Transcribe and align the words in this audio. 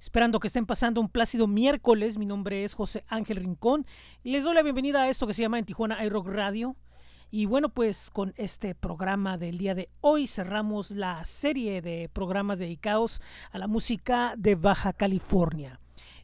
Esperando 0.00 0.40
que 0.40 0.46
estén 0.46 0.64
pasando 0.64 0.98
un 1.02 1.10
plácido 1.10 1.46
miércoles. 1.46 2.16
Mi 2.16 2.24
nombre 2.24 2.64
es 2.64 2.72
José 2.72 3.04
Ángel 3.06 3.36
Rincón 3.36 3.84
les 4.24 4.44
doy 4.44 4.54
la 4.54 4.62
bienvenida 4.62 5.02
a 5.02 5.10
esto 5.10 5.26
que 5.26 5.34
se 5.34 5.42
llama 5.42 5.58
en 5.58 5.66
Tijuana 5.66 6.02
iRock 6.06 6.26
Radio. 6.26 6.74
Y 7.30 7.44
bueno, 7.44 7.68
pues 7.68 8.10
con 8.10 8.32
este 8.38 8.74
programa 8.74 9.36
del 9.36 9.58
día 9.58 9.74
de 9.74 9.90
hoy 10.00 10.26
cerramos 10.26 10.90
la 10.90 11.22
serie 11.26 11.82
de 11.82 12.08
programas 12.08 12.58
dedicados 12.58 13.20
a 13.50 13.58
la 13.58 13.66
música 13.66 14.32
de 14.38 14.54
Baja 14.54 14.94
California. 14.94 15.78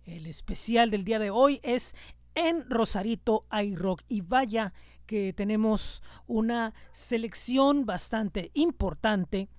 El 0.07 0.27
especial 0.27 0.91
del 0.91 1.05
día 1.05 1.19
de 1.19 1.29
hoy 1.29 1.61
es 1.63 1.95
en 2.35 2.71
Rosarito 2.71 3.45
iRock 3.53 4.01
y 4.09 4.23
vaya 4.23 4.73
que 5.05 5.35
tenemos 5.35 6.03
una 6.27 6.73
selección 6.93 7.85
bastante 7.85 8.51
importante 8.55 9.51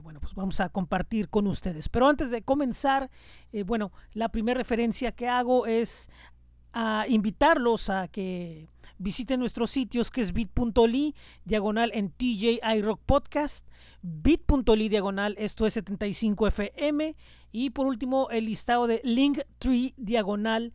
bueno, 0.00 0.20
pues 0.20 0.34
vamos 0.34 0.60
a 0.60 0.68
compartir 0.68 1.28
con 1.28 1.46
ustedes. 1.46 1.88
Pero 1.88 2.08
antes 2.08 2.30
de 2.30 2.42
comenzar, 2.42 3.10
eh, 3.52 3.62
bueno, 3.62 3.92
la 4.12 4.28
primera 4.28 4.58
referencia 4.58 5.12
que 5.12 5.28
hago 5.28 5.66
es 5.66 6.10
a 6.72 7.06
invitarlos 7.08 7.88
a 7.88 8.08
que 8.08 8.68
visiten 8.98 9.40
nuestros 9.40 9.70
sitios 9.70 10.10
que 10.10 10.20
es 10.20 10.32
bit.ly 10.32 11.14
diagonal 11.44 11.90
en 11.94 12.10
TJ 12.10 12.60
iRock 12.76 13.00
Podcast, 13.06 13.66
bit.ly 14.02 14.88
diagonal 14.88 15.36
esto 15.38 15.66
es 15.66 15.76
75fm 15.76 17.14
y 17.52 17.70
por 17.70 17.86
último 17.86 18.28
el 18.30 18.46
listado 18.46 18.88
de 18.88 19.00
Linktree 19.04 19.94
diagonal 19.96 20.72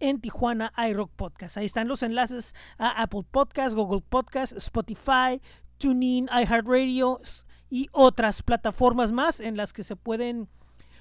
en 0.00 0.20
Tijuana 0.20 0.72
iRock 0.90 1.12
Podcast. 1.12 1.56
Ahí 1.56 1.66
están 1.66 1.86
los 1.88 2.02
enlaces 2.02 2.54
a 2.78 3.02
Apple 3.02 3.24
Podcast, 3.30 3.76
Google 3.76 4.02
Podcast, 4.08 4.52
Spotify, 4.56 5.40
TuneIn, 5.78 6.28
iHeartRadio 6.28 7.20
y 7.70 7.88
otras 7.92 8.42
plataformas 8.42 9.12
más 9.12 9.40
en 9.40 9.56
las 9.56 9.72
que 9.72 9.84
se 9.84 9.96
pueden 9.96 10.48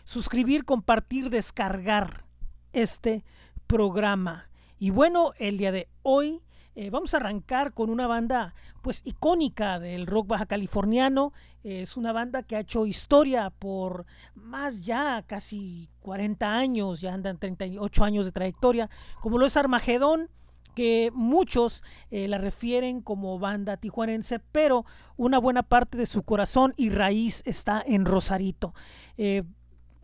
suscribir, 0.03 0.65
compartir, 0.65 1.29
descargar 1.29 2.25
este 2.73 3.23
programa. 3.67 4.49
Y 4.79 4.90
bueno, 4.90 5.34
el 5.37 5.57
día 5.57 5.71
de 5.71 5.87
hoy 6.03 6.41
eh, 6.75 6.90
vamos 6.90 7.13
a 7.13 7.17
arrancar 7.17 7.73
con 7.73 7.90
una 7.90 8.05
banda 8.05 8.53
pues 8.81 9.01
icónica 9.05 9.79
del 9.79 10.05
rock 10.05 10.27
baja 10.27 10.45
californiano. 10.45 11.31
es 11.63 11.98
una 11.98 12.12
banda 12.12 12.43
que 12.43 12.55
ha 12.55 12.59
hecho 12.59 12.85
historia 12.85 13.49
por 13.49 14.05
más 14.35 14.85
ya 14.85 15.23
casi 15.25 15.90
40 16.01 16.53
años, 16.53 17.01
ya 17.01 17.13
andan 17.13 17.37
38 17.37 18.03
años 18.03 18.25
de 18.25 18.31
trayectoria, 18.31 18.90
como 19.21 19.37
lo 19.37 19.45
es 19.45 19.57
Armagedón 19.57 20.29
que 20.76 21.09
muchos 21.13 21.84
eh, 22.12 22.27
la 22.27 22.37
refieren 22.37 23.01
como 23.01 23.40
banda 23.40 23.77
tijuanense, 23.77 24.40
pero 24.40 24.85
una 25.18 25.40
buena 25.40 25.63
parte 25.63 25.98
de 25.98 26.05
su 26.05 26.23
corazón 26.23 26.73
y 26.77 26.90
raíz 26.90 27.41
está 27.45 27.84
en 27.85 28.05
Rosarito. 28.05 28.76
Eh, 29.18 29.43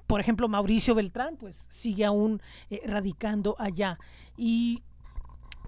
por 0.08 0.20
ejemplo, 0.20 0.48
Mauricio 0.48 0.96
Beltrán, 0.96 1.38
pues 1.38 1.68
sigue 1.70 2.04
aún 2.04 2.42
eh, 2.70 2.82
radicando 2.86 3.56
allá. 3.60 4.00
Y 4.36 4.84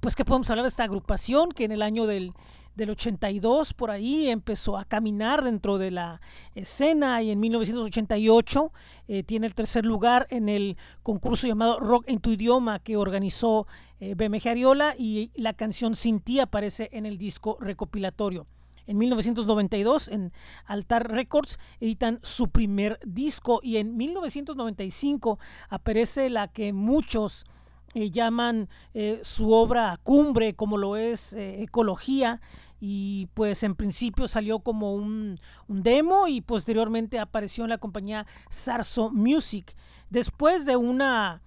pues 0.02 0.16
que 0.16 0.26
podemos 0.26 0.50
hablar 0.50 0.64
de 0.64 0.70
esta 0.70 0.84
agrupación 0.84 1.52
que 1.52 1.64
en 1.64 1.72
el 1.72 1.82
año 1.82 2.06
del, 2.06 2.34
del 2.76 2.90
82 2.90 3.74
por 3.74 3.92
ahí 3.92 4.30
empezó 4.30 4.78
a 4.78 4.86
caminar 4.86 5.44
dentro 5.44 5.78
de 5.78 5.92
la 5.92 6.22
escena 6.56 7.22
y 7.22 7.32
en 7.32 7.40
1988 7.40 8.72
eh, 9.08 9.24
tiene 9.24 9.48
el 9.48 9.54
tercer 9.54 9.86
lugar 9.86 10.28
en 10.30 10.50
el 10.50 10.78
concurso 11.04 11.48
llamado 11.48 11.80
Rock 11.80 12.04
en 12.08 12.20
tu 12.20 12.32
idioma 12.32 12.80
que 12.80 12.98
organizó 12.98 13.68
eh, 14.04 14.16
BMG 14.16 14.50
Ariola 14.50 14.96
y 14.98 15.32
la 15.36 15.54
canción 15.54 15.96
Sin 15.96 16.20
ti 16.20 16.40
aparece 16.40 16.90
en 16.92 17.06
el 17.06 17.18
disco 17.18 17.58
recopilatorio. 17.62 18.46
En 18.86 18.98
1992 18.98 20.10
en 20.10 20.34
Altar 20.66 21.10
Records 21.10 21.58
editan 21.80 22.20
su 22.22 22.50
primer 22.50 23.00
disco 23.06 23.62
y 23.64 23.78
en 23.78 23.96
1995 23.96 25.40
aparece 25.70 26.30
la 26.30 26.50
que 26.50 26.74
muchos 26.74 27.46
eh, 27.94 28.10
llaman 28.10 28.68
eh, 28.94 29.22
su 29.24 29.54
obra 29.54 29.98
cumbre 30.04 30.54
como 30.54 30.78
lo 30.78 30.98
es 30.98 31.32
eh, 31.32 31.62
Ecología 31.62 32.42
y 32.82 33.30
pues 33.36 33.64
en 33.64 33.76
principio 33.76 34.28
salió 34.28 34.60
como 34.60 34.96
un, 34.96 35.40
un, 35.70 35.84
demo 35.84 36.28
y 36.28 36.42
posteriormente 36.42 37.20
apareció 37.20 37.64
en 37.64 37.70
la 37.70 37.78
compañía 37.78 38.26
Sarso 38.50 39.10
Music. 39.12 39.74
Después 40.10 40.66
de 40.66 40.76
una 40.76 41.42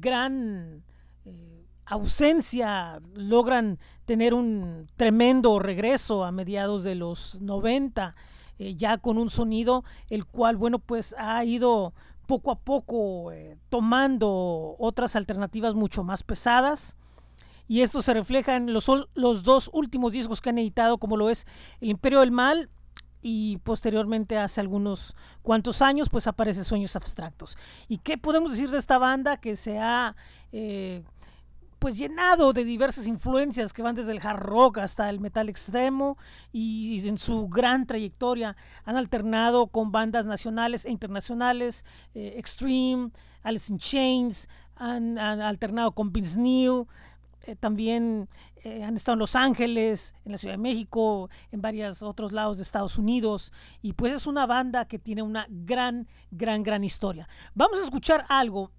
gran 0.00 0.82
ausencia 1.86 3.00
logran 3.14 3.78
tener 4.04 4.34
un 4.34 4.88
tremendo 4.96 5.58
regreso 5.60 6.24
a 6.24 6.32
mediados 6.32 6.82
de 6.82 6.96
los 6.96 7.40
90 7.40 8.14
eh, 8.58 8.74
ya 8.74 8.98
con 8.98 9.18
un 9.18 9.30
sonido 9.30 9.84
el 10.10 10.26
cual 10.26 10.56
bueno 10.56 10.80
pues 10.80 11.14
ha 11.16 11.44
ido 11.44 11.94
poco 12.26 12.50
a 12.50 12.58
poco 12.58 13.30
eh, 13.30 13.56
tomando 13.68 14.74
otras 14.78 15.14
alternativas 15.14 15.76
mucho 15.76 16.02
más 16.02 16.24
pesadas 16.24 16.96
y 17.68 17.82
esto 17.82 18.02
se 18.02 18.14
refleja 18.14 18.56
en 18.56 18.72
los, 18.72 18.90
los 19.14 19.42
dos 19.44 19.70
últimos 19.72 20.12
discos 20.12 20.40
que 20.40 20.50
han 20.50 20.58
editado 20.58 20.98
como 20.98 21.16
lo 21.16 21.30
es 21.30 21.46
El 21.80 21.90
Imperio 21.90 22.20
del 22.20 22.32
Mal 22.32 22.68
y 23.22 23.58
posteriormente 23.58 24.38
hace 24.38 24.60
algunos 24.60 25.16
cuantos 25.42 25.82
años 25.82 26.08
pues 26.08 26.28
aparece 26.28 26.62
Sueños 26.62 26.94
Abstractos. 26.94 27.58
¿Y 27.88 27.98
qué 27.98 28.18
podemos 28.18 28.52
decir 28.52 28.70
de 28.70 28.78
esta 28.78 28.98
banda 28.98 29.38
que 29.38 29.56
se 29.56 29.80
ha 29.80 30.14
eh, 30.52 31.02
pues 31.86 31.98
llenado 31.98 32.52
de 32.52 32.64
diversas 32.64 33.06
influencias 33.06 33.72
que 33.72 33.80
van 33.80 33.94
desde 33.94 34.10
el 34.10 34.18
hard 34.20 34.40
rock 34.40 34.78
hasta 34.78 35.08
el 35.08 35.20
metal 35.20 35.48
extremo 35.48 36.18
y 36.50 37.06
en 37.06 37.16
su 37.16 37.46
gran 37.46 37.86
trayectoria 37.86 38.56
han 38.84 38.96
alternado 38.96 39.68
con 39.68 39.92
bandas 39.92 40.26
nacionales 40.26 40.84
e 40.84 40.90
internacionales, 40.90 41.84
eh, 42.16 42.34
Extreme, 42.38 43.12
Alice 43.44 43.72
in 43.72 43.78
Chains, 43.78 44.48
han, 44.74 45.16
alternado 45.16 45.92
con 45.92 46.12
Vince 46.12 46.36
Neil, 46.40 46.86
eh, 47.42 47.54
también 47.54 48.28
eh, 48.64 48.82
han 48.82 48.96
estado 48.96 49.12
en 49.12 49.20
Los 49.20 49.36
Ángeles, 49.36 50.16
en 50.24 50.32
la 50.32 50.38
Ciudad 50.38 50.54
de 50.54 50.62
México, 50.62 51.30
en 51.52 51.62
varios 51.62 52.02
otros 52.02 52.32
lados 52.32 52.56
de 52.56 52.64
Estados 52.64 52.98
Unidos 52.98 53.52
y 53.80 53.92
pues 53.92 54.12
es 54.12 54.26
una 54.26 54.44
banda 54.44 54.86
que 54.86 54.98
tiene 54.98 55.22
una 55.22 55.46
gran, 55.48 56.08
gran, 56.32 56.64
gran 56.64 56.82
historia. 56.82 57.28
Vamos 57.54 57.78
a 57.78 57.84
escuchar 57.84 58.26
algo 58.28 58.72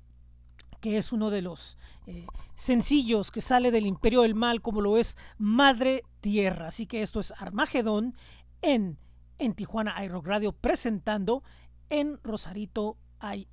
que 0.79 0.97
es 0.97 1.11
uno 1.11 1.29
de 1.29 1.41
los 1.41 1.77
eh, 2.05 2.25
sencillos 2.55 3.31
que 3.31 3.41
sale 3.41 3.71
del 3.71 3.85
imperio 3.85 4.21
del 4.21 4.35
mal, 4.35 4.61
como 4.61 4.81
lo 4.81 4.97
es 4.97 5.17
Madre 5.37 6.03
Tierra. 6.21 6.67
Así 6.67 6.85
que 6.85 7.01
esto 7.01 7.19
es 7.19 7.33
Armagedón 7.37 8.15
en, 8.61 8.97
en 9.39 9.53
Tijuana 9.53 10.03
iRock 10.03 10.27
Radio, 10.27 10.51
presentando 10.51 11.43
en 11.89 12.19
Rosarito 12.23 12.97
hay 13.19 13.47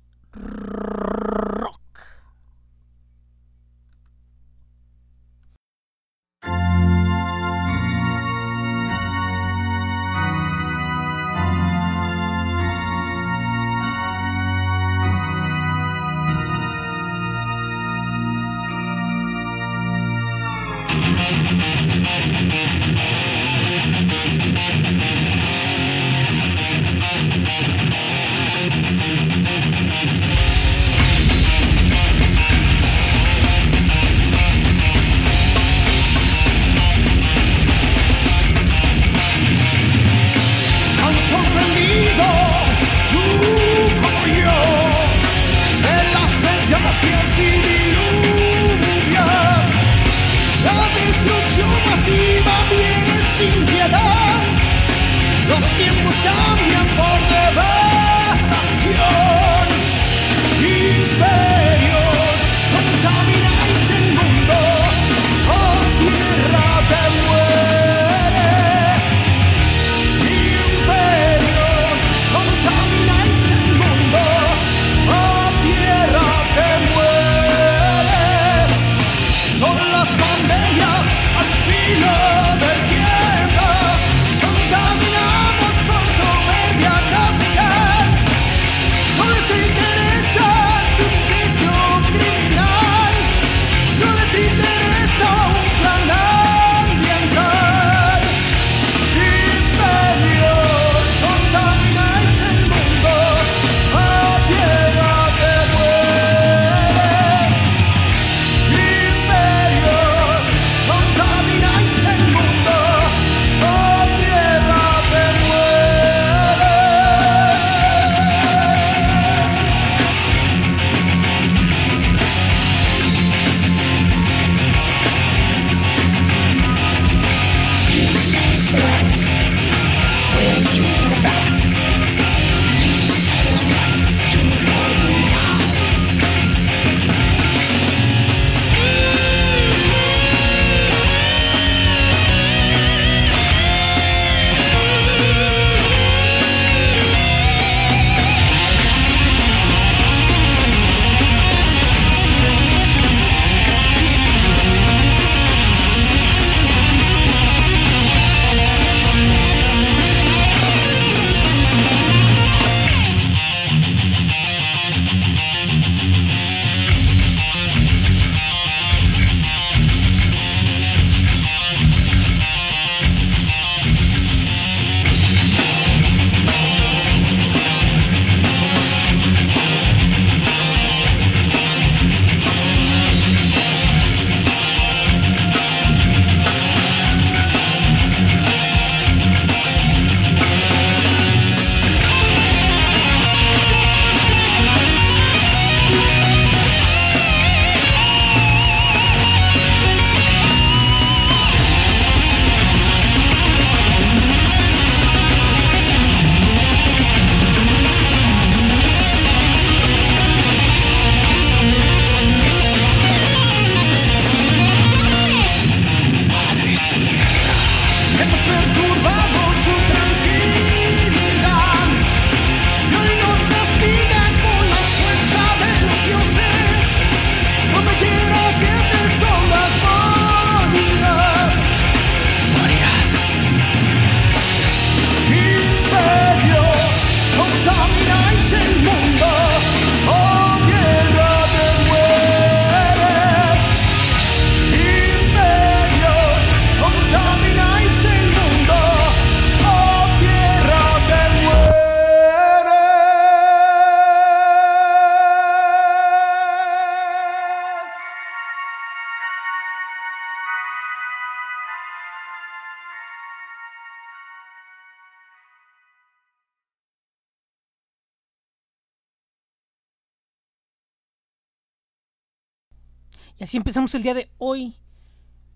así 273.45 273.57
empezamos 273.57 273.93
el 273.93 274.01
día 274.01 274.15
de 274.15 274.31
hoy 274.39 274.73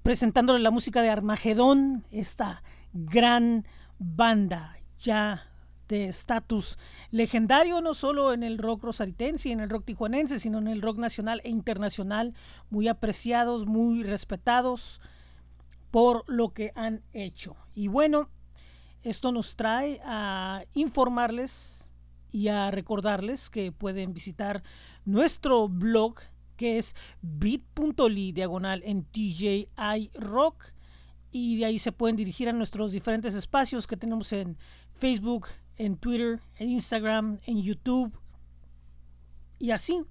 presentándole 0.04 0.60
la 0.60 0.70
música 0.70 1.02
de 1.02 1.10
Armagedón, 1.10 2.06
esta 2.12 2.62
gran 2.94 3.66
banda 3.98 4.78
ya 5.00 5.48
de 5.88 6.06
estatus 6.06 6.78
legendario, 7.10 7.82
no 7.82 7.96
solo 7.96 8.32
en 8.32 8.44
el 8.44 8.60
rock 8.60 8.84
rosaritense 8.84 9.50
y 9.50 9.54
en 9.54 9.60
el 9.60 9.72
rock 9.72 9.86
tijuanense, 9.86 10.40
sino 10.40 10.60
en 10.60 10.68
el 10.68 10.84
rock 10.84 11.00
nacional 11.00 11.42
e 11.44 11.50
internacional, 11.50 12.36
muy 12.70 12.88
apreciados, 12.88 13.66
muy 13.66 14.04
respetados 14.04 15.02
por 15.90 16.26
lo 16.28 16.50
que 16.50 16.72
han 16.76 17.02
hecho. 17.14 17.56
Y 17.74 17.88
bueno, 17.88 18.30
esto 19.02 19.32
nos 19.32 19.56
trae 19.56 20.00
a 20.06 20.64
informarles 20.76 21.92
y 22.32 22.50
a 22.50 22.70
recordarles 22.70 23.50
que 23.50 23.72
pueden 23.72 24.14
visitar 24.14 24.62
nuestro 25.06 25.68
blog 25.68 26.20
que 26.60 26.78
es 26.78 26.94
bit.ly 27.22 28.34
diagonal 28.34 28.82
en 28.84 29.06
TJI 29.06 30.12
Rock 30.16 30.74
y 31.32 31.58
de 31.58 31.66
ahí 31.66 31.80
se 31.80 31.94
pueden 31.94 32.18
dirigir 32.18 32.50
a 32.50 32.54
nuestros 32.54 32.92
diferentes 32.92 33.34
espacios 33.34 33.88
que 33.88 33.96
tenemos 33.96 34.34
en 34.34 34.58
Facebook, 34.96 35.48
en 35.78 35.96
Twitter, 35.96 36.42
en 36.58 36.72
Instagram, 36.72 37.40
en 37.46 37.62
YouTube 37.62 38.12
y 39.58 39.72
así. 39.72 40.02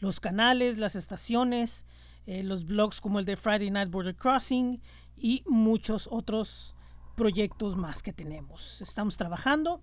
Los 0.00 0.18
canales, 0.18 0.76
las 0.76 0.96
estaciones, 0.96 1.86
eh, 2.26 2.42
los 2.42 2.64
blogs 2.64 3.00
como 3.00 3.20
el 3.20 3.24
de 3.24 3.36
Friday 3.36 3.70
Night 3.70 3.92
Border 3.92 4.16
Crossing 4.16 4.82
y 5.16 5.44
muchos 5.46 6.08
otros 6.10 6.74
proyectos 7.14 7.76
más 7.76 8.02
que 8.02 8.12
tenemos. 8.12 8.80
Estamos 8.80 9.16
trabajando 9.16 9.82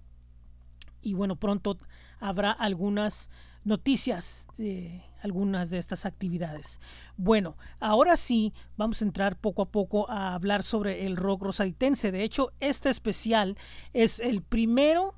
y 1.02 1.14
bueno, 1.14 1.38
pronto 1.38 1.78
habrá 2.20 2.52
algunas 2.52 3.32
noticias 3.64 4.46
de 4.58 5.02
algunas 5.26 5.70
de 5.70 5.80
estas 5.80 6.06
actividades. 6.06 6.80
Bueno, 7.18 7.58
ahora 7.80 8.16
sí 8.16 8.54
vamos 8.78 9.02
a 9.02 9.06
entrar 9.06 9.36
poco 9.36 9.64
a 9.64 9.70
poco 9.70 10.10
a 10.10 10.36
hablar 10.36 10.64
sobre 10.64 11.06
el 11.06 11.18
rock 11.18 11.42
rosaritense. 11.42 12.12
De 12.12 12.24
hecho, 12.24 12.54
este 12.60 12.90
especial 12.90 13.58
es 13.94 14.20
el 14.20 14.42
primero 14.44 15.16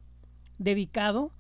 dedicado 0.58 1.32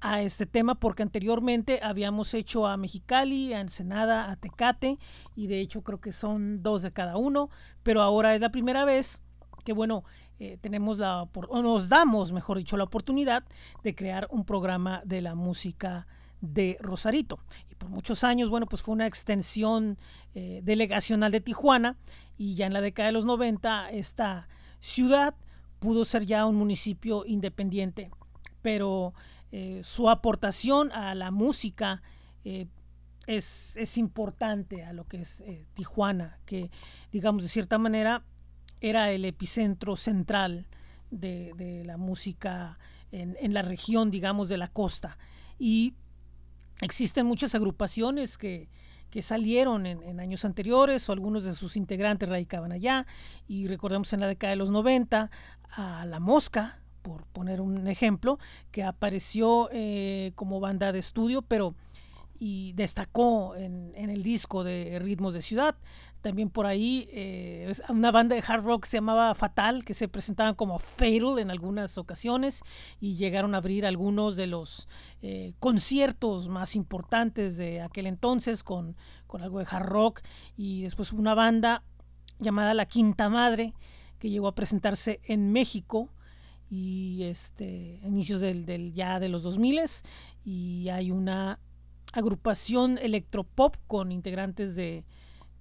a 0.00 0.22
este 0.22 0.46
tema 0.46 0.74
porque 0.74 1.02
anteriormente 1.02 1.80
habíamos 1.82 2.34
hecho 2.34 2.66
a 2.66 2.76
Mexicali, 2.76 3.52
a 3.52 3.60
Ensenada, 3.60 4.30
a 4.30 4.36
Tecate 4.36 4.98
y 5.36 5.46
de 5.46 5.60
hecho 5.60 5.82
creo 5.82 6.00
que 6.00 6.12
son 6.12 6.62
dos 6.62 6.82
de 6.82 6.92
cada 6.92 7.16
uno, 7.16 7.50
pero 7.82 8.02
ahora 8.02 8.34
es 8.34 8.40
la 8.40 8.50
primera 8.50 8.84
vez 8.84 9.22
que 9.64 9.72
bueno, 9.72 10.04
eh, 10.38 10.58
tenemos 10.60 10.98
la, 10.98 11.22
o 11.22 11.62
nos 11.62 11.88
damos, 11.88 12.32
mejor 12.32 12.58
dicho, 12.58 12.76
la 12.76 12.84
oportunidad 12.84 13.44
de 13.82 13.94
crear 13.94 14.28
un 14.30 14.44
programa 14.44 15.00
de 15.04 15.20
la 15.20 15.34
música 15.34 16.06
de 16.52 16.76
Rosarito. 16.80 17.38
Y 17.70 17.74
por 17.74 17.88
muchos 17.88 18.24
años, 18.24 18.50
bueno, 18.50 18.66
pues 18.66 18.82
fue 18.82 18.92
una 18.92 19.06
extensión 19.06 19.98
eh, 20.34 20.60
delegacional 20.62 21.32
de 21.32 21.40
Tijuana 21.40 21.96
y 22.36 22.54
ya 22.54 22.66
en 22.66 22.72
la 22.72 22.80
década 22.80 23.08
de 23.08 23.12
los 23.12 23.24
90 23.24 23.90
esta 23.90 24.48
ciudad 24.80 25.34
pudo 25.78 26.04
ser 26.04 26.26
ya 26.26 26.46
un 26.46 26.56
municipio 26.56 27.24
independiente, 27.26 28.10
pero 28.62 29.14
eh, 29.52 29.80
su 29.84 30.10
aportación 30.10 30.92
a 30.92 31.14
la 31.14 31.30
música 31.30 32.02
eh, 32.44 32.66
es, 33.26 33.76
es, 33.76 33.96
importante 33.96 34.84
a 34.84 34.92
lo 34.92 35.06
que 35.06 35.22
es 35.22 35.42
Tijuana, 35.74 36.38
que 36.44 36.70
digamos 37.10 37.42
de 37.42 37.48
cierta 37.48 37.78
manera 37.78 38.22
era 38.80 39.10
el 39.12 39.24
epicentro 39.24 39.96
central 39.96 40.66
de, 41.10 41.52
de 41.56 41.84
la 41.84 41.96
música 41.96 42.78
en, 43.12 43.36
en, 43.40 43.54
la 43.54 43.62
región, 43.62 44.10
digamos, 44.10 44.48
de 44.48 44.58
la 44.58 44.68
costa. 44.68 45.16
Y 45.58 45.94
Existen 46.80 47.26
muchas 47.26 47.54
agrupaciones 47.54 48.36
que, 48.36 48.68
que 49.10 49.22
salieron 49.22 49.86
en, 49.86 50.18
años 50.18 50.44
anteriores 50.44 51.08
o 51.08 51.12
algunos 51.12 51.44
de 51.44 51.54
sus 51.54 51.76
integrantes 51.76 52.28
radicaban 52.28 52.72
allá 52.72 53.06
y 53.46 53.68
recordemos 53.68 54.12
en 54.12 54.20
la 54.20 54.26
década 54.26 54.50
de 54.50 54.56
los 54.56 54.70
90 54.70 55.30
a 55.70 56.04
La 56.06 56.18
Mosca, 56.18 56.80
por 57.02 57.24
poner 57.26 57.60
un 57.60 57.86
ejemplo, 57.86 58.38
que 58.72 58.82
apareció 58.82 59.68
eh, 59.72 60.32
como 60.34 60.58
banda 60.58 60.90
de 60.90 60.98
estudio, 60.98 61.42
pero 61.42 61.76
y 62.38 62.72
destacó 62.72 63.54
en, 63.54 63.92
en, 63.94 64.10
el 64.10 64.24
disco 64.24 64.64
de 64.64 64.98
Ritmos 64.98 65.34
de 65.34 65.42
Ciudad. 65.42 65.76
También 66.24 66.48
por 66.48 66.64
ahí 66.64 67.06
eh, 67.12 67.70
una 67.90 68.10
banda 68.10 68.34
de 68.34 68.42
hard 68.48 68.64
rock 68.64 68.86
se 68.86 68.96
llamaba 68.96 69.34
Fatal, 69.34 69.84
que 69.84 69.92
se 69.92 70.08
presentaban 70.08 70.54
como 70.54 70.78
Fatal 70.78 71.38
en 71.38 71.50
algunas 71.50 71.98
ocasiones 71.98 72.62
y 72.98 73.16
llegaron 73.16 73.54
a 73.54 73.58
abrir 73.58 73.84
algunos 73.84 74.34
de 74.34 74.46
los 74.46 74.88
eh, 75.20 75.52
conciertos 75.58 76.48
más 76.48 76.76
importantes 76.76 77.58
de 77.58 77.82
aquel 77.82 78.06
entonces 78.06 78.64
con, 78.64 78.96
con 79.26 79.42
algo 79.42 79.58
de 79.58 79.66
hard 79.70 79.84
rock. 79.84 80.22
Y 80.56 80.84
después 80.84 81.12
una 81.12 81.34
banda 81.34 81.82
llamada 82.38 82.72
La 82.72 82.86
Quinta 82.86 83.28
Madre, 83.28 83.74
que 84.18 84.30
llegó 84.30 84.48
a 84.48 84.54
presentarse 84.54 85.20
en 85.24 85.52
México 85.52 86.08
y 86.70 87.24
este 87.24 88.00
inicios 88.02 88.40
del, 88.40 88.64
del 88.64 88.94
ya 88.94 89.20
de 89.20 89.28
los 89.28 89.42
2000 89.42 89.78
y 90.42 90.88
hay 90.88 91.10
una 91.10 91.58
agrupación 92.14 92.96
electropop 92.96 93.76
con 93.86 94.10
integrantes 94.10 94.74
de 94.74 95.04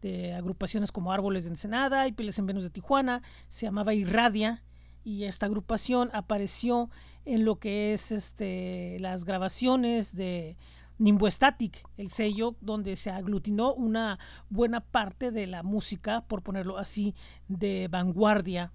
de 0.03 0.33
agrupaciones 0.33 0.91
como 0.91 1.13
Árboles 1.13 1.45
de 1.45 1.51
Ensenada 1.51 2.07
y 2.07 2.11
Pieles 2.11 2.37
en 2.37 2.45
Venus 2.45 2.63
de 2.63 2.69
Tijuana, 2.69 3.23
se 3.47 3.65
llamaba 3.65 3.93
Irradia 3.93 4.61
y 5.03 5.23
esta 5.23 5.45
agrupación 5.45 6.09
apareció 6.13 6.89
en 7.25 7.45
lo 7.45 7.55
que 7.55 7.93
es 7.93 8.11
este, 8.11 8.97
las 8.99 9.23
grabaciones 9.23 10.13
de 10.13 10.57
Nimbo 10.97 11.29
Static, 11.31 11.87
el 11.97 12.09
sello 12.09 12.55
donde 12.59 12.97
se 12.97 13.09
aglutinó 13.11 13.73
una 13.73 14.19
buena 14.49 14.81
parte 14.81 15.31
de 15.31 15.47
la 15.47 15.63
música, 15.63 16.21
por 16.27 16.43
ponerlo 16.43 16.77
así, 16.77 17.15
de 17.47 17.87
vanguardia 17.89 18.73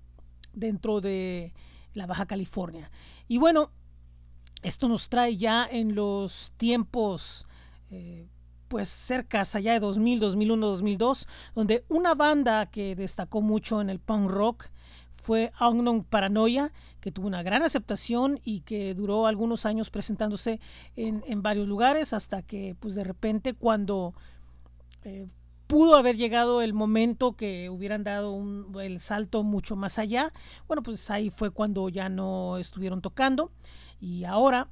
dentro 0.55 1.01
de 1.03 1.53
la 1.93 2.07
Baja 2.07 2.25
California. 2.25 2.91
Y 3.29 3.37
bueno, 3.37 3.71
esto 4.63 4.89
nos 4.89 5.11
trae 5.11 5.37
ya 5.37 5.69
en 5.71 5.95
los 5.95 6.55
tiempos 6.57 7.47
eh, 7.91 8.29
pues 8.69 8.89
cerca 8.89 9.43
allá 9.53 9.73
de 9.73 9.81
2000, 9.81 10.21
2001, 10.21 10.67
2002, 10.67 11.27
donde 11.55 11.85
una 11.89 12.15
banda 12.15 12.67
que 12.67 12.95
destacó 12.95 13.41
mucho 13.41 13.81
en 13.81 13.91
el 13.91 13.99
punk 13.99 14.31
rock 14.31 14.69
fue 15.23 15.53
Unknown 15.61 16.05
Paranoia, 16.05 16.73
que 17.01 17.13
tuvo 17.13 17.27
una 17.27 17.43
gran 17.43 17.63
aceptación 17.63 18.41
y 18.45 18.61
que 18.61 18.95
duró 18.95 19.27
algunos 19.27 19.67
años 19.67 19.91
presentándose 19.91 20.61
en, 20.97 21.23
en 21.27 21.43
varios 21.43 21.69
lugares 21.69 22.13
hasta 22.13 22.43
que 22.43 22.77
pues 22.81 22.95
de 22.95 23.05
repente 23.05 23.53
cuando 23.53 24.15
eh, 25.05 25.29
pudo 25.67 25.97
haber 25.97 26.17
llegado 26.17 26.63
el 26.63 26.73
momento 26.73 27.37
que 27.37 27.69
hubieran 27.69 28.05
dado 28.05 28.33
un, 28.33 28.75
el 28.81 29.01
salto 29.01 29.43
mucho 29.43 29.77
más 29.77 29.99
allá, 29.99 30.33
bueno 30.67 30.83
pues 30.83 31.11
ahí 31.11 31.31
fue 31.31 31.51
cuando 31.51 31.89
ya 31.91 32.09
no 32.09 32.57
estuvieron 32.57 33.03
tocando. 33.03 33.51
Y 34.01 34.25
ahora 34.25 34.69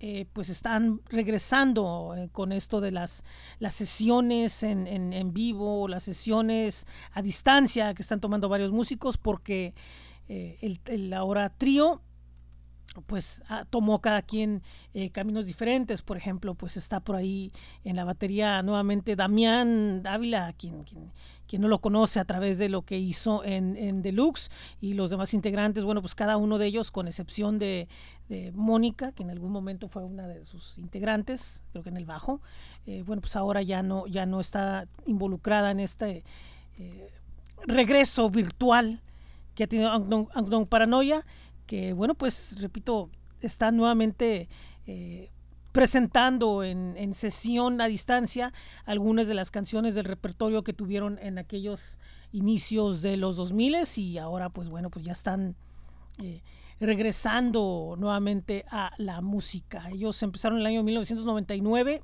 eh, 0.00 0.26
pues 0.32 0.48
están 0.48 1.00
regresando 1.10 2.14
eh, 2.16 2.28
con 2.30 2.52
esto 2.52 2.80
de 2.80 2.92
las, 2.92 3.24
las 3.58 3.74
sesiones 3.74 4.62
en, 4.62 4.86
en, 4.86 5.32
vivo, 5.32 5.88
las 5.88 6.04
sesiones 6.04 6.86
a 7.12 7.20
distancia 7.20 7.92
que 7.94 8.02
están 8.02 8.20
tomando 8.20 8.48
varios 8.48 8.70
músicos 8.70 9.18
porque 9.18 9.74
eh, 10.28 10.56
el, 10.60 10.80
el, 10.86 11.12
ahora 11.12 11.50
trío 11.50 12.00
pues 13.06 13.42
ah, 13.48 13.64
tomó 13.68 14.00
cada 14.00 14.22
quien 14.22 14.62
caminos 15.12 15.46
diferentes. 15.46 16.02
Por 16.02 16.16
ejemplo 16.16 16.54
pues 16.54 16.76
está 16.76 17.00
por 17.00 17.16
ahí 17.16 17.52
en 17.82 17.96
la 17.96 18.04
batería 18.04 18.62
nuevamente 18.62 19.16
Damián 19.16 20.02
Dávila 20.04 20.52
quien, 20.52 20.84
quien 20.84 21.12
quien 21.48 21.62
no 21.62 21.68
lo 21.68 21.80
conoce 21.80 22.20
a 22.20 22.24
través 22.24 22.58
de 22.58 22.68
lo 22.68 22.82
que 22.82 22.98
hizo 22.98 23.42
en, 23.42 23.76
en, 23.76 24.02
Deluxe 24.02 24.50
y 24.80 24.92
los 24.92 25.10
demás 25.10 25.34
integrantes, 25.34 25.82
bueno, 25.82 26.02
pues 26.02 26.14
cada 26.14 26.36
uno 26.36 26.58
de 26.58 26.66
ellos, 26.66 26.92
con 26.92 27.08
excepción 27.08 27.58
de, 27.58 27.88
de 28.28 28.52
Mónica, 28.52 29.12
que 29.12 29.22
en 29.22 29.30
algún 29.30 29.52
momento 29.52 29.88
fue 29.88 30.04
una 30.04 30.26
de 30.26 30.44
sus 30.44 30.78
integrantes, 30.78 31.62
creo 31.72 31.82
que 31.82 31.88
en 31.88 31.96
el 31.96 32.04
bajo, 32.04 32.40
eh, 32.86 33.02
bueno, 33.06 33.22
pues 33.22 33.36
ahora 33.36 33.62
ya 33.62 33.82
no, 33.82 34.06
ya 34.06 34.26
no 34.26 34.40
está 34.40 34.86
involucrada 35.06 35.70
en 35.70 35.80
este 35.80 36.24
eh, 36.78 37.10
regreso 37.66 38.28
virtual 38.30 39.00
que 39.54 39.64
ha 39.64 39.66
tenido 39.66 39.90
Angnon 39.90 40.66
Paranoia, 40.66 41.24
que 41.66 41.92
bueno, 41.92 42.14
pues 42.14 42.60
repito, 42.60 43.10
está 43.40 43.70
nuevamente 43.70 44.48
eh, 44.86 45.30
presentando 45.72 46.62
en, 46.64 46.96
en, 46.96 47.14
sesión 47.14 47.80
a 47.80 47.86
distancia 47.86 48.52
algunas 48.84 49.26
de 49.26 49.34
las 49.34 49.50
canciones 49.50 49.94
del 49.94 50.04
repertorio 50.04 50.62
que 50.62 50.72
tuvieron 50.72 51.18
en 51.18 51.38
aquellos 51.38 51.98
inicios 52.32 53.02
de 53.02 53.16
los 53.16 53.36
2000 53.36 53.76
y 53.96 54.18
ahora 54.18 54.48
pues 54.48 54.68
bueno, 54.68 54.90
pues 54.90 55.04
ya 55.04 55.12
están 55.12 55.56
eh, 56.22 56.42
regresando 56.80 57.96
nuevamente 57.98 58.64
a 58.70 58.92
la 58.98 59.20
música. 59.20 59.88
Ellos 59.92 60.22
empezaron 60.22 60.58
el 60.58 60.66
año 60.66 60.82
1999 60.82 62.02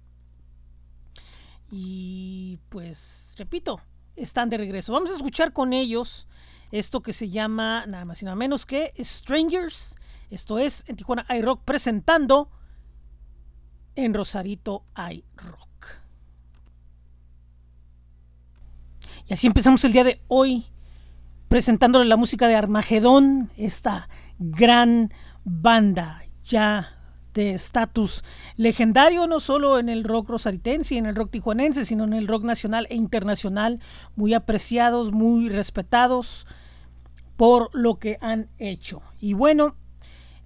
y 1.70 2.58
pues 2.68 3.34
repito, 3.36 3.80
están 4.16 4.50
de 4.50 4.58
regreso. 4.58 4.92
Vamos 4.92 5.10
a 5.10 5.16
escuchar 5.16 5.52
con 5.52 5.72
ellos 5.72 6.28
esto 6.72 7.02
que 7.02 7.12
se 7.12 7.28
llama 7.28 7.86
nada 7.86 8.04
más 8.04 8.20
y 8.22 8.24
nada 8.24 8.36
menos 8.36 8.66
que 8.66 8.92
Strangers. 8.98 9.96
Esto 10.30 10.58
es 10.58 10.84
en 10.88 10.96
Tijuana 10.96 11.26
iRock 11.28 11.62
presentando 11.64 12.50
en 13.94 14.14
Rosarito 14.14 14.84
iRock. 14.96 15.68
Y 19.28 19.32
así 19.32 19.46
empezamos 19.46 19.84
el 19.84 19.92
día 19.92 20.04
de 20.04 20.20
hoy 20.28 20.66
presentándole 21.48 22.04
la 22.06 22.16
música 22.16 22.48
de 22.48 22.56
Armagedón, 22.56 23.50
esta 23.56 24.08
gran 24.38 25.12
banda 25.44 26.22
ya 26.44 26.90
de 27.34 27.52
estatus 27.52 28.24
legendario, 28.56 29.26
no 29.26 29.40
solo 29.40 29.78
en 29.78 29.88
el 29.88 30.04
rock 30.04 30.30
rosaritense 30.30 30.94
y 30.94 30.98
en 30.98 31.06
el 31.06 31.16
rock 31.16 31.30
tijuanense, 31.30 31.84
sino 31.84 32.04
en 32.04 32.12
el 32.12 32.28
rock 32.28 32.44
nacional 32.44 32.86
e 32.90 32.94
internacional, 32.94 33.80
muy 34.16 34.34
apreciados, 34.34 35.12
muy 35.12 35.48
respetados 35.48 36.46
por 37.36 37.70
lo 37.74 37.96
que 37.96 38.18
han 38.20 38.48
hecho. 38.58 39.02
Y 39.20 39.34
bueno, 39.34 39.74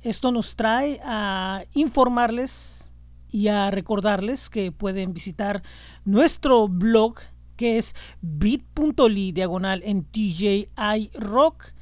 esto 0.03 0.33
nos 0.33 0.57
trae 0.57 1.01
a 1.05 1.65
informarles 1.75 2.91
y 3.31 3.49
a 3.49 3.71
recordarles 3.71 4.49
que 4.49 4.73
pueden 4.73 5.13
visitar 5.13 5.63
nuestro 6.07 6.69
blog 6.69 7.17
que 7.57 7.77
es 7.77 7.95
bit.ly 8.23 9.33
diagonal 9.33 9.83
en 9.85 10.05
TJI 10.05 11.11
Rock 11.15 11.75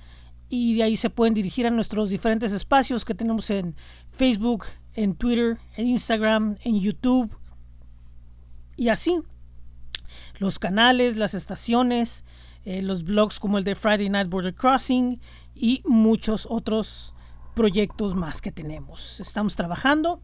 y 0.49 0.75
de 0.75 0.83
ahí 0.85 0.97
se 0.97 1.11
pueden 1.11 1.35
dirigir 1.35 1.67
a 1.67 1.71
nuestros 1.71 2.11
diferentes 2.11 2.53
espacios 2.53 3.05
que 3.05 3.15
tenemos 3.15 3.51
en 3.51 3.75
Facebook, 4.13 4.67
en 4.95 5.15
Twitter, 5.15 5.59
en 5.77 5.89
Instagram, 5.89 6.57
en 6.63 6.81
YouTube 6.81 7.37
y 8.77 8.89
así. 8.89 9.21
Los 10.39 10.59
canales, 10.59 11.17
las 11.17 11.35
estaciones, 11.35 12.25
eh, 12.65 12.83
los 12.83 13.05
blogs 13.05 13.41
como 13.41 13.59
el 13.59 13.65
de 13.65 13.75
Friday 13.75 14.09
Night 14.09 14.29
Border 14.29 14.55
Crossing 14.55 15.21
y 15.55 15.83
muchos 15.85 16.47
otros 16.49 17.15
proyectos 17.55 18.15
más 18.15 18.41
que 18.41 18.53
tenemos. 18.53 19.19
Estamos 19.21 19.57
trabajando 19.57 20.21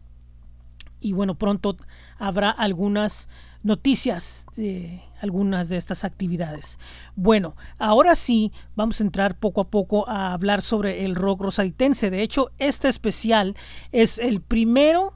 y 0.99 1.13
bueno, 1.13 1.35
pronto 1.35 1.75
habrá 2.17 2.49
algunas 2.49 3.29
noticias 3.63 4.45
de 4.55 5.01
algunas 5.21 5.69
de 5.69 5.77
estas 5.77 6.03
actividades. 6.03 6.77
Bueno, 7.15 7.55
ahora 7.79 8.15
sí 8.15 8.51
vamos 8.75 8.99
a 8.99 9.03
entrar 9.03 9.39
poco 9.39 9.61
a 9.61 9.69
poco 9.69 10.07
a 10.07 10.33
hablar 10.33 10.61
sobre 10.61 11.05
el 11.05 11.15
rock 11.15 11.41
rosaritense. 11.41 12.09
De 12.09 12.21
hecho, 12.21 12.51
este 12.59 12.89
especial 12.89 13.55
es 13.91 14.19
el 14.19 14.41
primero 14.41 15.13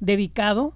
dedicado 0.00 0.74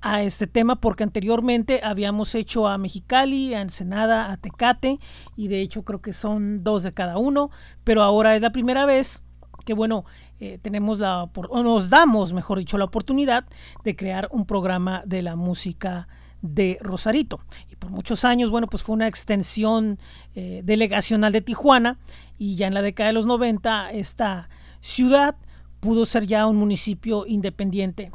a 0.00 0.22
este 0.22 0.46
tema 0.46 0.76
porque 0.76 1.02
anteriormente 1.02 1.80
habíamos 1.82 2.34
hecho 2.34 2.66
a 2.66 2.76
Mexicali, 2.76 3.54
a 3.54 3.62
Ensenada, 3.62 4.32
a 4.32 4.36
Tecate 4.36 4.98
y 5.36 5.48
de 5.48 5.62
hecho 5.62 5.82
creo 5.82 6.02
que 6.02 6.12
son 6.12 6.62
dos 6.62 6.82
de 6.82 6.92
cada 6.92 7.16
uno, 7.16 7.50
pero 7.84 8.02
ahora 8.02 8.36
es 8.36 8.42
la 8.42 8.50
primera 8.50 8.84
vez 8.84 9.22
que 9.64 9.72
bueno, 9.72 10.04
eh, 10.40 10.58
tenemos 10.60 10.98
la 10.98 11.24
o 11.24 11.62
nos 11.62 11.88
damos, 11.88 12.34
mejor 12.34 12.58
dicho, 12.58 12.76
la 12.76 12.84
oportunidad 12.84 13.46
de 13.82 13.96
crear 13.96 14.28
un 14.30 14.44
programa 14.44 15.02
de 15.06 15.22
la 15.22 15.36
música 15.36 16.06
de 16.44 16.78
Rosarito. 16.82 17.40
Y 17.72 17.76
por 17.76 17.90
muchos 17.90 18.24
años, 18.24 18.50
bueno, 18.50 18.66
pues 18.66 18.82
fue 18.82 18.94
una 18.94 19.08
extensión 19.08 19.98
eh, 20.34 20.60
delegacional 20.62 21.32
de 21.32 21.40
Tijuana 21.40 21.98
y 22.38 22.56
ya 22.56 22.66
en 22.66 22.74
la 22.74 22.82
década 22.82 23.08
de 23.08 23.14
los 23.14 23.24
90 23.24 23.92
esta 23.92 24.50
ciudad 24.80 25.36
pudo 25.80 26.04
ser 26.04 26.26
ya 26.26 26.46
un 26.46 26.56
municipio 26.56 27.26
independiente, 27.26 28.12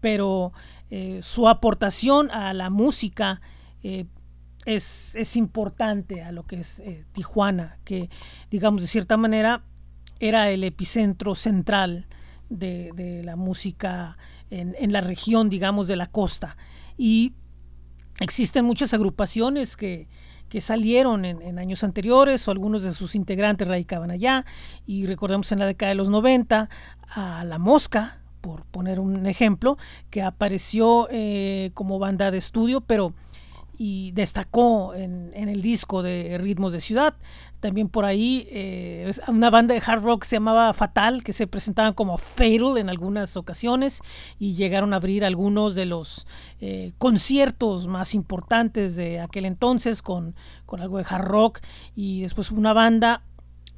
pero 0.00 0.52
eh, 0.90 1.20
su 1.22 1.48
aportación 1.48 2.30
a 2.30 2.52
la 2.54 2.70
música 2.70 3.40
es, 3.82 5.14
es, 5.16 5.36
importante 5.36 6.22
a 6.22 6.30
lo 6.30 6.44
que 6.44 6.60
es 6.60 6.80
Tijuana, 7.10 7.78
que 7.84 8.10
digamos 8.48 8.80
de 8.80 8.86
cierta 8.86 9.16
manera 9.16 9.64
era 10.20 10.50
el 10.50 10.62
epicentro 10.62 11.34
central 11.34 12.06
de, 12.48 13.22
la 13.24 13.36
música 13.36 14.16
en, 14.50 14.92
la 14.92 15.00
región, 15.00 15.48
digamos, 15.48 15.88
de 15.88 15.96
la 15.96 16.06
costa. 16.06 16.56
Y 16.96 17.32
existen 18.20 18.64
muchas 18.64 18.94
agrupaciones 18.94 19.76
que, 19.76 20.08
salieron 20.60 21.24
en, 21.24 21.58
años 21.58 21.82
anteriores 21.82 22.46
o 22.46 22.50
algunos 22.50 22.82
de 22.82 22.92
sus 22.92 23.14
integrantes 23.14 23.66
radicaban 23.66 24.10
allá. 24.10 24.44
Y 24.86 25.06
recordemos 25.06 25.50
en 25.50 25.58
la 25.58 25.66
década 25.66 25.90
de 25.90 25.96
los 25.96 26.10
90 26.10 26.68
a 27.08 27.44
La 27.44 27.58
Mosca, 27.58 28.18
por 28.42 28.66
poner 28.66 29.00
un 29.00 29.24
ejemplo, 29.24 29.78
que 30.10 30.22
apareció 30.22 31.08
eh, 31.10 31.70
como 31.72 31.98
banda 31.98 32.30
de 32.30 32.36
estudio, 32.38 32.82
pero 32.82 33.14
y 33.78 34.12
destacó 34.12 34.94
en, 34.94 35.32
el 35.34 35.62
disco 35.62 36.02
de 36.02 36.38
Ritmos 36.38 36.72
de 36.72 36.80
Ciudad. 36.80 37.14
También 37.62 37.88
por 37.88 38.04
ahí 38.04 38.48
eh, 38.50 39.08
una 39.28 39.48
banda 39.48 39.72
de 39.72 39.82
hard 39.86 40.02
rock 40.02 40.24
se 40.24 40.34
llamaba 40.34 40.72
Fatal, 40.72 41.22
que 41.22 41.32
se 41.32 41.46
presentaban 41.46 41.94
como 41.94 42.18
Fatal 42.18 42.76
en 42.76 42.90
algunas 42.90 43.36
ocasiones 43.36 44.00
y 44.40 44.54
llegaron 44.54 44.92
a 44.92 44.96
abrir 44.96 45.24
algunos 45.24 45.76
de 45.76 45.86
los 45.86 46.26
eh, 46.60 46.90
conciertos 46.98 47.86
más 47.86 48.16
importantes 48.16 48.96
de 48.96 49.20
aquel 49.20 49.44
entonces 49.44 50.02
con, 50.02 50.34
con 50.66 50.80
algo 50.80 50.98
de 50.98 51.04
hard 51.08 51.24
rock. 51.24 51.60
Y 51.94 52.22
después 52.22 52.50
una 52.50 52.72
banda 52.72 53.22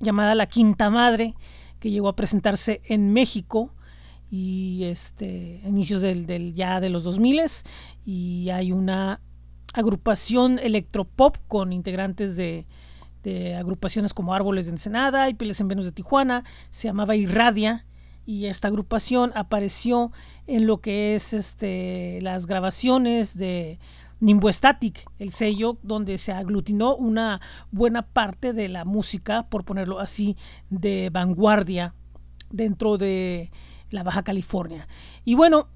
llamada 0.00 0.34
La 0.34 0.46
Quinta 0.46 0.88
Madre, 0.88 1.34
que 1.78 1.90
llegó 1.90 2.08
a 2.08 2.16
presentarse 2.16 2.80
en 2.86 3.12
México 3.12 3.74
y 4.30 4.84
este 4.84 5.60
inicios 5.66 6.00
del, 6.00 6.24
del 6.24 6.54
ya 6.54 6.80
de 6.80 6.88
los 6.88 7.04
2000 7.04 7.42
y 8.06 8.48
hay 8.48 8.72
una 8.72 9.20
agrupación 9.74 10.58
electropop 10.58 11.36
con 11.48 11.74
integrantes 11.74 12.34
de, 12.34 12.66
agrupaciones 13.56 14.14
como 14.14 14.34
Árboles 14.34 14.66
de 14.66 14.72
Ensenada 14.72 15.28
y 15.28 15.34
Pieles 15.34 15.60
en 15.60 15.68
Venus 15.68 15.84
de 15.84 15.92
Tijuana, 15.92 16.44
se 16.70 16.88
llamaba 16.88 17.16
Irradia 17.16 17.84
y 18.26 18.46
esta 18.46 18.68
agrupación 18.68 19.32
apareció 19.34 20.12
en 20.46 20.66
lo 20.66 20.78
que 20.78 21.14
es 21.14 21.32
este, 21.32 22.20
las 22.22 22.46
grabaciones 22.46 23.36
de 23.36 23.78
Nimbo 24.20 24.50
Static, 24.50 25.04
el 25.18 25.32
sello 25.32 25.78
donde 25.82 26.18
se 26.18 26.32
aglutinó 26.32 26.96
una 26.96 27.40
buena 27.70 28.02
parte 28.02 28.52
de 28.52 28.68
la 28.68 28.84
música, 28.84 29.48
por 29.48 29.64
ponerlo 29.64 30.00
así, 30.00 30.36
de 30.70 31.10
vanguardia 31.12 31.94
dentro 32.50 32.96
de 32.96 33.50
la 33.90 34.02
Baja 34.02 34.22
California. 34.22 34.88
Y 35.24 35.34
bueno, 35.34 35.68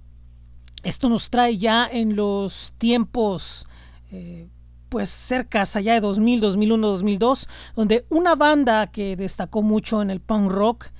esto 0.82 1.08
nos 1.08 1.30
trae 1.30 1.58
ya 1.58 1.86
en 1.90 2.16
los 2.16 2.72
tiempos 2.78 3.66
eh, 4.10 4.48
pues 4.88 5.10
cerca 5.10 5.64
allá 5.74 5.94
de 5.94 6.00
2000, 6.00 6.40
2001, 6.40 6.86
2002, 6.88 7.48
donde 7.76 8.06
una 8.08 8.34
banda 8.34 8.86
que 8.88 9.16
destacó 9.16 9.62
mucho 9.62 10.02
en 10.02 10.10
el 10.10 10.20
punk 10.20 10.50
rock 10.50 10.90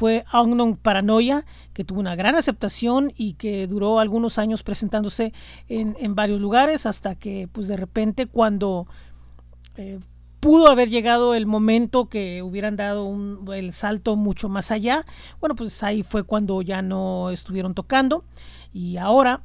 fue 0.00 0.24
Unknown 0.32 0.76
Paranoia, 0.76 1.44
que 1.74 1.84
tuvo 1.84 2.00
una 2.00 2.16
gran 2.16 2.34
aceptación 2.34 3.12
y 3.16 3.34
que 3.34 3.66
duró 3.66 3.98
algunos 3.98 4.38
años 4.38 4.62
presentándose 4.62 5.34
en, 5.68 6.14
varios 6.14 6.40
lugares, 6.40 6.86
hasta 6.86 7.16
que 7.16 7.48
pues 7.52 7.68
de 7.68 7.76
repente 7.76 8.26
cuando 8.26 8.86
eh, 9.76 10.00
pudo 10.40 10.70
haber 10.70 10.88
llegado 10.88 11.34
el 11.34 11.44
momento 11.44 12.08
que 12.08 12.42
hubieran 12.42 12.76
dado 12.76 13.14
el 13.52 13.72
salto 13.74 14.16
mucho 14.16 14.48
más 14.48 14.70
allá, 14.70 15.04
bueno 15.38 15.54
pues 15.54 15.82
ahí 15.82 16.02
fue 16.02 16.22
cuando 16.22 16.62
ya 16.62 16.80
no 16.80 17.30
estuvieron 17.30 17.74
tocando. 17.74 18.24
Y 18.72 18.96
ahora 18.96 19.42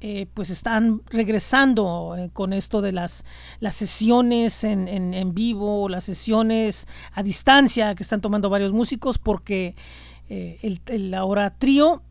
eh, 0.00 0.26
pues 0.32 0.50
están 0.50 1.02
regresando 1.10 2.14
eh, 2.16 2.30
con 2.32 2.52
esto 2.52 2.80
de 2.80 2.92
las, 2.92 3.24
las 3.58 3.74
sesiones 3.74 4.62
en, 4.62 4.86
en, 4.86 5.34
vivo, 5.34 5.88
las 5.88 6.04
sesiones 6.04 6.86
a 7.12 7.24
distancia 7.24 7.96
que 7.96 8.04
están 8.04 8.20
tomando 8.20 8.48
varios 8.48 8.72
músicos 8.72 9.18
porque 9.18 9.74
eh, 10.28 10.58
el, 10.62 10.80
el, 10.86 11.12
ahora 11.14 11.50
trío 11.58 12.02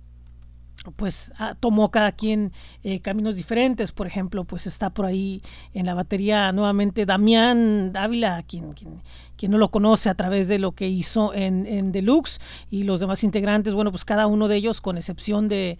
pues 0.95 1.33
ah, 1.37 1.55
tomó 1.59 1.89
cada 1.89 2.11
quien 2.11 2.53
eh, 2.83 2.99
caminos 2.99 3.35
diferentes. 3.35 3.91
Por 3.91 4.07
ejemplo, 4.07 4.43
pues 4.43 4.67
está 4.67 4.89
por 4.89 5.05
ahí 5.05 5.41
en 5.73 5.85
la 5.85 5.93
batería 5.93 6.51
nuevamente 6.51 7.05
Damián 7.05 7.91
Dávila, 7.91 8.43
quien, 8.43 8.73
quien, 8.73 9.01
quien 9.35 9.51
no 9.51 9.57
lo 9.57 9.69
conoce 9.69 10.09
a 10.09 10.15
través 10.15 10.47
de 10.47 10.59
lo 10.59 10.71
que 10.71 10.87
hizo 10.87 11.33
en, 11.33 11.65
en, 11.65 11.91
Deluxe, 11.91 12.39
y 12.71 12.83
los 12.83 12.99
demás 12.99 13.23
integrantes, 13.23 13.73
bueno, 13.73 13.91
pues 13.91 14.05
cada 14.05 14.27
uno 14.27 14.47
de 14.47 14.55
ellos, 14.57 14.81
con 14.81 14.97
excepción 14.97 15.47
de, 15.47 15.77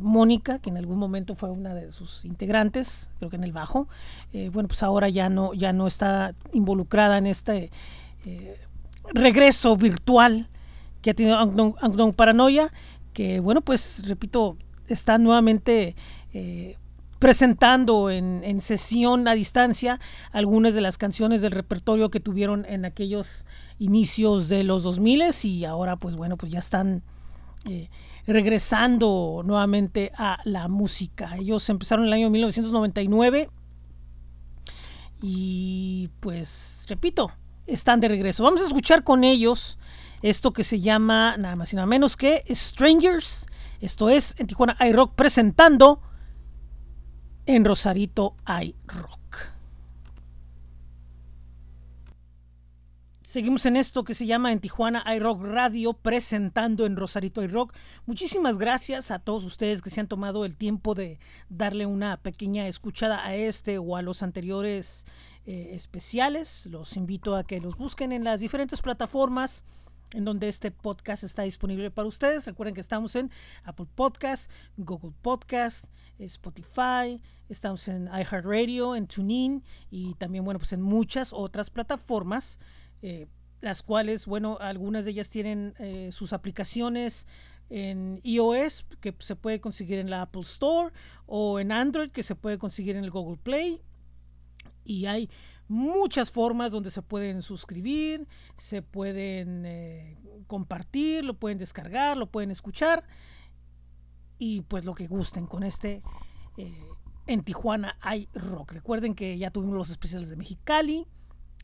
Mónica, 0.00 0.60
que 0.60 0.70
en 0.70 0.76
algún 0.76 0.98
momento 0.98 1.34
fue 1.34 1.50
una 1.50 1.74
de 1.74 1.90
sus 1.90 2.24
integrantes, 2.24 3.10
creo 3.18 3.28
que 3.28 3.36
en 3.36 3.42
el 3.42 3.50
bajo, 3.50 3.88
eh, 4.32 4.48
bueno, 4.52 4.68
pues 4.68 4.84
ahora 4.84 5.08
ya 5.08 5.28
no, 5.28 5.52
ya 5.52 5.72
no 5.72 5.88
está 5.88 6.32
involucrada 6.52 7.18
en 7.18 7.26
este 7.26 7.72
eh, 8.24 8.56
regreso 9.12 9.76
virtual 9.76 10.46
que 11.02 11.10
ha 11.10 11.14
tenido 11.14 11.36
Angdong 11.36 12.14
Paranoia 12.14 12.72
que 13.14 13.40
bueno, 13.40 13.62
pues 13.62 14.06
repito, 14.06 14.58
está 14.88 15.16
nuevamente 15.16 15.96
eh, 16.34 16.76
presentando 17.18 18.10
en, 18.10 18.60
sesión 18.60 19.26
a 19.28 19.32
distancia 19.32 19.98
algunas 20.32 20.74
de 20.74 20.82
las 20.82 20.98
canciones 20.98 21.40
del 21.40 21.52
repertorio 21.52 22.10
que 22.10 22.20
tuvieron 22.20 22.66
en 22.66 22.84
aquellos 22.84 23.46
inicios 23.78 24.48
de 24.48 24.64
los 24.64 24.82
2000 24.82 25.22
y 25.44 25.64
ahora 25.64 25.96
pues 25.96 26.16
bueno, 26.16 26.36
pues 26.36 26.52
ya 26.52 26.58
están 26.58 27.02
eh, 27.64 27.88
regresando 28.26 29.42
nuevamente 29.44 30.12
a 30.18 30.38
la 30.44 30.68
música. 30.68 31.36
Ellos 31.38 31.66
empezaron 31.70 32.04
en 32.04 32.08
el 32.08 32.12
año 32.14 32.30
1999 32.30 33.48
y 35.22 36.10
pues 36.20 36.84
repito, 36.88 37.30
están 37.66 38.00
de 38.00 38.08
regreso. 38.08 38.44
Vamos 38.44 38.60
a 38.60 38.66
escuchar 38.66 39.04
con 39.04 39.24
ellos 39.24 39.78
esto 40.24 40.54
que 40.54 40.64
se 40.64 40.80
llama 40.80 41.36
nada 41.36 41.54
más 41.54 41.74
y 41.74 41.76
nada 41.76 41.84
menos 41.84 42.16
que 42.16 42.44
Strangers. 42.48 43.46
Esto 43.82 44.08
es 44.08 44.34
en 44.38 44.46
Tijuana 44.46 44.74
iRock 44.80 45.14
presentando 45.14 46.00
en 47.44 47.62
Rosarito 47.62 48.34
iRock. 48.46 49.52
Seguimos 53.20 53.66
en 53.66 53.76
esto 53.76 54.02
que 54.04 54.14
se 54.14 54.24
llama 54.24 54.50
en 54.50 54.60
Tijuana 54.60 55.04
iRock 55.14 55.42
Radio, 55.42 55.92
presentando 55.92 56.86
en 56.86 56.96
Rosarito 56.96 57.42
iRock. 57.42 57.74
Muchísimas 58.06 58.56
gracias 58.56 59.10
a 59.10 59.18
todos 59.18 59.44
ustedes 59.44 59.82
que 59.82 59.90
se 59.90 60.00
han 60.00 60.08
tomado 60.08 60.46
el 60.46 60.56
tiempo 60.56 60.94
de 60.94 61.18
darle 61.50 61.84
una 61.84 62.16
pequeña 62.16 62.66
escuchada 62.66 63.26
a 63.26 63.36
este 63.36 63.76
o 63.76 63.94
a 63.94 64.00
los 64.00 64.22
anteriores 64.22 65.04
eh, 65.44 65.72
especiales. 65.72 66.64
Los 66.64 66.96
invito 66.96 67.36
a 67.36 67.44
que 67.44 67.60
los 67.60 67.76
busquen 67.76 68.10
en 68.12 68.24
las 68.24 68.40
diferentes 68.40 68.80
plataformas 68.80 69.66
en 70.12 70.24
donde 70.24 70.48
este 70.48 70.70
podcast 70.70 71.24
está 71.24 71.42
disponible 71.42 71.90
para 71.90 72.06
ustedes. 72.06 72.46
Recuerden 72.46 72.74
que 72.74 72.80
estamos 72.80 73.16
en 73.16 73.30
Apple 73.64 73.86
Podcast, 73.94 74.50
Google 74.76 75.12
Podcast, 75.22 75.84
Spotify, 76.18 77.20
estamos 77.48 77.88
en 77.88 78.06
iHeartRadio, 78.06 78.96
en 78.96 79.06
TuneIn 79.06 79.62
y 79.90 80.14
también, 80.14 80.44
bueno, 80.44 80.58
pues 80.58 80.72
en 80.72 80.82
muchas 80.82 81.32
otras 81.32 81.70
plataformas, 81.70 82.58
eh, 83.02 83.26
las 83.60 83.82
cuales, 83.82 84.26
bueno, 84.26 84.58
algunas 84.60 85.04
de 85.04 85.12
ellas 85.12 85.30
tienen 85.30 85.74
eh, 85.78 86.10
sus 86.12 86.32
aplicaciones 86.32 87.26
en 87.70 88.20
iOS 88.22 88.84
que 89.00 89.14
se 89.20 89.36
puede 89.36 89.60
conseguir 89.60 89.98
en 89.98 90.10
la 90.10 90.22
Apple 90.22 90.42
Store 90.42 90.92
o 91.26 91.58
en 91.58 91.72
Android 91.72 92.10
que 92.10 92.22
se 92.22 92.34
puede 92.34 92.58
conseguir 92.58 92.96
en 92.96 93.04
el 93.04 93.10
Google 93.10 93.38
Play 93.42 93.80
y 94.84 95.06
hay 95.06 95.30
muchas 95.68 96.30
formas 96.30 96.72
donde 96.72 96.90
se 96.90 97.02
pueden 97.02 97.42
suscribir, 97.42 98.26
se 98.56 98.82
pueden 98.82 99.64
eh, 99.66 100.18
compartir, 100.46 101.24
lo 101.24 101.34
pueden 101.34 101.58
descargar, 101.58 102.16
lo 102.16 102.26
pueden 102.26 102.50
escuchar 102.50 103.04
y 104.38 104.62
pues 104.62 104.84
lo 104.84 104.94
que 104.94 105.06
gusten 105.06 105.46
con 105.46 105.62
este 105.62 106.02
eh, 106.56 106.88
en 107.26 107.42
Tijuana 107.42 107.96
hay 108.00 108.28
rock. 108.34 108.72
Recuerden 108.72 109.14
que 109.14 109.38
ya 109.38 109.50
tuvimos 109.50 109.76
los 109.76 109.90
especiales 109.90 110.28
de 110.28 110.36
Mexicali, 110.36 111.06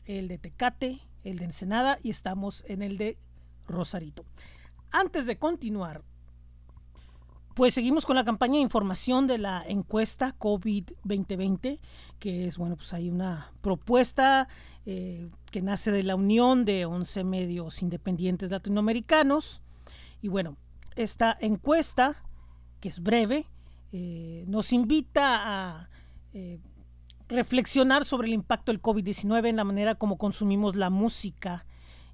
el 0.05 0.27
de 0.27 0.37
Tecate, 0.37 0.99
el 1.23 1.37
de 1.37 1.45
Ensenada 1.45 1.99
y 2.01 2.09
estamos 2.09 2.63
en 2.67 2.81
el 2.81 2.97
de 2.97 3.17
Rosarito. 3.67 4.25
Antes 4.89 5.25
de 5.25 5.37
continuar, 5.37 6.03
pues 7.53 7.73
seguimos 7.73 8.05
con 8.05 8.15
la 8.15 8.23
campaña 8.23 8.55
de 8.55 8.61
información 8.61 9.27
de 9.27 9.37
la 9.37 9.63
encuesta 9.67 10.33
COVID 10.37 10.85
2020, 11.03 11.79
que 12.19 12.47
es, 12.47 12.57
bueno, 12.57 12.75
pues 12.75 12.93
hay 12.93 13.09
una 13.09 13.51
propuesta 13.61 14.47
eh, 14.85 15.29
que 15.51 15.61
nace 15.61 15.91
de 15.91 16.03
la 16.03 16.15
unión 16.15 16.65
de 16.65 16.85
11 16.85 17.23
medios 17.23 17.81
independientes 17.81 18.51
latinoamericanos. 18.51 19.61
Y 20.21 20.29
bueno, 20.29 20.57
esta 20.95 21.37
encuesta, 21.39 22.23
que 22.79 22.89
es 22.89 23.01
breve, 23.01 23.47
eh, 23.91 24.45
nos 24.47 24.71
invita 24.71 25.41
a 25.43 25.89
eh, 26.33 26.59
reflexionar 27.27 28.05
sobre 28.05 28.27
el 28.27 28.33
impacto 28.33 28.71
del 28.71 28.81
COVID-19 28.81 29.47
en 29.47 29.57
la 29.57 29.63
manera 29.63 29.95
como 29.95 30.17
consumimos 30.17 30.75
la 30.75 30.89
música 30.89 31.65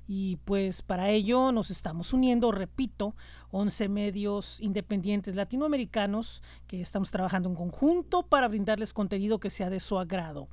y 0.07 0.37
pues 0.37 0.81
para 0.81 1.09
ello 1.09 1.51
nos 1.51 1.69
estamos 1.69 2.13
uniendo, 2.13 2.51
repito, 2.51 3.13
11 3.51 3.89
medios 3.89 4.59
independientes 4.61 5.35
latinoamericanos 5.35 6.41
que 6.65 6.81
estamos 6.81 7.11
trabajando 7.11 7.49
en 7.49 7.55
conjunto 7.55 8.23
para 8.23 8.47
brindarles 8.47 8.93
contenido 8.93 9.39
que 9.39 9.49
sea 9.49 9.69
de 9.69 9.81
su 9.81 9.99
agrado. 9.99 10.47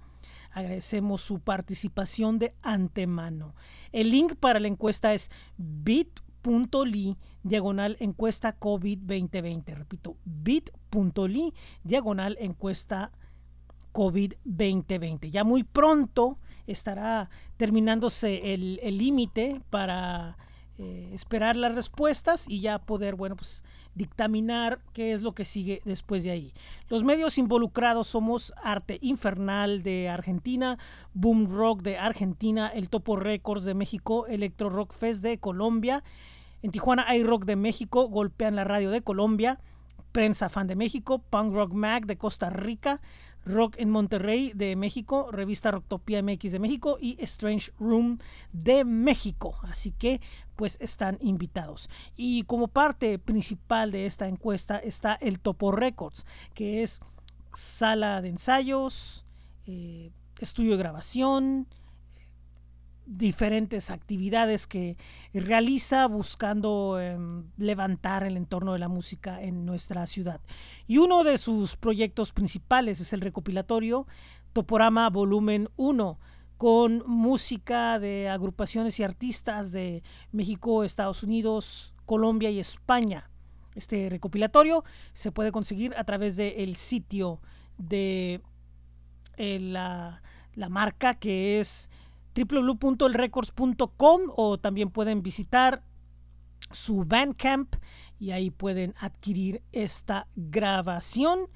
Agradecemos 0.50 1.20
su 1.20 1.38
participación 1.38 2.38
de 2.38 2.54
antemano. 2.62 3.54
El 3.92 4.10
link 4.10 4.34
para 4.34 4.58
la 4.58 4.68
encuesta 4.68 5.14
es 5.14 5.30
bit.ly 5.56 7.16
diagonal 7.44 7.96
encuesta 8.00 8.52
COVID 8.52 8.98
2020. 8.98 9.74
Repito, 9.74 10.16
bit.ly 10.24 11.54
diagonal 11.84 12.36
encuesta 12.40 13.12
COVID 13.92 14.34
2020. 14.44 15.30
Ya 15.30 15.44
muy 15.44 15.62
pronto 15.62 16.38
estará 16.66 17.30
terminándose 17.56 18.54
el 18.54 18.98
límite 18.98 19.60
para 19.70 20.36
eh, 20.76 21.10
esperar 21.12 21.54
las 21.54 21.72
respuestas 21.76 22.46
y 22.48 22.60
ya 22.60 22.80
poder, 22.80 23.14
bueno, 23.14 23.36
pues 23.36 23.62
dictaminar 23.94 24.80
qué 24.92 25.12
es 25.12 25.22
lo 25.22 25.32
que 25.32 25.44
sigue 25.44 25.80
después 25.84 26.24
de 26.24 26.32
ahí. 26.32 26.52
Los 26.88 27.04
medios 27.04 27.38
involucrados 27.38 28.08
somos 28.08 28.52
Arte 28.60 28.98
Infernal 29.00 29.84
de 29.84 30.08
Argentina, 30.08 30.76
Boom 31.12 31.46
Rock 31.54 31.82
de 31.82 31.96
Argentina, 31.96 32.66
El 32.74 32.90
Topo 32.90 33.14
Records 33.14 33.64
de 33.64 33.74
México, 33.74 34.26
Electro 34.26 34.68
Rock 34.68 34.94
Fest 34.94 35.22
de 35.22 35.38
Colombia, 35.38 36.02
en 36.62 36.72
Tijuana 36.72 37.04
hay 37.06 37.22
Rock 37.22 37.44
de 37.44 37.54
México, 37.54 38.08
Golpean 38.08 38.56
la 38.56 38.64
Radio 38.64 38.90
de 38.90 39.02
Colombia, 39.02 39.60
Prensa 40.10 40.48
Fan 40.48 40.66
de 40.66 40.74
México, 40.74 41.20
Punk 41.20 41.54
Rock 41.54 41.72
Mag 41.72 42.06
de 42.06 42.18
Costa 42.18 42.50
Rica, 42.50 43.00
Rock 43.44 43.76
en 43.78 43.90
Monterrey 43.90 44.52
de 44.54 44.76
México, 44.76 45.28
revista 45.30 45.70
Rocktopia 45.70 46.22
MX 46.22 46.52
de 46.52 46.58
México 46.58 46.98
y 47.00 47.16
Strange 47.20 47.72
Room 47.78 48.18
de 48.52 48.84
México. 48.84 49.56
Así 49.62 49.92
que 49.92 50.20
pues 50.56 50.76
están 50.80 51.18
invitados. 51.20 51.88
Y 52.16 52.44
como 52.44 52.68
parte 52.68 53.18
principal 53.18 53.90
de 53.90 54.06
esta 54.06 54.28
encuesta 54.28 54.78
está 54.78 55.14
el 55.14 55.40
Topo 55.40 55.72
Records, 55.72 56.26
que 56.54 56.82
es 56.82 57.00
sala 57.54 58.22
de 58.22 58.28
ensayos, 58.28 59.24
eh, 59.66 60.10
estudio 60.40 60.72
de 60.72 60.78
grabación, 60.78 61.66
diferentes 63.06 63.90
actividades 63.90 64.66
que 64.66 64.96
realiza 65.32 66.06
buscando 66.06 66.98
em, 67.00 67.44
levantar 67.56 68.24
el 68.24 68.36
entorno 68.36 68.72
de 68.72 68.78
la 68.78 68.88
música 68.88 69.42
en 69.42 69.66
nuestra 69.66 70.06
ciudad. 70.06 70.40
Y 70.86 70.98
uno 70.98 71.24
de 71.24 71.38
sus 71.38 71.76
proyectos 71.76 72.32
principales 72.32 73.00
es 73.00 73.12
el 73.12 73.20
recopilatorio 73.20 74.06
Toporama 74.52 75.10
Volumen 75.10 75.68
1, 75.76 76.18
con 76.56 77.02
música 77.06 77.98
de 77.98 78.28
agrupaciones 78.28 78.98
y 79.00 79.02
artistas 79.02 79.72
de 79.72 80.02
México, 80.32 80.84
Estados 80.84 81.22
Unidos, 81.22 81.92
Colombia 82.06 82.50
y 82.50 82.60
España. 82.60 83.28
Este 83.74 84.08
recopilatorio 84.08 84.84
se 85.12 85.32
puede 85.32 85.50
conseguir 85.50 85.94
a 85.96 86.04
través 86.04 86.36
del 86.36 86.76
sitio 86.76 87.40
de 87.76 88.40
eh, 89.36 89.58
la, 89.60 90.22
la 90.54 90.68
marca 90.68 91.14
que 91.14 91.58
es 91.58 91.90
www.elrecords.com 92.34 94.20
o 94.36 94.58
también 94.58 94.90
pueden 94.90 95.22
visitar 95.22 95.82
su 96.72 97.04
Bandcamp 97.04 97.76
y 98.18 98.30
ahí 98.30 98.50
pueden 98.50 98.94
adquirir 98.98 99.62
esta 99.72 100.26
grabación 100.34 101.48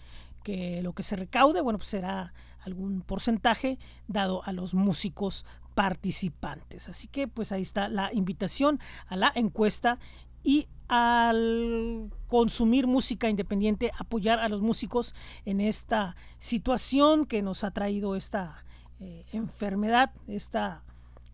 que 0.44 0.82
lo 0.82 0.92
que 0.92 1.02
se 1.02 1.16
recaude, 1.16 1.60
bueno, 1.60 1.78
pues 1.78 1.90
será 1.90 2.32
algún 2.60 3.02
porcentaje 3.02 3.78
dado 4.06 4.44
a 4.44 4.52
los 4.52 4.74
músicos 4.74 5.44
participantes. 5.74 6.88
Así 6.88 7.08
que 7.08 7.28
pues 7.28 7.52
ahí 7.52 7.62
está 7.62 7.88
la 7.88 8.12
invitación 8.12 8.80
a 9.06 9.16
la 9.16 9.32
encuesta 9.34 9.98
y 10.42 10.68
al 10.88 12.10
consumir 12.26 12.86
música 12.86 13.28
independiente, 13.28 13.92
apoyar 13.98 14.38
a 14.40 14.48
los 14.48 14.62
músicos 14.62 15.14
en 15.44 15.60
esta 15.60 16.16
situación 16.38 17.26
que 17.26 17.42
nos 17.42 17.64
ha 17.64 17.70
traído 17.70 18.16
esta 18.16 18.64
eh, 19.00 19.24
enfermedad, 19.32 20.10
esta 20.26 20.82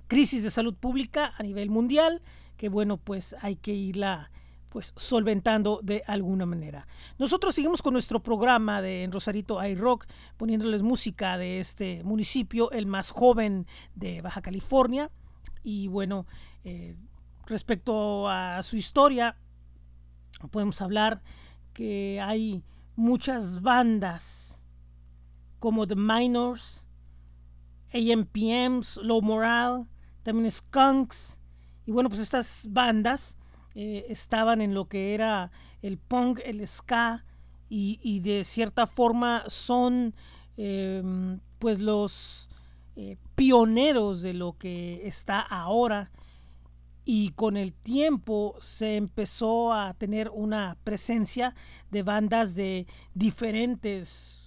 crisis 0.06 0.42
de 0.42 0.50
salud 0.50 0.74
pública 0.74 1.32
a 1.36 1.42
nivel 1.42 1.70
mundial, 1.70 2.22
que 2.56 2.68
bueno, 2.68 2.98
pues 2.98 3.34
hay 3.40 3.56
que 3.56 3.72
irla 3.72 4.30
pues 4.74 4.92
solventando 4.96 5.78
de 5.84 6.02
alguna 6.06 6.46
manera. 6.46 6.88
Nosotros 7.18 7.54
seguimos 7.54 7.80
con 7.80 7.92
nuestro 7.92 8.20
programa 8.20 8.82
de 8.82 9.04
en 9.04 9.12
Rosarito 9.12 9.64
iRock, 9.64 10.06
poniéndoles 10.36 10.82
música 10.82 11.38
de 11.38 11.60
este 11.60 12.02
municipio, 12.02 12.72
el 12.72 12.86
más 12.86 13.12
joven 13.12 13.68
de 13.94 14.20
Baja 14.20 14.42
California. 14.42 15.12
Y 15.62 15.86
bueno, 15.86 16.26
eh, 16.64 16.96
respecto 17.46 18.28
a 18.28 18.64
su 18.64 18.76
historia, 18.76 19.36
podemos 20.50 20.82
hablar 20.82 21.22
que 21.72 22.20
hay 22.20 22.64
muchas 22.96 23.62
bandas 23.62 24.60
como 25.60 25.86
The 25.86 25.94
Minors, 25.94 26.83
AMPMs, 27.94 28.98
Low 28.98 29.22
Moral, 29.22 29.86
también 30.22 30.50
Skunks. 30.50 31.40
Y 31.86 31.92
bueno, 31.92 32.08
pues 32.08 32.20
estas 32.20 32.66
bandas 32.68 33.38
eh, 33.74 34.06
estaban 34.08 34.60
en 34.60 34.74
lo 34.74 34.88
que 34.88 35.14
era 35.14 35.50
el 35.80 35.98
punk, 35.98 36.40
el 36.44 36.66
ska, 36.66 37.24
y, 37.76 38.20
de 38.20 38.44
cierta 38.44 38.86
forma 38.86 39.42
son 39.48 40.14
em, 40.56 41.40
pues 41.58 41.80
los 41.80 42.48
eh, 42.94 43.16
pioneros 43.34 44.22
de 44.22 44.32
lo 44.32 44.56
que 44.56 45.08
está 45.08 45.40
ahora 45.40 46.12
y 47.04 47.30
con 47.30 47.56
el 47.56 47.72
tiempo 47.72 48.56
se 48.60 48.96
empezó 48.96 49.72
a 49.72 49.94
tener 49.94 50.30
una 50.30 50.76
presencia 50.84 51.54
de 51.90 52.02
bandas 52.02 52.54
de 52.54 52.86
diferentes 53.14 54.43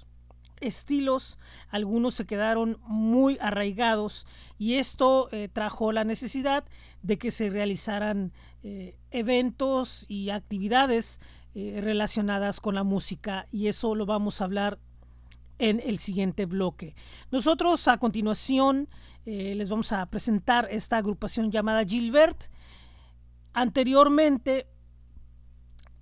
estilos, 0.62 1.38
algunos 1.70 2.16
se 2.16 2.26
quedaron 2.26 2.80
muy 2.86 3.38
arraigados 3.42 4.26
y 4.58 4.76
esto 4.76 5.30
eh, 5.32 5.50
trajo 5.52 5.92
la 5.92 6.04
necesidad 6.04 6.66
de 7.02 7.18
que 7.18 7.32
se 7.32 7.50
realizaran 7.50 8.32
eh, 8.64 8.96
eventos 9.12 10.06
y 10.08 10.30
actividades 10.30 11.20
eh, 11.56 11.80
relacionadas 11.82 12.60
con 12.60 12.76
la 12.76 12.84
música 12.84 13.48
y 13.52 13.68
eso 13.68 13.96
lo 13.96 14.06
vamos 14.06 14.42
a 14.42 14.46
hablar 14.46 14.80
en 15.60 15.82
el 15.84 15.98
siguiente 15.98 16.46
bloque. 16.46 16.96
Nosotros 17.32 17.88
a 17.88 17.98
continuación 17.98 18.88
les 19.26 19.70
vamos 19.70 19.92
a 19.92 20.06
presentar 20.06 20.70
esta 20.72 20.96
agrupación 20.96 21.52
llamada 21.52 21.84
Gilbert. 21.84 22.46
Anteriormente 23.52 24.68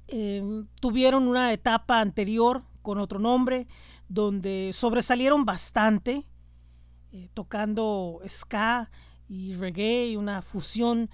em, 0.08 0.68
tuvieron 0.80 1.28
una 1.28 1.52
etapa 1.52 2.02
anterior 2.02 2.64
con 2.84 3.00
otro 3.00 3.18
nombre 3.18 3.66
donde 4.10 4.72
sobresalieron 4.74 5.46
bastante 5.46 6.26
eh, 7.12 7.30
tocando 7.34 8.20
ska 8.28 8.90
y 9.30 9.54
reggae, 9.54 10.18
una 10.18 10.42
fusión 10.42 11.10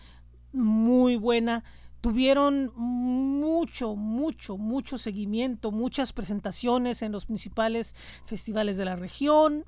muy 0.51 1.15
buena. 1.15 1.63
Tuvieron 2.01 2.71
mucho, 2.75 3.95
mucho, 3.95 4.57
mucho 4.57 4.97
seguimiento, 4.97 5.71
muchas 5.71 6.11
presentaciones 6.11 7.03
en 7.03 7.11
los 7.11 7.27
principales 7.27 7.95
festivales 8.25 8.77
de 8.77 8.85
la 8.85 8.95
región, 8.95 9.63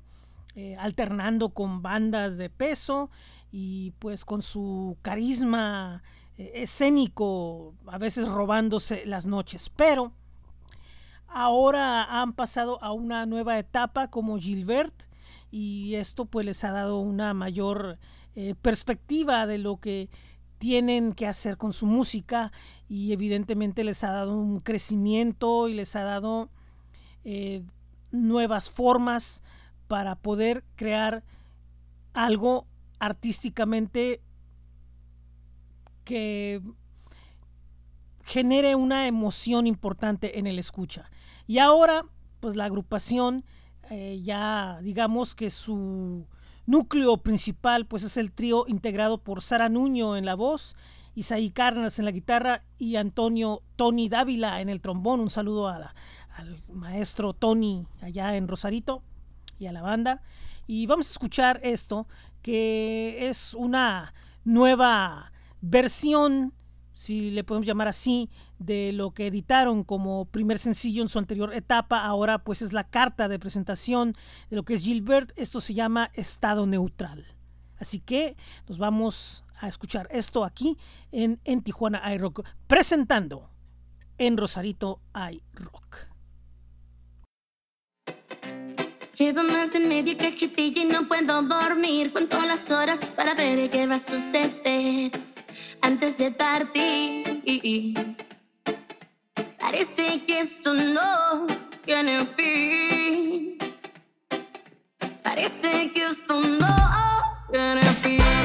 eh, 0.56 0.76
alternando 0.76 1.50
con 1.50 1.82
bandas 1.82 2.36
de 2.36 2.50
peso 2.50 3.10
y 3.52 3.92
pues 4.00 4.24
con 4.24 4.42
su 4.42 4.96
carisma 5.02 6.02
eh, 6.36 6.50
escénico, 6.54 7.74
a 7.86 7.98
veces 7.98 8.26
robándose 8.26 9.06
las 9.06 9.24
noches. 9.26 9.70
Pero 9.70 10.12
ahora 11.34 12.04
han 12.22 12.32
pasado 12.32 12.82
a 12.82 12.92
una 12.92 13.26
nueva 13.26 13.58
etapa 13.58 14.08
como 14.08 14.38
Gilbert 14.38 14.94
y 15.50 15.96
esto 15.96 16.26
pues 16.26 16.46
les 16.46 16.62
ha 16.62 16.70
dado 16.70 17.00
una 17.00 17.34
mayor 17.34 17.98
eh, 18.36 18.54
perspectiva 18.62 19.44
de 19.48 19.58
lo 19.58 19.78
que 19.78 20.08
tienen 20.58 21.12
que 21.12 21.26
hacer 21.26 21.56
con 21.56 21.72
su 21.72 21.86
música 21.86 22.52
y 22.88 23.12
evidentemente 23.12 23.82
les 23.82 24.04
ha 24.04 24.12
dado 24.12 24.38
un 24.38 24.60
crecimiento 24.60 25.68
y 25.68 25.74
les 25.74 25.96
ha 25.96 26.04
dado 26.04 26.50
eh, 27.24 27.64
nuevas 28.12 28.70
formas 28.70 29.42
para 29.88 30.14
poder 30.14 30.62
crear 30.76 31.24
algo 32.12 32.64
artísticamente 33.00 34.20
que 36.04 36.62
genere 38.22 38.76
una 38.76 39.08
emoción 39.08 39.66
importante 39.66 40.38
en 40.38 40.46
el 40.46 40.60
escucha. 40.60 41.10
Y 41.46 41.58
ahora, 41.58 42.06
pues 42.40 42.56
la 42.56 42.64
agrupación 42.64 43.44
eh, 43.90 44.20
ya 44.22 44.78
digamos 44.82 45.34
que 45.34 45.50
su 45.50 46.26
núcleo 46.64 47.18
principal 47.18 47.84
pues 47.84 48.02
es 48.02 48.16
el 48.16 48.32
trío 48.32 48.64
integrado 48.66 49.18
por 49.18 49.42
Sara 49.42 49.68
Nuño 49.68 50.16
en 50.16 50.24
la 50.24 50.34
voz, 50.34 50.74
Isaí 51.14 51.50
Carnas 51.50 51.98
en 51.98 52.06
la 52.06 52.10
guitarra 52.10 52.62
y 52.78 52.96
Antonio 52.96 53.62
Tony 53.76 54.08
Dávila 54.08 54.60
en 54.60 54.68
el 54.68 54.80
trombón. 54.80 55.20
Un 55.20 55.30
saludo 55.30 55.68
al 55.68 55.92
maestro 56.72 57.34
Tony 57.34 57.86
allá 58.00 58.36
en 58.36 58.48
Rosarito 58.48 59.02
y 59.58 59.66
a 59.66 59.72
la 59.72 59.82
banda. 59.82 60.22
Y 60.66 60.86
vamos 60.86 61.08
a 61.08 61.12
escuchar 61.12 61.60
esto, 61.62 62.08
que 62.42 63.28
es 63.28 63.52
una 63.52 64.14
nueva 64.44 65.30
versión 65.60 66.54
si 66.94 67.30
le 67.30 67.44
podemos 67.44 67.66
llamar 67.66 67.88
así, 67.88 68.30
de 68.58 68.92
lo 68.92 69.12
que 69.12 69.26
editaron 69.26 69.84
como 69.84 70.24
primer 70.26 70.58
sencillo 70.58 71.02
en 71.02 71.08
su 71.08 71.18
anterior 71.18 71.52
etapa. 71.52 72.04
Ahora 72.04 72.38
pues 72.38 72.62
es 72.62 72.72
la 72.72 72.84
carta 72.84 73.28
de 73.28 73.38
presentación 73.38 74.14
de 74.48 74.56
lo 74.56 74.62
que 74.62 74.74
es 74.74 74.82
Gilbert. 74.82 75.32
Esto 75.36 75.60
se 75.60 75.74
llama 75.74 76.10
estado 76.14 76.66
neutral. 76.66 77.26
Así 77.78 77.98
que 77.98 78.36
nos 78.68 78.78
vamos 78.78 79.44
a 79.60 79.68
escuchar 79.68 80.08
esto 80.10 80.44
aquí 80.44 80.78
en, 81.12 81.40
en 81.44 81.62
Tijuana 81.62 82.14
iRock, 82.14 82.44
presentando 82.66 83.50
en 84.16 84.36
Rosarito 84.36 85.00
iRock. 85.14 86.14
Llevo 89.18 89.44
más 89.44 89.72
de 89.72 89.78
y 89.78 90.84
no 90.86 91.06
puedo 91.06 91.42
dormir. 91.42 92.12
Cuento 92.12 92.40
las 92.42 92.70
horas 92.70 93.12
para 93.16 93.34
ver 93.34 93.70
qué 93.70 93.86
va 93.86 93.96
a 93.96 93.98
suceder 93.98 95.33
antes 95.80 96.18
de 96.18 96.30
partir. 96.30 97.42
Parece 99.58 100.24
que 100.24 100.40
esto 100.40 100.74
no 100.74 101.46
tiene 101.84 102.26
fin. 102.36 103.58
Parece 105.22 105.90
que 105.92 106.04
esto 106.04 106.40
no 106.40 107.48
tiene 107.52 107.82
fin. 108.02 108.43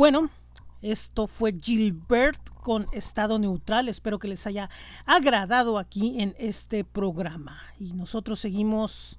Bueno, 0.00 0.30
esto 0.80 1.26
fue 1.26 1.52
Gilbert 1.52 2.40
con 2.62 2.86
estado 2.90 3.38
neutral. 3.38 3.86
Espero 3.86 4.18
que 4.18 4.28
les 4.28 4.46
haya 4.46 4.70
agradado 5.04 5.76
aquí 5.76 6.22
en 6.22 6.34
este 6.38 6.84
programa. 6.84 7.60
Y 7.78 7.92
nosotros 7.92 8.40
seguimos 8.40 9.18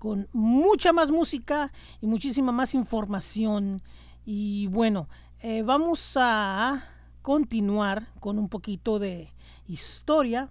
con 0.00 0.26
mucha 0.32 0.92
más 0.92 1.12
música 1.12 1.70
y 2.00 2.08
muchísima 2.08 2.50
más 2.50 2.74
información. 2.74 3.80
Y 4.26 4.66
bueno, 4.66 5.06
eh, 5.40 5.62
vamos 5.62 6.16
a 6.16 6.82
continuar 7.22 8.08
con 8.18 8.40
un 8.40 8.48
poquito 8.48 8.98
de 8.98 9.32
historia. 9.68 10.50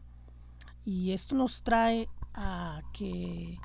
Y 0.86 1.12
esto 1.12 1.36
nos 1.36 1.62
trae 1.62 2.08
a 2.34 2.84
que, 2.94 3.60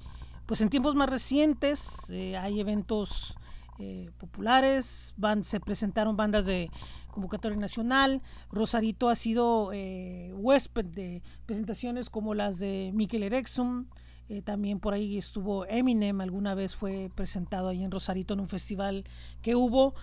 pues 0.47 0.61
en 0.63 0.69
tiempos 0.69 0.97
más 0.97 1.09
recientes, 1.09 2.11
eh, 2.11 2.37
hay 2.37 2.59
eventos 2.59 3.39
eh, 3.79 4.11
populares, 4.19 5.15
se 5.43 5.61
presentaron 5.61 6.17
bandas 6.17 6.47
de 6.47 6.71
convocatoria 7.11 7.59
nacional, 7.59 8.23
Rosarito 8.51 9.09
ha 9.09 9.15
sido 9.15 9.71
eh, 9.73 10.33
huésped 10.35 10.85
de 10.85 11.23
presentaciones 11.47 12.11
como 12.11 12.35
las 12.35 12.59
de 12.59 12.91
Mikel 12.95 13.23
Erexum, 13.23 13.87
eh, 14.29 14.43
también 14.43 14.81
por 14.81 14.95
ahí 14.95 15.17
estuvo 15.17 15.67
Eminem, 15.67 16.21
alguna 16.21 16.55
vez 16.55 16.75
fue 16.75 17.11
presentado 17.15 17.69
ahí 17.69 17.85
en 17.85 17.91
Rosarito 17.91 18.35
en 18.35 18.41
un 18.41 18.49
festival 18.49 19.05
que 19.41 19.55
hubo. 19.55 19.95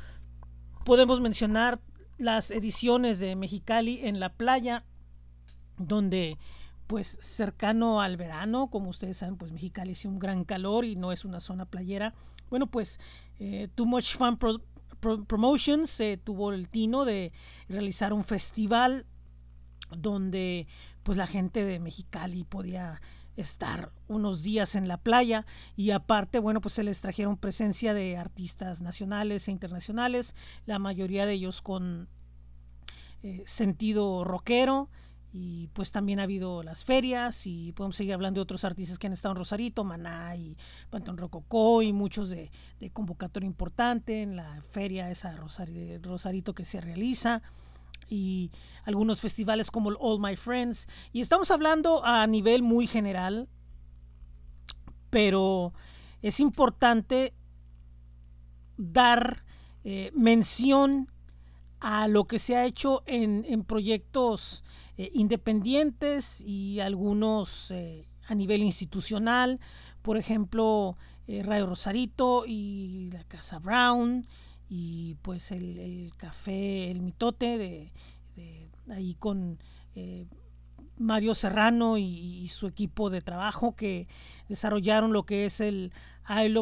Podemos 0.85 1.19
mencionar 1.19 1.79
las 2.17 2.51
ediciones 2.51 3.19
de 3.19 3.35
Mexicali 3.35 3.99
en 4.03 4.19
la 4.19 4.29
playa, 4.29 4.83
donde 5.77 6.37
pues 6.87 7.17
cercano 7.21 8.01
al 8.01 8.17
verano, 8.17 8.67
como 8.67 8.89
ustedes 8.89 9.17
saben, 9.17 9.35
pues 9.35 9.51
Mexicali 9.51 9.91
es 9.91 10.05
un 10.05 10.19
gran 10.19 10.43
calor 10.43 10.85
y 10.85 10.95
no 10.95 11.11
es 11.11 11.25
una 11.25 11.39
zona 11.39 11.65
playera. 11.65 12.13
Bueno, 12.53 12.67
pues 12.67 12.99
eh, 13.39 13.67
Too 13.73 13.87
Much 13.87 14.15
Fun 14.15 14.37
Promotions 15.25 15.99
tuvo 16.23 16.53
el 16.53 16.69
tino 16.69 17.03
de 17.03 17.31
realizar 17.67 18.13
un 18.13 18.23
festival 18.23 19.07
donde 19.89 20.67
pues 21.01 21.17
la 21.17 21.25
gente 21.25 21.65
de 21.65 21.79
Mexicali 21.79 22.43
podía 22.43 23.01
estar 23.37 23.91
unos 24.07 24.43
días 24.43 24.75
en 24.75 24.87
la 24.87 24.97
playa 24.97 25.47
y 25.75 25.89
aparte, 25.89 26.37
bueno, 26.37 26.61
pues 26.61 26.75
se 26.75 26.83
les 26.83 27.01
trajeron 27.01 27.37
presencia 27.37 27.95
de 27.95 28.17
artistas 28.17 28.81
nacionales 28.81 29.47
e 29.47 29.51
internacionales, 29.51 30.35
la 30.67 30.77
mayoría 30.77 31.25
de 31.25 31.33
ellos 31.33 31.63
con 31.63 32.07
eh, 33.23 33.41
sentido 33.47 34.23
rockero 34.23 34.91
y 35.33 35.67
pues 35.73 35.91
también 35.91 36.19
ha 36.19 36.23
habido 36.23 36.63
las 36.63 36.85
ferias 36.85 37.47
y 37.47 37.73
podemos 37.73 37.95
seguir 37.95 38.13
hablando 38.13 38.39
de 38.39 38.43
otros 38.43 38.63
artistas 38.63 38.99
que 38.99 39.07
han 39.07 39.13
estado 39.13 39.33
en 39.33 39.39
Rosarito, 39.39 39.83
Maná 39.83 40.35
y 40.35 40.55
Pantón 40.89 41.17
Rococó 41.17 41.81
y 41.81 41.91
muchos 41.91 42.29
de, 42.29 42.51
convocatoria 42.93 43.47
importante 43.47 44.21
en 44.21 44.35
la 44.35 44.61
feria 44.71 45.09
esa 45.09 45.35
Rosarito 45.35 46.53
que 46.53 46.65
se 46.65 46.79
realiza 46.79 47.41
y 48.07 48.51
algunos 48.85 49.19
festivales 49.21 49.71
como 49.71 49.89
el 49.89 49.97
All 49.99 50.19
My 50.21 50.35
Friends. 50.35 50.87
Y 51.11 51.21
estamos 51.21 51.49
hablando 51.49 52.05
a 52.05 52.27
nivel 52.27 52.61
muy 52.61 52.85
general 52.85 53.49
pero 55.13 55.73
es 56.23 56.39
importante 56.39 57.35
dar 58.77 59.43
eh, 59.83 60.09
mención 60.15 61.07
a 61.83 62.07
lo 62.07 62.23
que 62.23 62.39
se 62.39 62.55
ha 62.55 62.65
hecho 62.65 63.03
en, 63.05 63.45
en 63.45 63.65
proyectos 63.65 64.63
eh, 64.97 65.11
independientes 65.13 66.39
y 66.39 66.79
algunos 66.79 67.71
eh, 67.71 68.07
a 68.25 68.35
nivel 68.35 68.63
institucional, 68.63 69.59
por 70.01 70.15
ejemplo, 70.15 70.95
eh, 71.27 71.43
Radio 71.43 71.65
Rosarito 71.65 72.45
y 72.47 73.09
la 73.11 73.25
Casa 73.25 73.59
Brown 73.59 74.25
y 74.69 75.15
pues 75.23 75.51
el, 75.51 76.13
café 76.15 76.89
El 76.89 77.01
Mitote 77.01 77.57
de, 77.57 77.91
ahí 78.89 79.15
con 79.15 79.59
Mario 80.97 81.33
Serrano 81.33 81.97
y, 81.97 82.47
su 82.47 82.67
equipo 82.67 83.09
de 83.09 83.21
trabajo 83.21 83.75
que 83.75 84.07
desarrollaron 84.47 85.11
lo 85.11 85.23
que 85.23 85.43
es 85.43 85.59
el 85.59 85.91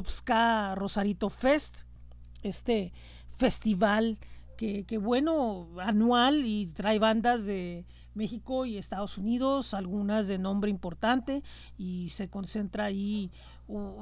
Ska 0.08 0.74
Rosarito 0.74 1.30
Fest, 1.30 1.84
este 2.42 2.92
festival 3.38 4.18
que, 4.62 4.84
que, 4.84 5.00
bueno, 5.00 5.70
anual 5.80 6.46
y 6.46 6.68
trae 6.68 7.00
bandas 7.00 7.46
de 7.46 7.84
México 8.14 8.68
y 8.68 8.78
Estados 8.78 9.18
Unidos, 9.18 9.74
algunas 9.74 10.28
de 10.28 10.38
nombre 10.38 10.70
importante, 10.70 11.42
y 11.80 12.10
se 12.10 12.30
concentra 12.30 12.86
ahí 12.86 13.32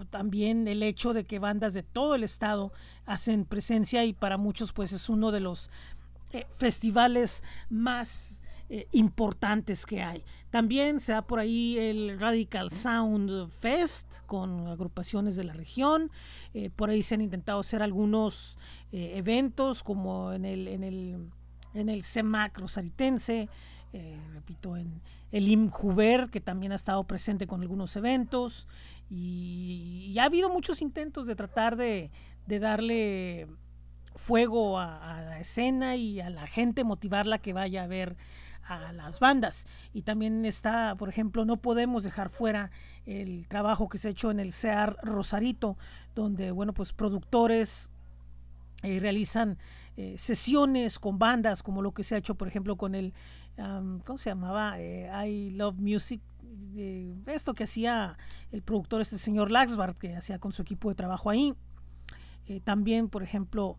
también 0.10 0.68
el 0.68 0.84
hecho 0.84 1.14
de 1.14 1.24
que 1.24 1.40
bandas 1.40 1.74
de 1.74 1.84
todo 1.84 2.14
el 2.14 2.26
estado 2.26 2.74
hacen 3.06 3.46
presencia 3.46 4.04
y 4.04 4.12
para 4.12 4.36
muchos 4.36 4.74
pues 4.74 4.92
es 4.92 5.08
uno 5.08 5.32
de 5.32 5.40
los 5.40 5.72
eh, 6.34 6.46
festivales 6.58 7.42
más 7.70 8.42
eh, 8.70 8.88
importantes 8.92 9.86
que 9.86 10.02
hay. 10.02 10.24
También 10.50 11.00
se 11.00 11.14
da 11.14 11.22
por 11.22 11.40
ahí 11.40 11.78
el 11.78 12.20
Radical 12.20 12.72
Sound 12.72 13.50
Fest 13.50 14.20
con 14.26 14.68
agrupaciones 14.68 15.36
de 15.36 15.44
la 15.44 15.54
región. 15.54 16.12
Eh, 16.54 16.70
por 16.76 16.90
ahí 16.90 17.02
se 17.02 17.16
han 17.16 17.22
intentado 17.22 17.60
hacer 17.60 17.82
algunos 17.82 18.58
eventos 18.92 19.84
como 19.84 20.34
en 20.34 20.46
el, 20.46 20.68
en 20.68 20.84
el, 20.84 21.30
en 21.74 21.90
el 21.90 22.04
CEMAC 22.04 22.58
rosaritense, 22.58 23.50
eh, 23.94 24.20
repito, 24.34 24.78
en 24.78 25.02
el 25.32 25.48
IMJUVER, 25.48 26.30
que 26.30 26.42
también 26.42 26.72
ha 26.72 26.76
estado 26.76 27.04
presente 27.04 27.48
con 27.48 27.62
algunos 27.62 27.96
eventos, 27.96 28.68
y, 29.10 30.16
ha 30.20 30.26
habido 30.26 30.50
muchos 30.50 30.82
intentos 30.82 31.28
de 31.28 31.36
tratar 31.36 31.76
de, 31.76 32.12
darle 32.48 33.48
fuego 34.16 34.80
a, 34.80 35.22
la 35.22 35.40
escena 35.40 35.96
y 35.96 36.20
a 36.20 36.30
la 36.30 36.48
gente, 36.48 36.84
motivarla 36.84 37.40
que 37.40 37.54
vaya 37.54 37.84
a 37.84 37.88
ver 37.88 38.16
a 38.70 38.94
las 38.94 39.20
bandas. 39.20 39.68
Y 39.94 40.04
también 40.04 40.46
está, 40.46 40.96
por 40.96 41.10
ejemplo, 41.10 41.46
no 41.46 41.58
podemos 41.58 42.04
dejar 42.04 42.30
fuera 42.30 42.72
el 43.06 43.48
trabajo 43.48 43.90
que 43.90 43.98
se 43.98 44.10
ha 44.10 44.12
hecho 44.12 44.32
en 44.32 44.40
el 44.40 44.54
CEAR 44.54 44.98
Rosarito, 45.04 45.78
donde, 46.16 46.52
bueno, 46.52 46.74
pues 46.74 46.94
productores 46.94 47.90
eh, 48.84 49.00
realizan 49.00 49.58
eh, 49.98 50.16
sesiones 50.18 51.00
con 51.00 51.20
bandas, 51.20 51.64
como 51.64 51.82
lo 51.82 51.92
que 51.94 52.04
se 52.04 52.16
ha 52.16 52.18
hecho, 52.20 52.36
por 52.36 52.48
ejemplo, 52.48 52.76
con 52.76 52.96
el 52.96 53.14
¿cómo 54.06 54.18
se 54.18 54.30
llamaba? 54.30 54.80
Eh, 54.80 55.10
I 55.28 55.50
Love 55.52 55.76
Music, 55.80 56.22
esto 57.26 57.54
que 57.54 57.66
hacía 57.66 58.18
el 58.52 58.62
productor, 58.62 59.02
este 59.02 59.18
señor 59.18 59.52
Laxbart, 59.52 59.98
que 59.98 60.16
hacía 60.16 60.40
con 60.40 60.54
su 60.54 60.62
equipo 60.62 60.90
de 60.90 60.96
trabajo 60.96 61.30
ahí. 61.30 61.54
Eh, 62.48 62.62
también, 62.62 63.10
por 63.10 63.22
ejemplo, 63.22 63.78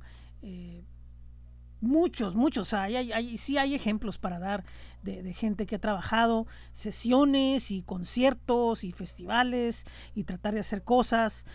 muchos, 1.80 2.34
muchos, 2.34 2.72
hay, 2.72 2.96
hay, 2.96 3.36
sí 3.36 3.58
hay 3.58 3.74
ejemplos 3.74 4.18
para 4.18 4.38
dar 4.38 4.64
de, 5.02 5.32
gente 5.32 5.66
que 5.66 5.76
ha 5.76 5.80
trabajado, 5.80 6.46
sesiones 6.72 7.70
y 7.70 7.82
conciertos 7.82 8.84
y 8.84 8.92
festivales 8.92 9.86
y 10.14 10.24
tratar 10.24 10.54
de 10.54 10.60
hacer 10.60 10.82
cosas 10.82 11.46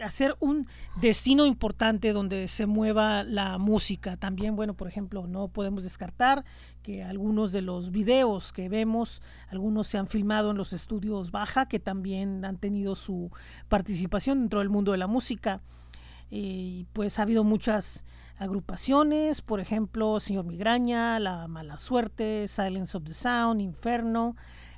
hacer 0.00 0.36
un 0.40 0.66
destino 1.00 1.46
importante 1.46 2.12
donde 2.12 2.48
se 2.48 2.66
mueva 2.66 3.22
la 3.22 3.58
música. 3.58 4.16
También, 4.16 4.56
bueno, 4.56 4.74
por 4.74 4.88
ejemplo, 4.88 5.26
no 5.26 5.48
podemos 5.48 5.82
descartar 5.82 6.44
que 6.82 7.02
algunos 7.02 7.52
de 7.52 7.62
los 7.62 7.90
videos 7.90 8.52
que 8.52 8.68
vemos, 8.68 9.22
algunos 9.48 9.86
se 9.86 9.98
han 9.98 10.08
filmado 10.08 10.50
en 10.50 10.56
los 10.56 10.72
estudios 10.72 11.30
Baja, 11.30 11.66
que 11.66 11.78
también 11.78 12.44
han 12.44 12.58
tenido 12.58 12.94
su 12.94 13.30
participación 13.68 14.40
dentro 14.40 14.60
del 14.60 14.68
mundo 14.68 14.92
de 14.92 14.98
la 14.98 15.06
música. 15.06 15.60
Y 16.30 16.86
pues 16.92 17.18
ha 17.18 17.22
habido 17.22 17.44
muchas 17.44 18.04
agrupaciones, 18.38 19.42
por 19.42 19.60
ejemplo, 19.60 20.20
Señor 20.20 20.44
Migraña, 20.44 21.18
La 21.20 21.48
Mala 21.48 21.76
Suerte, 21.76 22.46
Silence 22.48 22.96
of 22.96 23.04
the 23.04 23.14
Sound, 23.14 23.60
Inferno, 23.60 24.36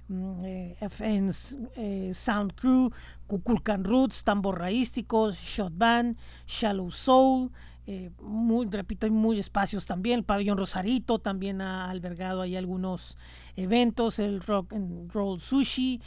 Mm, 0.09 0.45
eh, 0.45 0.77
FN 0.81 1.31
eh, 1.75 2.11
Sound 2.15 2.55
Crew, 2.55 2.91
Kukulkan 3.27 3.83
Roots, 3.85 4.23
Tambor 4.23 4.59
Raísticos, 4.59 5.37
Shot 5.37 5.73
Band, 5.77 6.17
Shallow 6.47 6.91
Soul, 6.91 7.51
eh, 7.89 8.11
muy, 8.23 8.67
repito, 8.67 9.07
hay 9.07 9.11
muy 9.11 9.39
espacios 9.41 9.85
también. 9.87 10.21
El 10.21 10.25
pabellón 10.25 10.59
Rosarito 10.59 11.19
también 11.19 11.61
ha 11.61 11.91
albergado 11.91 12.43
ahí 12.43 12.55
algunos 12.57 13.19
eventos. 13.57 14.19
El 14.21 14.41
Rock 14.41 14.73
and 14.75 15.11
Roll 15.13 15.41
Sushi, 15.41 16.01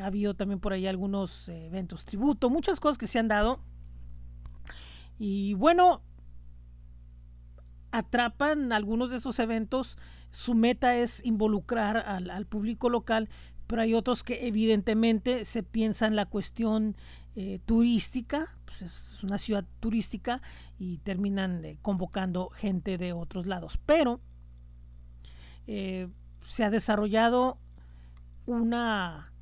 ha 0.00 0.06
habido 0.06 0.34
también 0.34 0.60
por 0.60 0.72
ahí 0.72 0.86
algunos 0.86 1.48
eventos 1.48 2.04
tributo, 2.04 2.50
muchas 2.50 2.78
cosas 2.80 2.98
que 2.98 3.06
se 3.06 3.18
han 3.18 3.28
dado. 3.28 3.60
Y 5.18 5.54
bueno, 5.54 6.02
atrapan 7.98 8.72
algunos 8.72 9.10
de 9.10 9.16
esos 9.16 9.38
eventos 9.38 9.96
su 10.30 10.54
meta 10.54 10.96
es 10.96 11.24
involucrar 11.24 11.96
al, 11.96 12.46
público 12.46 12.90
local, 12.90 13.28
pero 13.66 13.80
hay 13.80 13.94
otros 13.94 14.22
que 14.22 14.46
evidentemente 14.46 15.46
se 15.46 15.62
piensan 15.62 16.14
la 16.14 16.26
cuestión 16.26 16.94
eh, 17.36 17.60
turística, 17.64 18.54
pues 18.66 18.82
es 18.82 19.22
una 19.22 19.38
ciudad 19.38 19.64
turística 19.80 20.42
y 20.78 20.98
terminan 20.98 21.64
eh, 21.64 21.78
convocando 21.80 22.50
gente 22.50 22.98
de 22.98 23.14
otros 23.14 23.46
lados. 23.46 23.78
Pero 23.86 24.20
eh, 25.66 26.08
se 26.42 26.64
ha 26.64 26.70
desarrollado 26.70 27.56
una, 28.44 29.32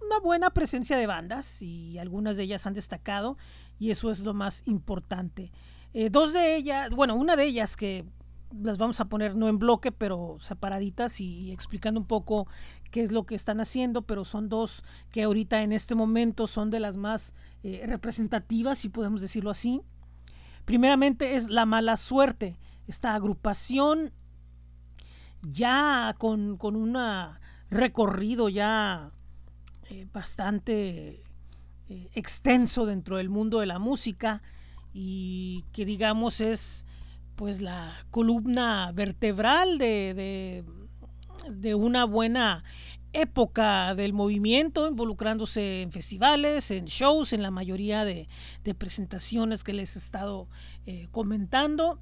una 0.00 0.20
buena 0.20 0.50
presencia 0.50 0.96
de 0.96 1.08
bandas 1.08 1.60
y 1.62 1.98
algunas 1.98 2.36
de 2.36 2.44
ellas 2.44 2.64
han 2.66 2.74
destacado 2.74 3.36
y 3.80 3.90
eso 3.90 4.10
es 4.10 4.20
lo 4.20 4.34
más 4.34 4.62
importante. 4.66 5.50
Eh, 5.94 6.10
dos 6.10 6.32
de 6.32 6.56
ellas, 6.56 6.90
bueno, 6.90 7.14
una 7.14 7.36
de 7.36 7.44
ellas 7.44 7.76
que 7.76 8.04
las 8.62 8.78
vamos 8.78 8.98
a 8.98 9.04
poner 9.04 9.36
no 9.36 9.48
en 9.48 9.60
bloque, 9.60 9.92
pero 9.92 10.38
separaditas 10.40 11.20
y, 11.20 11.52
explicando 11.52 12.00
un 12.00 12.06
poco 12.06 12.48
qué 12.90 13.02
es 13.02 13.12
lo 13.12 13.24
que 13.26 13.36
están 13.36 13.60
haciendo, 13.60 14.02
pero 14.02 14.24
son 14.24 14.48
dos 14.48 14.84
que 15.12 15.22
ahorita 15.22 15.62
en 15.62 15.72
este 15.72 15.94
momento 15.94 16.48
son 16.48 16.70
de 16.70 16.80
las 16.80 16.96
más 16.96 17.32
eh, 17.62 17.84
representativas, 17.86 18.80
si 18.80 18.88
podemos 18.88 19.20
decirlo 19.20 19.50
así. 19.50 19.82
Primeramente 20.64 21.36
es 21.36 21.48
La 21.48 21.64
Mala 21.64 21.96
Suerte, 21.96 22.56
esta 22.88 23.14
agrupación 23.14 24.12
ya 25.42 26.16
con, 26.18 26.56
con 26.56 26.74
un 26.74 26.98
recorrido 27.70 28.48
ya 28.48 29.12
eh, 29.90 30.08
bastante 30.12 31.22
extenso 31.88 32.84
dentro 32.86 33.18
del 33.18 33.28
mundo 33.28 33.60
de 33.60 33.66
la 33.66 33.78
música 33.78 34.42
y 34.94 35.64
que 35.72 35.84
digamos 35.84 36.40
es 36.40 36.86
pues 37.36 37.60
la 37.60 37.92
columna 38.10 38.92
vertebral 38.92 39.76
de, 39.76 40.64
de, 41.50 41.74
una 41.74 42.04
buena 42.04 42.62
época 43.12 43.94
del 43.96 44.12
movimiento, 44.12 44.88
involucrándose 44.88 45.82
en 45.82 45.90
festivales, 45.90 46.70
en 46.70 46.84
shows, 46.84 47.32
en 47.32 47.42
la 47.42 47.50
mayoría 47.50 48.04
de, 48.04 48.28
presentaciones 48.78 49.64
que 49.64 49.72
les 49.72 49.96
he 49.96 49.98
estado 49.98 50.48
eh, 50.86 51.08
comentando 51.10 51.98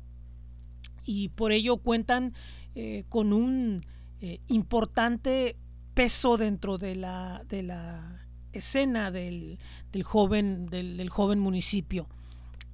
y 1.05 1.31
por 1.31 1.53
ello 1.53 1.79
cuentan 1.79 2.35
eh, 2.75 3.05
con 3.09 3.33
un 3.33 3.85
eh, 4.21 4.41
importante 4.49 5.57
peso 5.95 6.37
dentro 6.37 6.79
de 6.79 6.95
la, 6.95 7.43
de 7.49 7.63
la 7.63 8.27
escena 8.53 9.11
del, 9.11 9.59
del 9.93 10.03
joven, 10.03 10.67
del, 10.67 11.09
joven 11.11 11.39
municipio. 11.39 12.07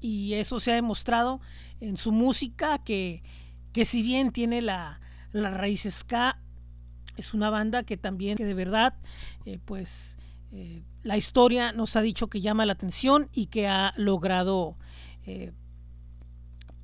Y 0.00 0.34
eso 0.34 0.60
se 0.60 0.72
ha 0.72 0.74
demostrado 0.74 1.40
en 1.80 1.96
su 1.96 2.12
música, 2.12 2.78
que, 2.78 3.22
que 3.72 3.84
si 3.84 4.02
bien 4.02 4.32
tiene 4.32 4.62
la, 4.62 5.00
raíz 5.32 5.86
ska, 5.90 6.38
es 7.16 7.34
una 7.34 7.50
banda 7.50 7.82
que 7.82 7.96
también, 7.96 8.36
que 8.36 8.44
de 8.44 8.54
verdad, 8.54 8.94
eh, 9.44 9.58
pues 9.64 10.18
la 11.02 11.18
historia 11.18 11.72
nos 11.72 11.94
ha 11.96 12.00
dicho 12.00 12.28
que 12.28 12.40
llama 12.40 12.64
la 12.64 12.72
atención 12.72 13.28
y 13.32 13.46
que 13.46 13.68
ha 13.68 13.92
logrado 13.96 14.78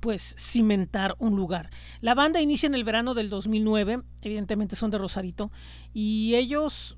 pues 0.05 0.35
cimentar 0.37 1.15
un 1.17 1.35
lugar. 1.35 1.71
La 1.99 2.13
banda 2.13 2.39
inicia 2.39 2.67
en 2.67 2.75
el 2.75 2.83
verano 2.83 3.15
del 3.15 3.27
2009, 3.27 4.03
evidentemente 4.21 4.75
son 4.75 4.91
de 4.91 4.99
Rosarito, 4.99 5.51
y 5.95 6.35
ellos 6.35 6.95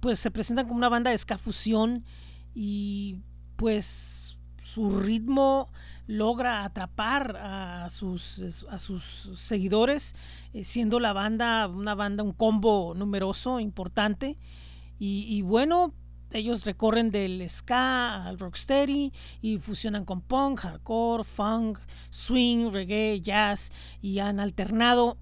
pues 0.00 0.20
se 0.20 0.30
presentan 0.30 0.66
como 0.66 0.76
una 0.76 0.90
banda 0.90 1.10
de 1.10 1.16
ska 1.16 1.38
fusión 1.38 2.04
y 2.54 3.16
pues 3.56 4.19
su 4.74 5.00
ritmo 5.00 5.68
logra 6.06 6.64
atrapar 6.64 7.36
a 7.36 7.88
sus, 7.90 8.64
a 8.68 8.78
sus 8.78 9.02
seguidores, 9.36 10.14
eh, 10.52 10.64
siendo 10.64 11.00
la 11.00 11.12
banda 11.12 11.68
una 11.68 11.94
banda, 11.94 12.22
un 12.22 12.32
combo 12.32 12.94
numeroso, 12.94 13.60
importante. 13.60 14.36
Y, 14.98 15.24
y 15.28 15.42
bueno, 15.42 15.94
ellos 16.32 16.64
recorren 16.64 17.10
del 17.10 17.48
ska 17.48 18.24
al 18.24 18.38
rocksteady 18.38 19.12
y 19.42 19.58
fusionan 19.58 20.04
con 20.04 20.20
punk, 20.20 20.60
hardcore, 20.60 21.24
funk, 21.24 21.78
swing, 22.10 22.70
reggae, 22.72 23.20
jazz 23.20 23.72
y 24.00 24.18
han 24.18 24.40
alternado 24.40 25.16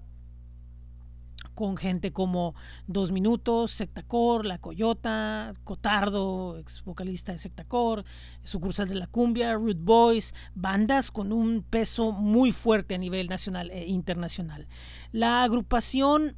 con 1.59 1.75
gente 1.75 2.13
como 2.13 2.55
Dos 2.87 3.11
Minutos, 3.11 3.71
Sectacor, 3.71 4.45
La 4.45 4.59
Coyota, 4.59 5.51
Cotardo, 5.65 6.57
ex 6.57 6.85
vocalista 6.85 7.33
de 7.33 7.37
Sectacor, 7.37 8.05
sucursal 8.45 8.87
de 8.87 8.95
la 8.95 9.07
cumbia, 9.07 9.55
Root 9.55 9.79
Boys, 9.81 10.33
bandas 10.55 11.11
con 11.11 11.33
un 11.33 11.61
peso 11.61 12.13
muy 12.13 12.53
fuerte 12.53 12.95
a 12.95 12.97
nivel 12.97 13.27
nacional 13.27 13.71
e 13.71 13.85
internacional. 13.87 14.69
La 15.11 15.43
agrupación 15.43 16.37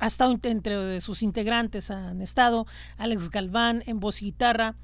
ha 0.00 0.08
estado 0.08 0.36
entre 0.42 1.00
sus 1.02 1.22
integrantes 1.22 1.92
han 1.92 2.20
estado 2.20 2.66
Alex 2.96 3.30
Galván 3.30 3.84
en 3.86 4.00
voz 4.00 4.22
y 4.22 4.24
guitarra, 4.24 4.74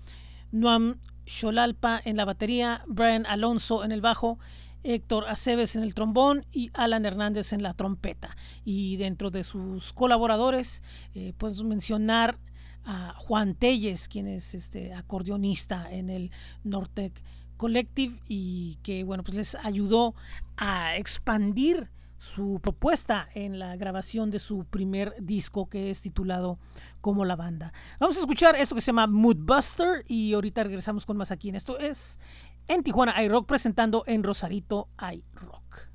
Noam 0.52 1.00
Xolalpa 1.26 2.00
en 2.04 2.16
la 2.16 2.24
batería, 2.24 2.84
Brian 2.86 3.26
Alonso 3.26 3.82
en 3.82 3.90
el 3.90 4.02
bajo, 4.02 4.38
Héctor 4.84 5.24
Aceves 5.28 5.74
en 5.74 5.82
el 5.82 5.94
trombón 5.94 6.46
y 6.52 6.70
Alan 6.74 7.04
Hernández 7.04 7.52
en 7.52 7.62
la 7.62 7.74
trompeta. 7.74 8.36
Y 8.64 8.96
dentro 8.96 9.30
de 9.30 9.42
sus 9.42 9.92
colaboradores, 9.92 10.82
eh, 11.14 11.32
mencionar 11.64 12.38
a 12.84 13.14
Juan 13.16 13.54
Telles, 13.54 14.08
quien 14.08 14.28
es 14.28 14.54
este 14.54 14.92
acordeonista 14.92 15.90
en 15.90 16.10
el 16.10 16.30
Nortec 16.64 17.22
Collective 17.56 18.18
y 18.28 18.76
que 18.82 19.04
bueno 19.04 19.22
pues 19.22 19.36
les 19.36 19.54
ayudó 19.54 20.14
a 20.56 20.96
expandir 20.96 21.88
su 22.18 22.58
propuesta 22.62 23.28
en 23.34 23.58
la 23.58 23.76
grabación 23.76 24.30
de 24.30 24.38
su 24.38 24.64
primer 24.64 25.14
disco 25.20 25.68
que 25.68 25.90
es 25.90 26.00
titulado 26.00 26.58
como 27.00 27.24
la 27.24 27.36
banda. 27.36 27.72
Vamos 28.00 28.16
a 28.16 28.20
escuchar 28.20 28.56
esto 28.56 28.74
que 28.74 28.80
se 28.80 28.86
llama 28.86 29.06
Moodbuster 29.06 30.04
y 30.08 30.32
ahorita 30.32 30.64
regresamos 30.64 31.04
con 31.04 31.16
más 31.16 31.30
aquí 31.30 31.50
esto 31.50 31.78
es 31.78 32.18
en 32.68 32.82
Tijuana 32.82 33.22
iRock 33.22 33.46
presentando 33.46 34.04
en 34.06 34.22
Rosarito 34.22 34.88
iRock. 34.98 35.90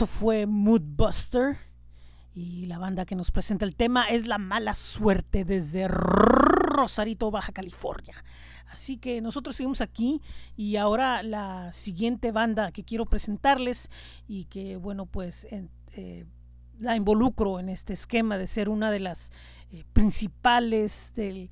Eso 0.00 0.06
fue 0.06 0.46
Moodbuster. 0.46 1.58
Y 2.34 2.64
la 2.64 2.78
banda 2.78 3.04
que 3.04 3.14
nos 3.14 3.30
presenta 3.30 3.66
el 3.66 3.76
tema 3.76 4.06
es 4.08 4.26
La 4.26 4.38
Mala 4.38 4.72
Suerte 4.72 5.44
desde 5.44 5.88
Rosarito, 5.88 7.30
Baja 7.30 7.52
California. 7.52 8.14
Así 8.70 8.96
que 8.96 9.20
nosotros 9.20 9.56
seguimos 9.56 9.82
aquí 9.82 10.22
y 10.56 10.76
ahora 10.76 11.22
la 11.22 11.70
siguiente 11.74 12.32
banda 12.32 12.72
que 12.72 12.82
quiero 12.82 13.04
presentarles 13.04 13.90
y 14.26 14.46
que 14.46 14.76
bueno 14.76 15.04
pues 15.04 15.46
eh, 15.50 16.24
la 16.78 16.96
involucro 16.96 17.60
en 17.60 17.68
este 17.68 17.92
esquema 17.92 18.38
de 18.38 18.46
ser 18.46 18.70
una 18.70 18.90
de 18.90 19.00
las 19.00 19.32
eh, 19.70 19.84
principales 19.92 21.12
del 21.14 21.50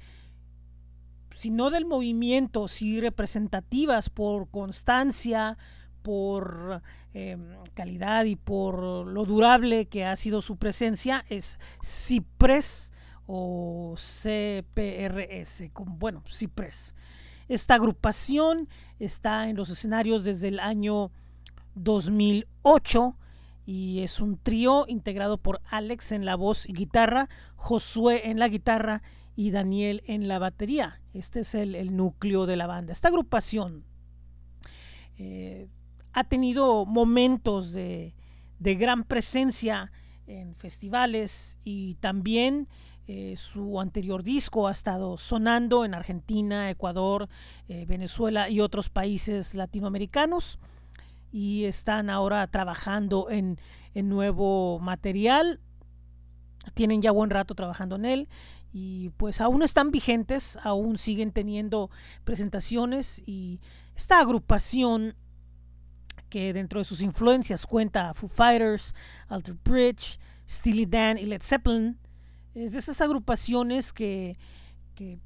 si 1.34 1.50
no 1.50 1.68
del 1.68 1.84
movimiento, 1.84 2.66
sí 2.66 2.98
representativas 2.98 4.08
por 4.08 4.48
constancia, 4.48 5.58
por 6.02 6.80
em, 7.18 7.56
calidad 7.74 8.24
y 8.24 8.36
por 8.36 9.06
lo 9.06 9.24
durable 9.24 9.86
que 9.86 10.04
ha 10.04 10.16
sido 10.16 10.40
su 10.40 10.56
presencia, 10.56 11.24
es 11.28 11.58
Cipres 11.82 12.92
o 13.26 13.94
CPRS, 13.96 15.70
como, 15.72 15.96
bueno, 15.96 16.22
Cipres. 16.26 16.94
Esta 17.48 17.74
agrupación 17.74 18.68
está 18.98 19.48
en 19.48 19.56
los 19.56 19.70
escenarios 19.70 20.24
desde 20.24 20.48
el 20.48 20.60
año 20.60 21.10
2008 21.74 23.16
y 23.64 24.00
es 24.00 24.20
un 24.20 24.38
trío 24.38 24.86
integrado 24.88 25.38
por 25.38 25.60
Alex 25.70 26.12
en 26.12 26.24
la 26.24 26.36
voz 26.36 26.66
y 26.66 26.72
guitarra, 26.72 27.28
Josué 27.56 28.30
en 28.30 28.38
la 28.38 28.48
guitarra 28.48 29.02
y 29.36 29.50
Daniel 29.50 30.02
en 30.06 30.26
la 30.26 30.38
batería. 30.38 31.00
Este 31.12 31.40
es 31.40 31.54
el, 31.54 31.94
núcleo 31.94 32.46
de 32.46 32.56
la 32.56 32.66
banda. 32.66 32.92
Esta 32.92 33.08
agrupación 33.08 33.84
eh, 35.18 35.68
ha 36.12 36.24
tenido 36.24 36.84
momentos 36.86 37.72
de, 37.72 38.14
gran 38.60 39.04
presencia 39.04 39.90
en 40.26 40.54
festivales 40.56 41.58
y 41.64 41.94
también 41.94 42.68
eh, 43.06 43.34
su 43.36 43.80
anterior 43.80 44.22
disco 44.22 44.68
ha 44.68 44.72
estado 44.72 45.16
sonando 45.16 45.84
en 45.84 45.94
Argentina, 45.94 46.70
Ecuador, 46.70 47.28
eh, 47.68 47.86
Venezuela 47.86 48.50
y 48.50 48.60
otros 48.60 48.90
países 48.90 49.54
latinoamericanos 49.54 50.58
y 51.32 51.64
están 51.64 52.10
ahora 52.10 52.46
trabajando 52.48 53.30
en, 53.30 53.58
en, 53.94 54.08
nuevo 54.08 54.78
material. 54.80 55.60
Tienen 56.74 57.00
ya 57.00 57.12
buen 57.12 57.30
rato 57.30 57.54
trabajando 57.54 57.96
en 57.96 58.04
él 58.04 58.28
y 58.72 59.10
pues 59.10 59.40
aún 59.40 59.62
están 59.62 59.90
vigentes, 59.90 60.58
aún 60.62 60.98
siguen 60.98 61.32
teniendo 61.32 61.90
presentaciones 62.24 63.22
y 63.26 63.60
esta 63.96 64.20
agrupación 64.20 65.14
que 66.28 66.52
dentro 66.52 66.80
de 66.80 66.84
sus 66.84 67.00
influencias 67.02 67.66
cuenta 67.66 68.14
Foo 68.14 68.28
Fighters, 68.28 68.94
Alter 69.28 69.54
Bridge, 69.64 70.18
Steely 70.48 70.86
Dan 70.86 71.18
y 71.18 71.26
Led 71.26 71.42
Zeppelin. 71.42 71.98
Es 72.54 72.72
de 72.72 72.78
esas 72.78 73.00
agrupaciones 73.00 73.92
que, 73.92 74.36
que 74.94 75.18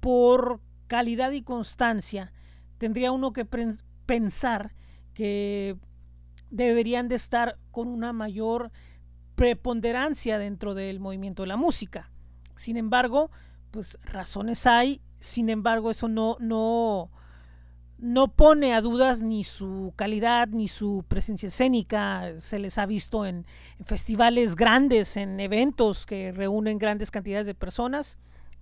por 0.00 0.60
calidad 0.86 1.32
y 1.32 1.42
constancia 1.42 2.32
tendría 2.78 3.12
uno 3.12 3.32
que 3.32 3.46
pensar 4.06 4.74
que 5.14 5.76
deberían 6.50 7.08
de 7.08 7.14
estar 7.14 7.58
con 7.70 7.88
una 7.88 8.12
mayor 8.12 8.70
preponderancia 9.34 10.38
dentro 10.38 10.74
del 10.74 11.00
movimiento 11.00 11.42
de 11.42 11.48
la 11.48 11.56
música. 11.56 12.10
Sin 12.54 12.76
embargo, 12.76 13.30
pues 13.70 13.98
razones 14.02 14.66
hay, 14.66 15.00
sin 15.18 15.50
embargo 15.50 15.90
eso 15.90 16.08
no, 16.08 16.36
no, 16.40 17.10
no 17.98 18.28
pone 18.28 18.74
a 18.74 18.80
dudas 18.80 19.22
ni 19.22 19.42
su 19.42 19.92
calidad 19.96 20.48
ni 20.48 20.68
su 20.68 21.04
presencia 21.08 21.48
escénica. 21.48 22.32
Se 22.38 22.58
les 22.58 22.78
ha 22.78 22.86
visto 22.86 23.24
en, 23.24 23.46
festivales 23.84 24.54
grandes, 24.54 25.16
en 25.16 25.40
eventos 25.40 26.06
que 26.06 26.32
reúnen 26.32 26.78
grandes 26.78 27.10
cantidades 27.10 27.46
de 27.46 27.54
personas 27.54 28.18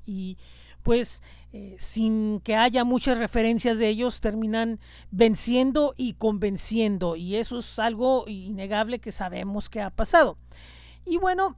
y 0.07 0.39
pues 0.82 1.22
eh, 1.53 1.76
sin 1.78 2.41
que 2.41 2.57
haya 2.57 2.85
muchas 2.85 3.18
referencias 3.18 3.78
de 3.78 3.89
ellos 3.89 4.20
terminan 4.20 4.78
venciendo 5.11 5.95
y 5.97 6.12
convenciendo 6.12 7.16
y 7.16 7.37
eso 7.37 7.59
es 7.59 7.78
algo 7.78 8.26
innegable 8.28 8.99
que 8.99 9.11
sabemos 9.11 9.70
que 9.70 9.80
ha 9.80 9.91
pasado. 9.91 10.37
Y 11.07 11.16
bueno, 11.16 11.57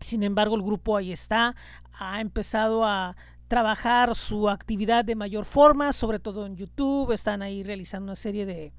sin 0.00 0.24
embargo 0.24 0.56
el 0.56 0.62
grupo 0.62 0.96
ahí 0.96 1.12
está, 1.12 1.54
ha 1.92 2.20
empezado 2.20 2.84
a 2.84 3.16
trabajar 3.52 4.14
su 4.14 4.48
actividad 4.48 5.04
de 5.04 5.14
mayor 5.14 5.44
forma, 5.44 5.92
sobre 5.92 6.18
todo 6.18 6.46
en 6.46 6.56
YouTube. 6.56 7.12
Están 7.12 7.42
ahí 7.42 7.62
realizando 7.62 8.04
una 8.04 8.16
serie 8.16 8.46
de, 8.46 8.72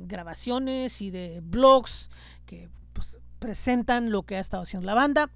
grabaciones 0.00 1.00
y 1.00 1.10
de 1.10 1.40
blogs 1.42 2.10
que 2.44 2.68
pues, 2.92 3.18
presentan 3.38 4.10
lo 4.10 4.24
que 4.24 4.36
ha 4.36 4.40
estado 4.40 4.64
haciendo 4.64 4.84
la 4.84 4.92
banda. 4.92 5.30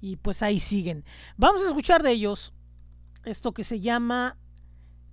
Y 0.00 0.16
pues 0.16 0.42
ahí 0.42 0.58
siguen. 0.58 1.04
Vamos 1.36 1.62
a 1.62 1.68
escuchar 1.68 2.02
de 2.02 2.10
ellos 2.10 2.52
esto 3.24 3.52
que 3.52 3.62
se 3.62 3.78
llama 3.78 4.36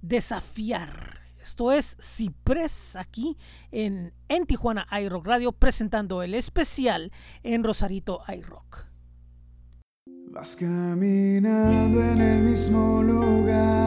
Desafiar. 0.02 1.20
Esto 1.40 1.72
es 1.72 1.98
Cipres 2.02 2.96
aquí 2.96 3.38
en, 3.72 4.12
en 4.28 4.48
Tijuana 4.48 4.88
iRock 5.04 5.28
Radio 5.28 5.52
presentando 5.52 6.24
el 6.24 6.34
especial 6.34 7.12
en 7.44 7.64
Rosarito 7.64 8.24
iRock. 8.28 8.93
Vas 10.34 10.56
caminando 10.56 12.04
en 12.04 12.20
el 12.20 12.42
mismo 12.42 13.04
lugar 13.04 13.83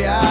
historia 0.00 0.29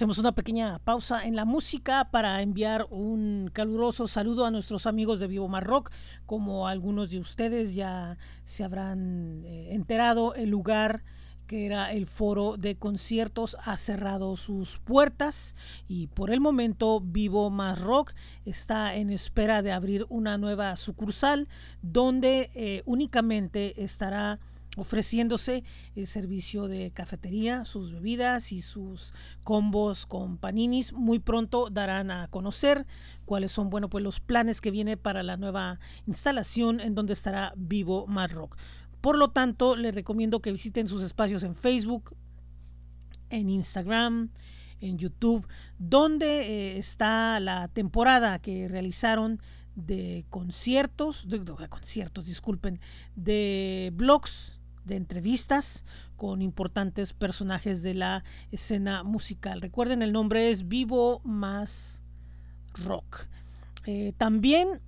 Hacemos 0.00 0.16
una 0.16 0.32
pequeña 0.32 0.78
pausa 0.78 1.26
en 1.26 1.36
la 1.36 1.44
música 1.44 2.08
para 2.10 2.40
enviar 2.40 2.86
un 2.88 3.50
caluroso 3.52 4.06
saludo 4.06 4.46
a 4.46 4.50
nuestros 4.50 4.86
amigos 4.86 5.20
de 5.20 5.26
Vivo 5.26 5.46
Mar 5.46 5.64
Rock. 5.64 5.90
Como 6.24 6.66
algunos 6.66 7.10
de 7.10 7.18
ustedes 7.18 7.74
ya 7.74 8.16
se 8.42 8.64
habrán 8.64 9.44
eh, 9.44 9.74
enterado, 9.74 10.34
el 10.34 10.48
lugar 10.48 11.02
que 11.46 11.66
era 11.66 11.92
el 11.92 12.06
foro 12.06 12.56
de 12.56 12.76
conciertos 12.76 13.58
ha 13.62 13.76
cerrado 13.76 14.36
sus 14.36 14.78
puertas 14.78 15.54
y 15.86 16.06
por 16.06 16.30
el 16.30 16.40
momento 16.40 17.00
Vivo 17.00 17.50
Más 17.50 17.78
Rock 17.78 18.14
está 18.46 18.94
en 18.94 19.10
espera 19.10 19.60
de 19.60 19.72
abrir 19.72 20.06
una 20.08 20.38
nueva 20.38 20.76
sucursal 20.76 21.46
donde 21.82 22.50
eh, 22.54 22.82
únicamente 22.86 23.84
estará 23.84 24.38
ofreciéndose 24.76 25.64
el 25.96 26.06
servicio 26.06 26.68
de 26.68 26.90
cafetería, 26.92 27.64
sus 27.64 27.92
bebidas 27.92 28.52
y 28.52 28.62
sus 28.62 29.14
combos 29.42 30.06
con 30.06 30.38
paninis. 30.38 30.92
Muy 30.92 31.18
pronto 31.18 31.70
darán 31.70 32.10
a 32.10 32.28
conocer 32.28 32.86
cuáles 33.24 33.52
son 33.52 33.70
bueno, 33.70 33.88
pues 33.88 34.04
los 34.04 34.20
planes 34.20 34.60
que 34.60 34.70
viene 34.70 34.96
para 34.96 35.22
la 35.22 35.36
nueva 35.36 35.80
instalación 36.06 36.80
en 36.80 36.94
donde 36.94 37.12
estará 37.12 37.52
Vivo 37.56 38.06
Mad 38.06 38.30
Rock. 38.30 38.56
Por 39.00 39.18
lo 39.18 39.30
tanto, 39.30 39.76
les 39.76 39.94
recomiendo 39.94 40.40
que 40.40 40.52
visiten 40.52 40.86
sus 40.86 41.02
espacios 41.02 41.42
en 41.42 41.56
Facebook, 41.56 42.14
en 43.30 43.48
Instagram, 43.48 44.30
en 44.80 44.98
YouTube, 44.98 45.46
donde 45.78 46.42
eh, 46.42 46.78
está 46.78 47.40
la 47.40 47.68
temporada 47.68 48.38
que 48.38 48.68
realizaron 48.68 49.40
de 49.74 50.26
conciertos, 50.28 51.28
de, 51.28 51.38
de 51.38 51.68
conciertos, 51.68 52.26
disculpen, 52.26 52.80
de 53.16 53.90
blogs, 53.94 54.59
de 54.84 54.96
entrevistas 54.96 55.84
con 56.16 56.42
importantes 56.42 57.12
personajes 57.12 57.82
de 57.82 57.94
la 57.94 58.24
escena 58.50 59.02
musical. 59.02 59.60
Recuerden, 59.60 60.02
el 60.02 60.12
nombre 60.12 60.50
es 60.50 60.68
Vivo 60.68 61.20
Más 61.24 62.02
Rock. 62.74 63.26
Eh, 63.86 64.12
también 64.16 64.80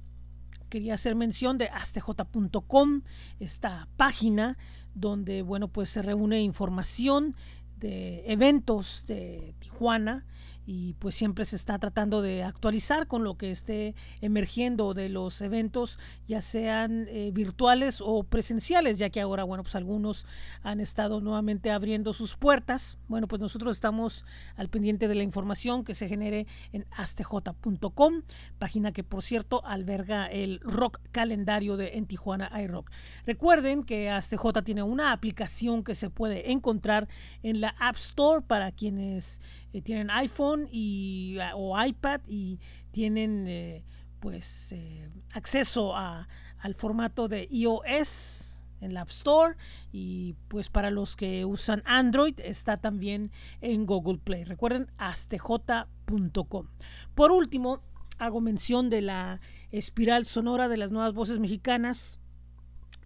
quería 0.69 0.95
hacer 0.95 1.15
mención 1.15 1.59
de 1.59 1.69
astj.com, 1.69 3.03
esta 3.41 3.89
página 3.97 4.57
donde, 4.95 5.43
bueno, 5.43 5.69
pues 5.69 5.91
se 5.91 6.03
reúne 6.03 6.43
información 6.43 7.35
de 7.79 8.23
eventos 8.27 9.05
de 9.07 9.55
Tijuana 9.59 10.25
y 10.67 10.95
pues 10.95 11.15
siempre 11.15 11.45
se 11.45 11.57
está 11.57 11.79
tratando 11.79 12.23
de 12.23 12.43
actualizar 12.43 13.07
con 13.07 13.25
lo 13.25 13.37
que 13.37 13.51
esté 13.51 13.95
emergiendo 14.21 14.95
de 14.95 15.09
los 15.09 15.41
eventos, 15.41 15.99
ya 16.27 16.41
sean 16.41 17.07
eh, 17.09 17.31
virtuales 17.33 18.01
o 18.01 18.23
presenciales, 18.23 18.99
ya 18.99 19.11
que 19.11 19.21
ahora, 19.21 19.45
bueno, 19.45 19.65
pues 19.65 19.75
algunos 19.75 20.27
han 20.63 20.81
estado 20.81 21.21
nuevamente 21.21 21.71
abriendo 21.71 22.13
sus 22.13 22.37
puertas. 22.37 22.99
Bueno, 23.09 23.27
pues 23.27 23.41
nosotros 23.41 23.77
estamos 23.77 24.25
al 24.57 24.69
pendiente 24.69 25.09
de 25.09 25.15
la 25.15 25.23
información 25.23 25.85
que 25.85 25.95
se 25.95 26.09
genere 26.09 26.47
en 26.73 26.87
astj.com, 26.93 28.23
página 28.59 28.93
que 28.93 29.05
por 29.05 29.23
cierto 29.23 29.65
alberga 29.65 30.27
el 30.27 30.61
rock 30.61 31.01
calendario 31.11 31.77
de 31.77 31.99
en 31.99 32.07
Tijuana 32.07 32.51
iRock. 32.63 32.91
Recuerden 33.27 33.85
que 33.85 34.11
ASTJ 34.11 34.63
tiene 34.65 34.83
una 34.83 35.13
aplicación 35.13 35.83
que 35.85 35.95
se 35.95 36.11
puede 36.11 36.53
encontrar 36.53 37.09
en 37.43 37.61
la 37.61 37.75
App 37.79 37.97
Store 37.97 38.45
para 38.47 38.73
quienes 38.73 39.41
eh, 39.73 39.83
tienen 39.83 40.11
iPhone 40.11 40.69
y, 40.71 41.39
o 41.55 41.83
iPad 41.83 42.21
y 42.29 42.59
tienen 42.91 43.47
eh, 43.47 43.85
pues 44.21 44.73
eh, 44.73 45.09
acceso 45.33 45.97
a, 45.97 46.29
al 46.59 46.75
formato 46.75 47.29
de 47.29 47.49
iOS 47.51 48.65
en 48.81 48.95
la 48.95 49.03
App 49.03 49.11
Store 49.11 49.57
y 49.93 50.35
pues 50.49 50.69
para 50.69 50.91
los 50.91 51.17
que 51.17 51.45
usan 51.45 51.83
Android 51.87 52.39
está 52.39 52.77
también 52.77 53.31
en 53.61 53.87
Google 53.87 54.19
Play. 54.19 54.45
Recuerden 54.45 54.91
astj.com. 54.99 56.67
Por 57.15 57.33
último, 57.33 57.81
hago 58.19 58.41
mención 58.41 58.91
de 58.91 59.01
la 59.01 59.41
espiral 59.71 60.27
sonora 60.27 60.69
de 60.69 60.77
las 60.77 60.93
nuevas 60.93 61.15
voces 61.15 61.39
mexicanas. 61.39 62.21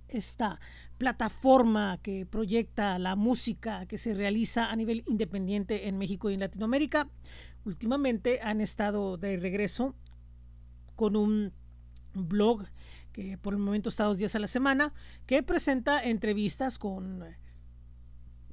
Esta 0.08 0.60
plataforma 0.98 1.98
que 2.02 2.26
proyecta 2.26 2.98
la 2.98 3.16
música 3.16 3.86
que 3.86 3.98
se 3.98 4.14
realiza 4.14 4.70
a 4.70 4.76
nivel 4.76 5.04
independiente 5.06 5.88
en 5.88 5.98
México 5.98 6.30
y 6.30 6.34
en 6.34 6.40
Latinoamérica. 6.40 7.08
Últimamente 7.64 8.40
han 8.42 8.60
estado 8.60 9.16
de 9.16 9.36
regreso 9.36 9.94
con 10.94 11.16
un 11.16 11.52
blog 12.14 12.66
que 13.12 13.38
por 13.38 13.54
el 13.54 13.60
momento 13.60 13.88
está 13.88 14.04
dos 14.04 14.18
días 14.18 14.34
a 14.34 14.38
la 14.38 14.46
semana, 14.46 14.92
que 15.26 15.42
presenta 15.42 16.02
entrevistas 16.02 16.78
con 16.78 17.24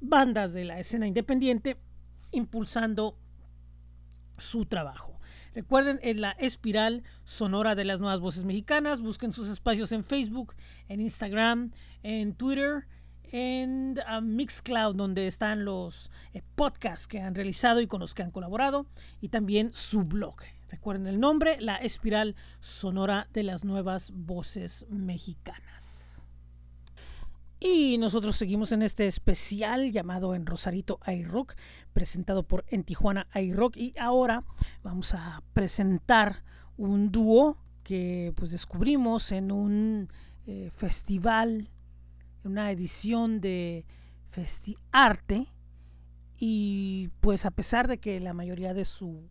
bandas 0.00 0.52
de 0.54 0.64
la 0.64 0.78
escena 0.80 1.06
independiente 1.06 1.76
impulsando 2.30 3.16
su 4.38 4.66
trabajo. 4.66 5.14
Recuerden, 5.54 6.00
en 6.02 6.20
la 6.20 6.32
espiral 6.32 7.04
sonora 7.22 7.76
de 7.76 7.84
las 7.84 8.00
nuevas 8.00 8.18
voces 8.18 8.44
mexicanas. 8.44 9.00
Busquen 9.00 9.32
sus 9.32 9.48
espacios 9.48 9.92
en 9.92 10.02
Facebook, 10.02 10.54
en 10.88 11.00
Instagram, 11.00 11.70
en 12.04 12.34
Twitter, 12.34 12.86
en 13.32 13.98
uh, 13.98 14.20
Mixcloud, 14.20 14.94
donde 14.94 15.26
están 15.26 15.64
los 15.64 16.10
eh, 16.34 16.42
podcasts 16.54 17.08
que 17.08 17.18
han 17.18 17.34
realizado 17.34 17.80
y 17.80 17.88
con 17.88 17.98
los 17.98 18.14
que 18.14 18.22
han 18.22 18.30
colaborado, 18.30 18.86
y 19.20 19.30
también 19.30 19.72
su 19.72 20.04
blog. 20.04 20.36
Recuerden 20.68 21.06
el 21.06 21.18
nombre, 21.18 21.60
la 21.60 21.76
espiral 21.76 22.36
sonora 22.60 23.26
de 23.32 23.42
las 23.42 23.64
nuevas 23.64 24.12
voces 24.14 24.86
mexicanas. 24.90 26.28
Y 27.58 27.96
nosotros 27.96 28.36
seguimos 28.36 28.72
en 28.72 28.82
este 28.82 29.06
especial 29.06 29.90
llamado 29.90 30.34
En 30.34 30.44
Rosarito 30.44 31.00
iRock, 31.06 31.54
presentado 31.94 32.42
por 32.42 32.64
En 32.68 32.84
Tijuana 32.84 33.26
iRock. 33.34 33.76
Y 33.78 33.94
ahora 33.98 34.44
vamos 34.82 35.14
a 35.14 35.42
presentar 35.54 36.42
un 36.76 37.10
dúo 37.10 37.56
que 37.82 38.34
pues 38.36 38.50
descubrimos 38.50 39.32
en 39.32 39.50
un 39.50 40.08
eh, 40.46 40.70
festival, 40.76 41.70
una 42.44 42.70
edición 42.70 43.40
de 43.40 43.84
FestiArte. 44.30 45.48
Y 46.38 47.10
pues 47.20 47.46
a 47.46 47.50
pesar 47.50 47.88
de 47.88 47.98
que 47.98 48.20
la 48.20 48.34
mayoría 48.34 48.74
de 48.74 48.84
su 48.84 49.30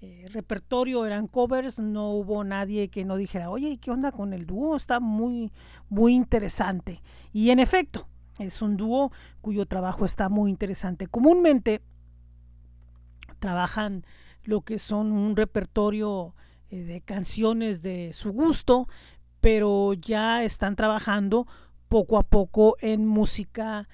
eh, 0.00 0.28
repertorio 0.32 1.04
eran 1.04 1.26
covers, 1.26 1.78
no 1.78 2.10
hubo 2.10 2.44
nadie 2.44 2.88
que 2.88 3.04
no 3.04 3.16
dijera, 3.16 3.50
oye, 3.50 3.78
¿qué 3.78 3.90
onda 3.90 4.12
con 4.12 4.32
el 4.32 4.46
dúo? 4.46 4.76
Está 4.76 5.00
muy, 5.00 5.52
muy 5.88 6.14
interesante. 6.14 7.02
Y 7.32 7.50
en 7.50 7.58
efecto, 7.58 8.08
es 8.38 8.62
un 8.62 8.76
dúo 8.76 9.10
cuyo 9.40 9.66
trabajo 9.66 10.04
está 10.04 10.28
muy 10.28 10.50
interesante. 10.50 11.08
Comúnmente 11.08 11.82
trabajan 13.40 14.04
lo 14.44 14.62
que 14.62 14.78
son 14.78 15.12
un 15.12 15.36
repertorio 15.36 16.34
eh, 16.70 16.82
de 16.82 17.00
canciones 17.00 17.82
de 17.82 18.12
su 18.12 18.32
gusto, 18.32 18.88
pero 19.40 19.94
ya 19.94 20.44
están 20.44 20.76
trabajando 20.76 21.46
poco 21.88 22.18
a 22.18 22.22
poco 22.22 22.76
en 22.80 23.06
música 23.06 23.88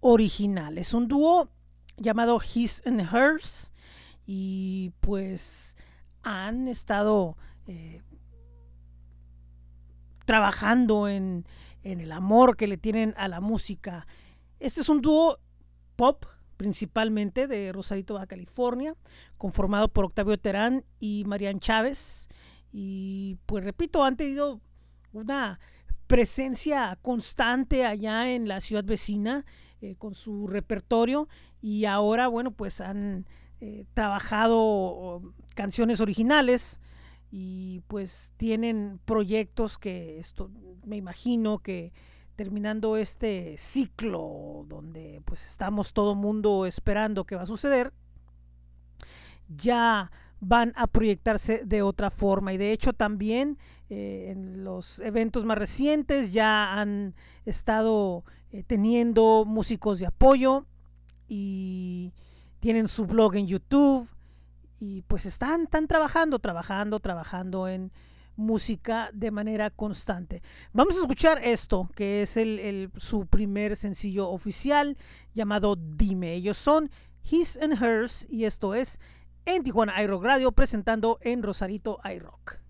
original. 0.00 0.78
Es 0.78 0.94
un 0.94 1.08
dúo 1.08 1.50
llamado 1.96 2.40
His 2.40 2.82
and 2.86 3.00
Hers 3.00 3.72
y 4.26 4.92
pues 5.00 5.76
han 6.22 6.68
estado 6.68 7.36
eh, 7.66 8.02
trabajando 10.24 11.08
en, 11.08 11.46
en, 11.82 12.00
el 12.00 12.12
amor 12.12 12.56
que 12.56 12.66
le 12.66 12.76
tienen 12.76 13.14
a 13.16 13.28
la 13.28 13.40
música. 13.40 14.06
Este 14.60 14.82
es 14.82 14.88
un 14.88 15.00
dúo 15.00 15.38
pop 15.96 16.26
principalmente 16.58 17.46
de 17.46 17.72
Rosarito, 17.72 18.14
Baja 18.14 18.26
California, 18.26 18.94
conformado 19.38 19.88
por 19.88 20.04
Octavio 20.04 20.36
Terán 20.36 20.84
y 21.00 21.24
Marian 21.24 21.60
Chávez. 21.60 22.28
Y 22.72 23.38
pues 23.46 23.64
repito, 23.64 24.04
han 24.04 24.16
tenido 24.16 24.60
una 25.12 25.60
presencia 26.08 26.98
constante 27.02 27.84
allá 27.84 28.30
en 28.30 28.48
la 28.48 28.60
ciudad 28.60 28.84
vecina 28.84 29.44
eh, 29.80 29.94
con 29.96 30.14
su 30.14 30.48
repertorio 30.48 31.28
y 31.62 31.84
ahora, 31.84 32.26
bueno, 32.26 32.50
pues 32.50 32.80
han 32.80 33.26
eh, 33.60 33.84
trabajado 33.94 35.22
canciones 35.54 36.00
originales 36.00 36.80
y 37.30 37.82
pues 37.86 38.32
tienen 38.36 38.98
proyectos 39.04 39.78
que 39.78 40.18
esto 40.18 40.50
me 40.84 40.96
imagino 40.96 41.58
que 41.58 41.92
terminando 42.36 42.96
este 42.96 43.56
ciclo 43.58 44.64
donde 44.68 45.20
pues 45.24 45.46
estamos 45.46 45.92
todo 45.92 46.14
mundo 46.14 46.66
esperando 46.66 47.24
que 47.24 47.36
va 47.36 47.42
a 47.42 47.46
suceder 47.46 47.92
ya 49.48 50.10
van 50.40 50.72
a 50.76 50.86
proyectarse 50.86 51.62
de 51.64 51.82
otra 51.82 52.10
forma. 52.10 52.52
Y 52.52 52.58
de 52.58 52.72
hecho 52.72 52.92
también 52.92 53.58
eh, 53.90 54.30
en 54.30 54.64
los 54.64 54.98
eventos 54.98 55.46
más 55.46 55.56
recientes 55.56 56.32
ya 56.32 56.78
han 56.78 57.14
estado 57.46 58.22
eh, 58.52 58.62
teniendo 58.62 59.44
músicos 59.46 59.98
de 59.98 60.06
apoyo 60.06 60.66
y 61.26 62.12
tienen 62.60 62.88
su 62.88 63.06
blog 63.06 63.36
en 63.36 63.46
YouTube 63.46 64.06
y 64.78 65.02
pues 65.02 65.24
están, 65.24 65.68
trabajando, 65.68 66.38
trabajando, 66.38 67.00
trabajando 67.00 67.66
en 67.66 67.90
música 68.36 69.08
de 69.14 69.30
manera 69.30 69.70
constante. 69.70 70.42
Vamos 70.74 70.96
a 70.96 71.00
escuchar 71.00 71.42
esto, 71.42 71.88
que 71.96 72.22
es 72.22 72.36
el, 72.36 72.58
el, 72.58 72.90
su 72.98 73.26
primer 73.26 73.74
sencillo 73.74 74.28
oficial 74.28 74.98
llamado 75.32 75.76
Dime. 75.76 76.34
Ellos 76.34 76.58
son 76.58 76.90
His 77.28 77.58
and 77.60 77.82
Hers 77.82 78.26
y 78.28 78.44
esto 78.44 78.74
es 78.74 79.00
en 79.46 79.62
Tijuana 79.62 80.02
iRock 80.02 80.22
Radio 80.24 80.52
presentando 80.52 81.18
en 81.22 81.42
Rosarito 81.42 81.98
iRock. 82.04 82.67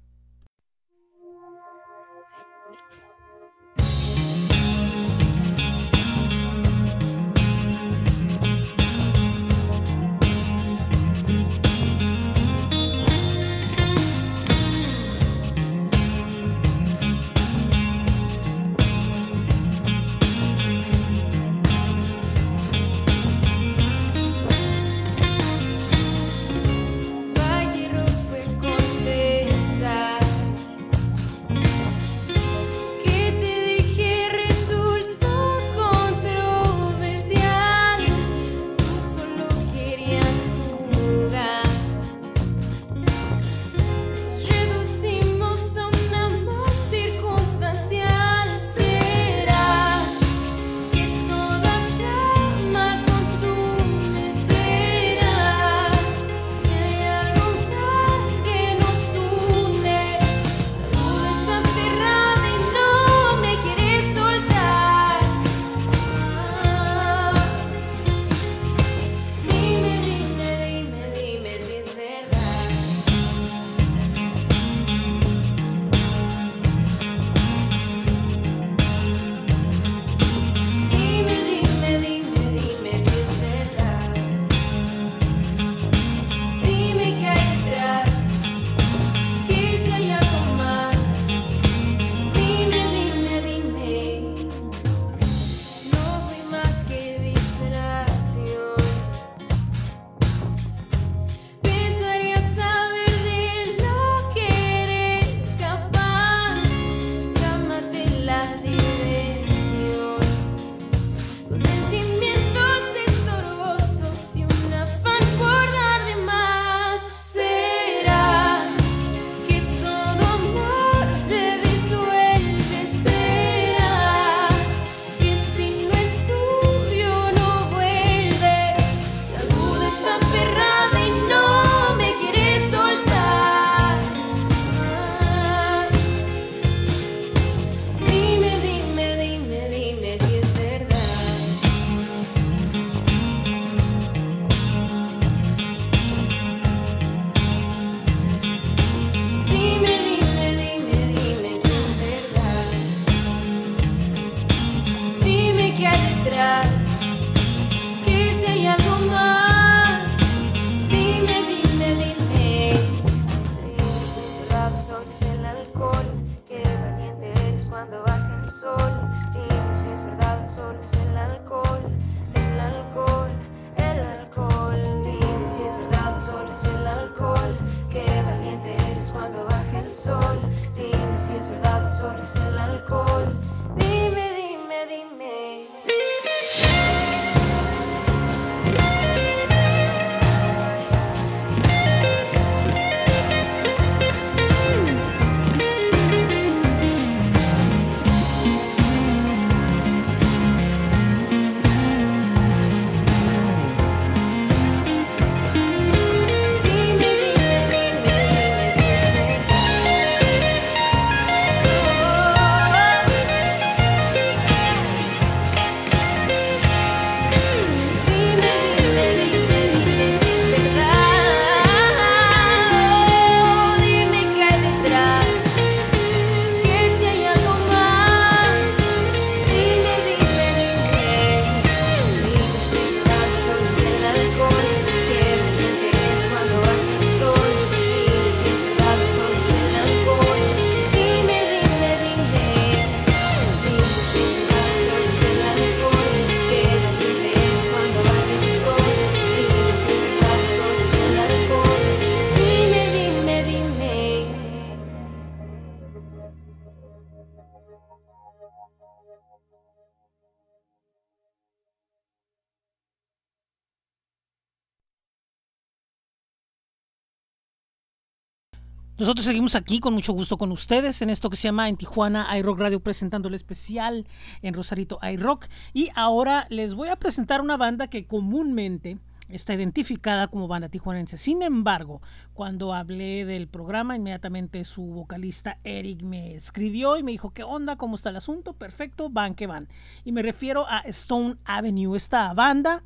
Nosotros 269.09 269.24
seguimos 269.24 269.54
aquí 269.54 269.80
con 269.80 269.94
mucho 269.94 270.12
gusto 270.12 270.36
con 270.36 270.52
ustedes 270.52 271.00
en 271.00 271.09
esto 271.09 271.30
que 271.30 271.36
se 271.36 271.44
llama 271.44 271.70
en 271.70 271.78
Tijuana 271.78 272.28
iRock 272.36 272.61
Radio 272.61 272.80
presentando 272.80 273.28
el 273.28 273.34
especial 273.34 274.06
en 274.42 274.52
Rosarito 274.52 274.98
iRock 275.00 275.46
y 275.72 275.88
ahora 275.94 276.46
les 276.50 276.74
voy 276.74 276.90
a 276.90 276.96
presentar 276.96 277.40
una 277.40 277.56
banda 277.56 277.86
que 277.86 278.04
comúnmente 278.04 278.98
está 279.30 279.54
identificada 279.54 280.28
como 280.28 280.46
banda 280.46 280.68
tijuanense. 280.68 281.16
Sin 281.16 281.40
embargo, 281.42 282.02
cuando 282.34 282.74
hablé 282.74 283.24
del 283.24 283.48
programa, 283.48 283.96
inmediatamente 283.96 284.62
su 284.64 284.82
vocalista 284.82 285.56
Eric 285.64 286.02
me 286.02 286.34
escribió 286.34 286.98
y 286.98 287.02
me 287.02 287.12
dijo, 287.12 287.30
¿qué 287.30 287.44
onda? 287.44 287.76
¿Cómo 287.76 287.94
está 287.94 288.11
el 288.11 288.16
asunto? 288.16 288.52
Perfecto, 288.52 289.09
van 289.09 289.34
que 289.34 289.46
van. 289.46 289.68
Y 290.04 290.12
me 290.12 290.20
refiero 290.20 290.66
a 290.68 290.80
Stone 290.80 291.36
Avenue, 291.46 291.96
esta 291.96 292.34
banda 292.34 292.82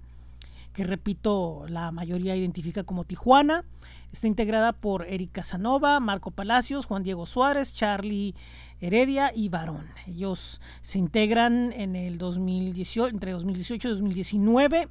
que 0.73 0.85
repito, 0.85 1.65
la 1.69 1.91
mayoría 1.91 2.37
identifica 2.37 2.85
como 2.85 3.05
Tijuana. 3.05 3.65
Está 4.13 4.27
integrada 4.27 4.75
por 4.75 5.07
Eric 5.07 5.33
Casanova, 5.33 5.99
Marco 5.99 6.31
Palacios, 6.31 6.85
Juan 6.85 7.03
Diego 7.03 7.25
Suárez, 7.25 7.73
Charlie 7.73 8.35
Heredia 8.79 9.33
y 9.35 9.49
Varón. 9.49 9.87
Ellos 10.07 10.61
se 10.83 10.99
integran 10.99 11.73
en 11.73 11.97
el 11.97 12.19
2018, 12.19 13.09
entre 13.09 13.33
2018 13.33 13.89
y 13.89 13.91
2019. 13.91 14.89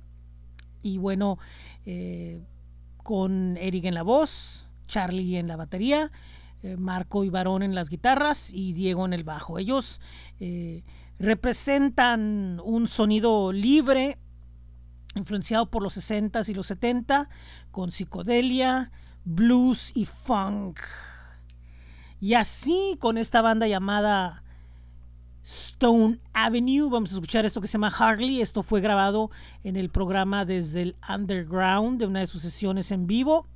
Y 0.81 0.97
bueno, 0.97 1.37
eh, 1.85 2.41
con 3.03 3.57
Eric 3.57 3.85
en 3.85 3.93
la 3.93 4.01
voz, 4.01 4.67
Charlie 4.87 5.37
en 5.37 5.47
la 5.47 5.55
batería, 5.55 6.11
eh, 6.63 6.75
Marco 6.77 7.23
y 7.23 7.29
Varón 7.29 7.61
en 7.61 7.75
las 7.75 7.89
guitarras 7.89 8.51
y 8.51 8.73
Diego 8.73 9.05
en 9.05 9.13
el 9.13 9.23
bajo. 9.23 9.59
Ellos 9.59 10.01
eh, 10.39 10.83
representan 11.19 12.59
un 12.63 12.87
sonido 12.87 13.51
libre, 13.51 14.17
influenciado 15.13 15.69
por 15.69 15.83
los 15.83 15.95
60s 15.95 16.49
y 16.49 16.55
los 16.55 16.65
70 16.65 17.29
con 17.69 17.91
psicodelia, 17.91 18.91
blues 19.25 19.91
y 19.95 20.05
funk. 20.05 20.79
Y 22.19 22.35
así 22.35 22.97
con 22.99 23.17
esta 23.17 23.41
banda 23.41 23.67
llamada 23.67 24.43
Stone 25.43 26.19
Avenue, 26.33 26.89
vamos 26.89 27.11
a 27.11 27.15
escuchar 27.15 27.45
esto 27.45 27.61
que 27.61 27.67
se 27.67 27.73
llama 27.73 27.93
Harley. 27.97 28.41
Esto 28.41 28.61
fue 28.61 28.79
grabado 28.79 29.31
en 29.63 29.75
el 29.75 29.89
programa 29.89 30.45
desde 30.45 30.83
el 30.83 30.95
Underground 31.09 31.99
de 31.99 32.05
una 32.05 32.19
de 32.19 32.27
sus 32.27 32.41
sesiones 32.41 32.91
en 32.91 33.07
vivo. 33.07 33.47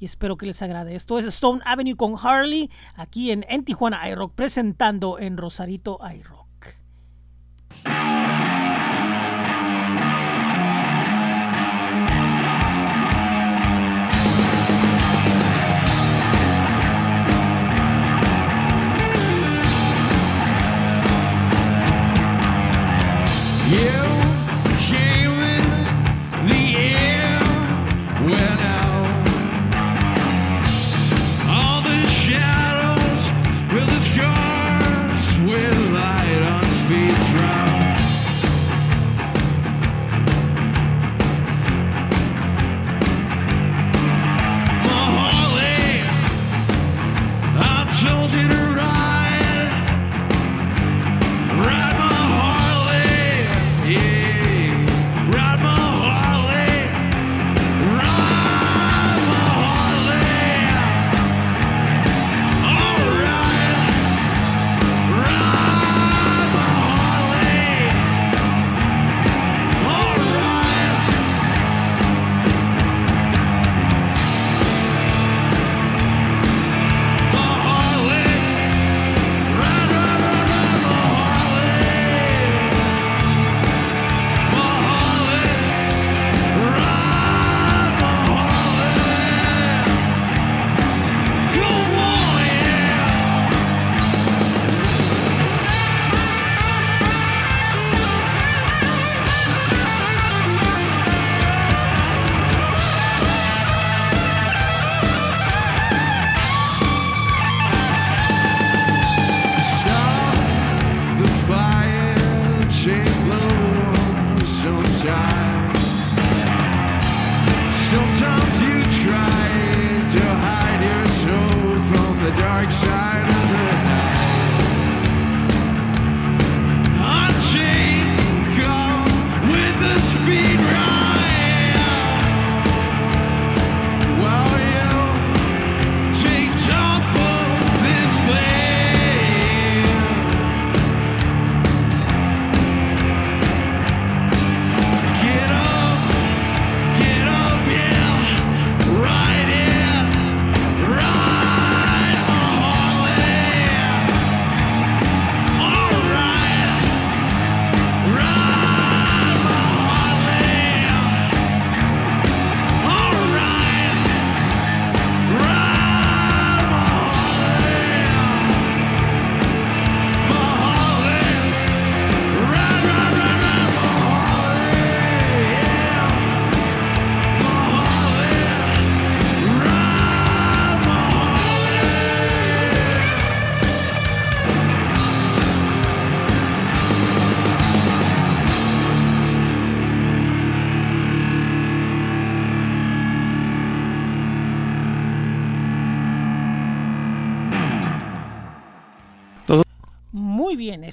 Y 0.00 0.06
espero 0.06 0.36
que 0.36 0.46
les 0.46 0.60
agrade. 0.60 0.96
Esto 0.96 1.18
es 1.18 1.24
Stone 1.24 1.62
Avenue 1.64 1.96
con 1.96 2.16
Harley 2.20 2.68
aquí 2.96 3.30
en, 3.30 3.44
en 3.48 3.64
Tijuana 3.64 4.08
iRock 4.10 4.34
presentando 4.34 5.18
en 5.20 5.36
Rosarito 5.36 6.00
iRock. 6.02 6.44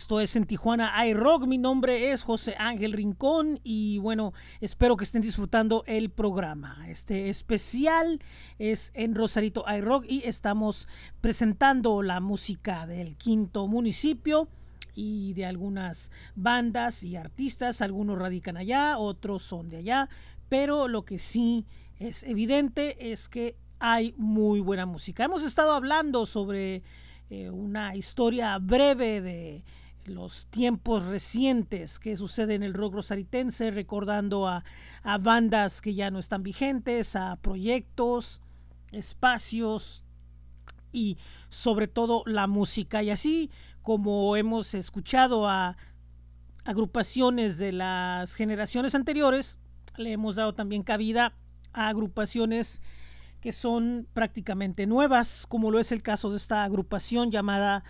Esto 0.02 0.20
es 0.20 0.36
en 0.36 0.47
Tijuana 0.47 0.91
iRock. 1.06 1.45
Mi 1.45 1.60
nombre 1.60 2.12
es 2.12 2.24
José 2.24 2.56
Ángel 2.58 2.91
Rincón 2.91 3.60
y 3.64 3.99
bueno, 3.99 4.34
espero 4.60 4.97
que 4.97 5.04
estén 5.04 5.22
disfrutando 5.22 5.84
el 5.86 6.10
programa. 6.10 6.86
Este 6.89 7.30
especial 7.30 8.20
es 8.58 8.91
en 8.95 9.14
Rosarito 9.14 9.64
iRock 9.72 10.06
y 10.08 10.24
estamos 10.26 10.88
presentando 11.22 12.02
la 12.02 12.20
música 12.20 12.88
del 12.88 13.16
quinto 13.16 13.68
municipio 13.68 14.47
y 14.95 15.34
de 15.34 15.45
algunas 15.45 16.12
bandas 16.34 17.04
y 17.04 17.16
artistas. 17.16 17.84
Algunos 17.84 18.18
radican 18.18 18.58
allá, 18.58 18.97
otros 18.97 19.43
son 19.43 19.68
de 19.68 19.78
allá, 19.78 20.10
pero 20.49 20.88
lo 20.88 21.06
que 21.06 21.20
sí 21.20 21.68
es 21.99 22.24
evidente 22.24 23.12
es 23.12 23.30
que 23.30 23.56
hay 23.78 24.16
muy 24.18 24.62
buena 24.62 24.88
música. 24.88 25.26
Hemos 25.26 25.43
estado 25.43 25.74
hablando 25.74 26.26
sobre 26.26 26.82
eh, 27.30 27.52
una 27.52 27.95
historia 27.95 28.58
breve 28.58 29.22
de 29.22 29.64
los 30.06 30.47
tiempos 30.47 31.06
recientes 31.06 31.99
que 31.99 32.16
sucede 32.16 32.56
en 32.56 32.64
el 32.64 32.74
rock 32.74 32.95
rosaritense, 32.95 33.72
recordando 33.72 34.47
a, 34.47 34.64
a 35.04 35.18
bandas 35.18 35.82
que 35.82 35.93
ya 35.93 36.12
no 36.12 36.20
están 36.20 36.43
vigentes, 36.43 37.16
a 37.16 37.36
proyectos, 37.38 38.41
espacios 38.91 40.04
y 40.91 41.18
sobre 41.49 41.88
todo 41.88 42.24
la 42.26 42.47
música. 42.47 43.04
Y 43.04 43.10
así 43.10 43.49
como 43.82 44.36
hemos 44.36 44.74
escuchado 44.74 45.47
a 45.47 45.78
agrupaciones 46.66 47.58
de 47.58 47.72
las 47.72 48.36
generaciones 48.36 48.95
anteriores, 48.95 49.60
le 49.97 50.14
hemos 50.14 50.36
dado 50.36 50.54
también 50.54 50.84
cabida 50.84 51.34
a 51.74 51.88
agrupaciones 51.88 52.82
que 53.39 53.52
son 53.52 54.08
prácticamente 54.14 54.86
nuevas, 54.86 55.47
como 55.47 55.72
lo 55.72 55.80
es 55.80 55.91
el 55.91 56.04
caso 56.04 56.30
de 56.30 56.38
esta 56.38 56.64
agrupación 56.64 57.32
llamada 57.32 57.84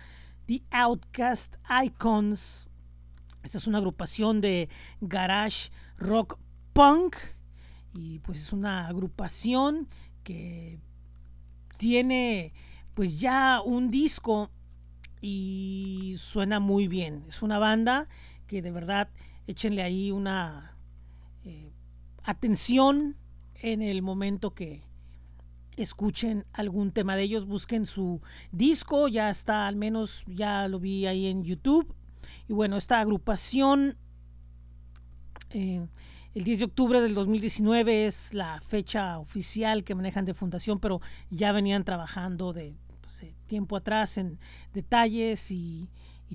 The 0.52 0.62
Outcast 0.72 1.56
Icons. 1.82 2.68
Esta 3.42 3.56
es 3.56 3.66
una 3.66 3.78
agrupación 3.78 4.42
de 4.42 4.68
garage 5.00 5.70
rock 5.96 6.38
punk 6.74 7.16
y 7.94 8.18
pues 8.18 8.38
es 8.38 8.52
una 8.52 8.86
agrupación 8.86 9.88
que 10.22 10.78
tiene 11.78 12.52
pues 12.92 13.18
ya 13.18 13.62
un 13.64 13.90
disco 13.90 14.50
y 15.22 16.16
suena 16.18 16.60
muy 16.60 16.86
bien. 16.86 17.24
Es 17.28 17.40
una 17.40 17.58
banda 17.58 18.06
que 18.46 18.60
de 18.60 18.72
verdad 18.72 19.08
échenle 19.46 19.80
ahí 19.80 20.10
una 20.10 20.76
eh, 21.44 21.72
atención 22.24 23.16
en 23.54 23.80
el 23.80 24.02
momento 24.02 24.52
que 24.52 24.82
escuchen 25.76 26.44
algún 26.52 26.92
tema 26.92 27.16
de 27.16 27.22
ellos, 27.22 27.46
busquen 27.46 27.86
su 27.86 28.20
disco, 28.50 29.08
ya 29.08 29.30
está, 29.30 29.66
al 29.66 29.76
menos 29.76 30.24
ya 30.26 30.68
lo 30.68 30.78
vi 30.78 31.06
ahí 31.06 31.26
en 31.26 31.44
YouTube. 31.44 31.94
Y 32.48 32.52
bueno, 32.52 32.76
esta 32.76 33.00
agrupación, 33.00 33.96
eh, 35.50 35.86
el 36.34 36.44
10 36.44 36.58
de 36.60 36.64
octubre 36.64 37.00
del 37.00 37.14
2019 37.14 38.06
es 38.06 38.32
la 38.32 38.60
fecha 38.60 39.18
oficial 39.18 39.84
que 39.84 39.94
manejan 39.94 40.24
de 40.24 40.34
fundación, 40.34 40.80
pero 40.80 41.00
ya 41.30 41.52
venían 41.52 41.84
trabajando 41.84 42.52
de 42.52 42.74
pues, 43.00 43.24
tiempo 43.46 43.76
atrás 43.76 44.16
en 44.18 44.38
detalles 44.72 45.50
y, 45.50 45.88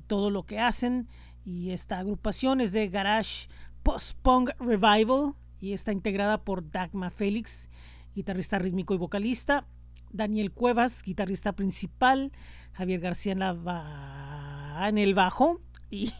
todo 0.05 0.29
lo 0.29 0.43
que 0.43 0.59
hacen. 0.59 1.07
Y 1.43 1.71
esta 1.71 1.97
agrupación 1.97 2.61
es 2.61 2.71
de 2.71 2.87
Garage 2.87 3.49
Post-Punk 3.81 4.51
Revival 4.59 5.33
y 5.59 5.73
está 5.73 5.91
integrada 5.91 6.37
por 6.37 6.69
Dagma 6.69 7.09
Félix 7.09 7.71
guitarrista 8.17 8.57
rítmico 8.57 8.95
y 8.95 8.97
vocalista, 8.97 9.67
Daniel 10.11 10.51
Cuevas, 10.51 11.03
guitarrista 11.03 11.53
principal, 11.53 12.31
Javier 12.73 12.99
García 12.99 13.33
en, 13.33 14.97
el 14.97 15.13
bajo 15.13 15.61
y 15.91 16.11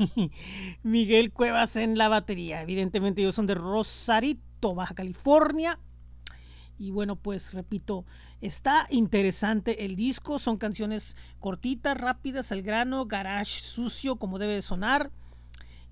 Miguel 0.84 1.34
Cuevas 1.34 1.76
en 1.76 1.98
la 1.98 2.08
batería. 2.08 2.62
Evidentemente 2.62 3.22
ellos 3.22 3.34
son 3.34 3.48
de 3.48 3.56
Rosarito, 3.56 4.76
Baja 4.76 4.93
California. 4.93 5.80
Y 6.78 6.91
bueno, 6.91 7.16
pues 7.16 7.52
repito, 7.54 8.06
está 8.41 8.86
interesante 8.91 9.84
el 9.84 9.95
disco, 9.95 10.38
son 10.38 10.58
canciones 10.58 11.16
cortitas, 11.39 11.98
rápidas, 11.98 12.52
al 12.52 12.62
grano, 12.62 13.08
garage 13.08 13.62
sucio 13.62 14.18
como 14.18 14.38
debe 14.38 14.62
sonar. 14.62 15.10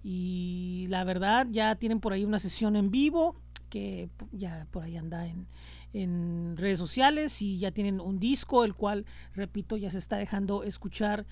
Y 0.03 0.85
la 0.89 1.03
verdad, 1.03 1.47
ya 1.49 1.77
tienen 1.77 1.99
por 1.99 2.13
ahí 2.13 2.23
una 2.23 2.37
sesión 2.37 2.75
en 2.75 2.91
vivo 2.91 3.41
que 3.71 4.09
ya 4.31 4.67
por 4.69 4.83
ahí 4.83 4.95
anda 4.95 5.25
en, 5.25 5.47
en 5.95 6.57
redes 6.57 6.77
sociales 6.77 7.41
y 7.41 7.57
ya 7.57 7.71
tienen 7.71 8.01
un 8.01 8.19
disco, 8.19 8.65
el 8.65 8.75
cual, 8.75 9.05
repito, 9.33 9.77
ya 9.77 9.89
se 9.89 9.97
está 9.97 10.17
dejando 10.17 10.63
escuchar 10.63 11.25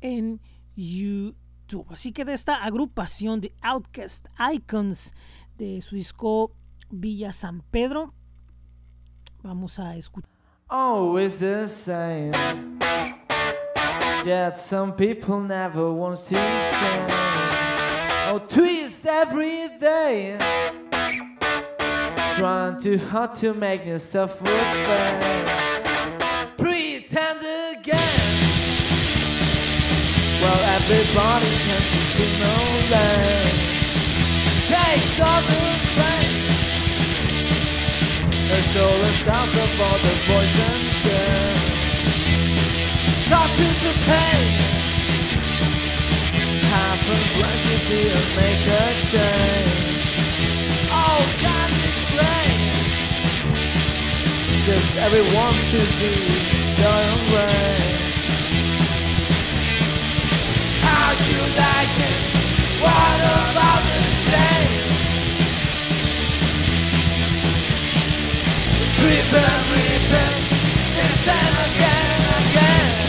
en 0.00 0.40
YouTube. 0.76 1.86
Así 1.90 2.12
que 2.12 2.24
de 2.24 2.32
esta 2.32 2.62
agrupación 2.62 3.40
de 3.40 3.52
Outcast 3.62 4.26
Icons 4.52 5.14
de 5.58 5.80
su 5.80 5.96
disco 5.96 6.52
Villa 6.90 7.32
San 7.32 7.62
Pedro, 7.70 8.14
vamos 9.42 9.78
a 9.80 9.96
escuchar. 9.96 10.30
Yet 14.24 14.56
some 14.56 14.92
people 14.92 15.40
never 15.40 15.92
want 15.92 16.16
to 16.16 16.34
change. 16.34 17.12
Oh, 18.30 18.38
twist 18.48 19.04
every 19.06 19.68
day. 19.78 20.83
Trying 22.36 22.80
too 22.80 22.98
hard 22.98 23.34
to 23.34 23.54
make 23.54 23.86
yourself 23.86 24.42
look 24.42 24.50
fair. 24.86 26.52
Pretend 26.58 27.40
again. 27.78 28.20
Well, 30.42 30.60
everybody 30.78 31.50
can 31.66 31.82
see 32.14 32.38
no 32.38 32.56
land. 32.90 33.50
Takes 34.66 35.20
the 35.46 35.78
pain. 35.98 36.34
It's 38.56 38.76
all 38.76 38.98
the 38.98 39.12
sounds 39.24 39.54
of 39.54 39.80
all 39.80 39.98
the 39.98 40.14
boys 40.26 40.58
and. 40.70 40.94
Start 43.26 43.50
pain. 44.06 44.46
Happens 46.68 47.30
when 47.40 47.56
you 47.68 47.78
didn't 47.88 48.30
make 48.36 48.66
a 48.66 49.06
change. 49.10 49.73
Cause 54.64 54.96
everyone 54.96 55.52
should 55.68 55.90
be 55.98 56.14
your 56.80 56.88
own 56.88 57.26
way 57.34 57.94
How'd 60.80 61.20
you 61.26 61.40
like 61.62 61.94
it? 62.00 62.18
What 62.80 63.20
about 63.44 63.82
the 63.92 64.00
same? 64.30 64.88
Sweeping, 68.96 69.60
reaping, 69.74 70.34
this 70.96 71.28
and 71.28 71.56
again 71.68 72.08
and 72.16 72.48
again 72.48 73.03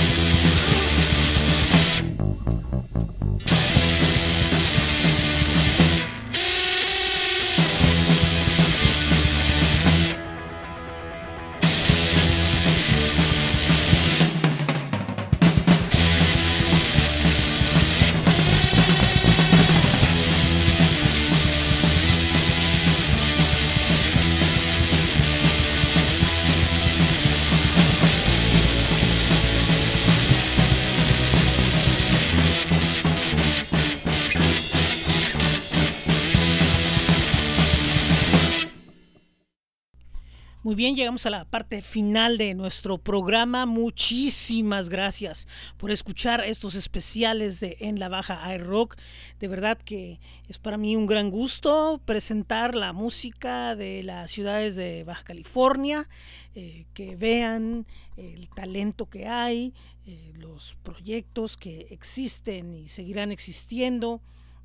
Bien, 40.75 40.93
llegamos 40.93 41.25
a 41.25 41.29
la 41.29 41.45
parte 41.45 41.81
final 41.81 42.37
de 42.37 42.53
nuestro 42.53 42.97
programa. 42.97 43.65
Muchísimas 43.65 44.89
gracias 44.89 45.47
por 45.77 45.89
escuchar 45.89 46.43
estos 46.43 46.75
especiales 46.75 47.61
de 47.61 47.77
En 47.79 47.97
la 47.97 48.09
Baja 48.09 48.51
Air 48.51 48.65
Rock. 48.65 48.97
De 49.39 49.47
verdad 49.47 49.77
que 49.77 50.19
es 50.49 50.59
para 50.59 50.75
mí 50.75 50.97
un 50.97 51.05
gran 51.05 51.29
gusto 51.29 52.01
presentar 52.03 52.75
la 52.75 52.91
música 52.91 53.73
de 53.77 54.03
las 54.03 54.31
ciudades 54.31 54.75
de 54.75 55.05
Baja 55.05 55.23
California, 55.23 56.09
eh, 56.55 56.83
que 56.93 57.15
vean 57.15 57.85
el 58.17 58.49
talento 58.49 59.09
que 59.09 59.27
hay, 59.27 59.73
eh, 60.05 60.33
los 60.35 60.75
proyectos 60.83 61.55
que 61.55 61.87
existen 61.89 62.75
y 62.75 62.89
seguirán 62.89 63.31
existiendo. 63.31 64.19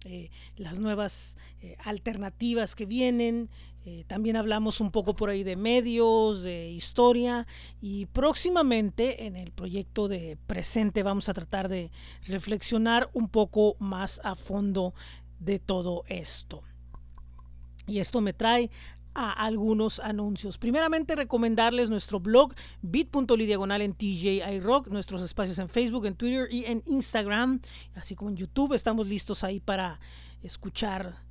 Eh, 0.07 0.31
las 0.57 0.81
nuevas 0.81 1.37
alternativas 1.85 2.75
que 2.75 2.87
vienen, 2.87 3.51
eh, 3.87 4.05
también 4.07 4.37
hablamos 4.37 4.81
un 4.81 4.91
poco 4.91 5.17
por 5.17 5.31
ahí 5.31 5.43
de 5.43 5.57
medios, 5.57 6.43
de 6.43 6.69
historia 6.69 7.47
y 7.81 8.07
próximamente 8.07 9.27
en 9.27 9.37
el 9.37 9.53
proyecto 9.53 10.07
de 10.07 10.37
presente 10.47 11.03
vamos 11.03 11.31
a 11.31 11.35
tratar 11.35 11.69
de 11.69 11.91
reflexionar 12.27 13.09
un 13.15 13.29
poco 13.29 13.77
más 13.79 14.21
a 14.23 14.35
fondo 14.35 14.93
de 15.39 15.59
todo 15.59 16.05
esto. 16.09 16.63
Y 17.87 18.01
esto 18.01 18.21
me 18.21 18.35
trae 18.35 18.71
a 19.15 19.33
algunos 19.33 19.99
anuncios. 19.99 20.59
Primeramente 20.59 21.17
recomendarles 21.17 21.89
nuestro 21.89 22.21
blog 22.21 22.55
bit.ly 22.83 23.47
diagonal 23.47 23.81
en 23.81 23.95
TJI 23.95 24.61
Rock, 24.61 24.89
nuestros 24.89 25.23
espacios 25.23 25.59
en 25.59 25.71
Facebook, 25.71 26.05
en 26.05 26.17
Twitter 26.17 26.49
y 26.51 26.67
en 26.67 26.83
Instagram, 26.87 27.61
así 27.95 28.15
como 28.15 28.31
en 28.31 28.37
YouTube. 28.37 28.75
Estamos 28.75 29.09
listos 29.09 29.43
ahí 29.43 29.59
para 29.59 29.99
escuchar 30.43 31.30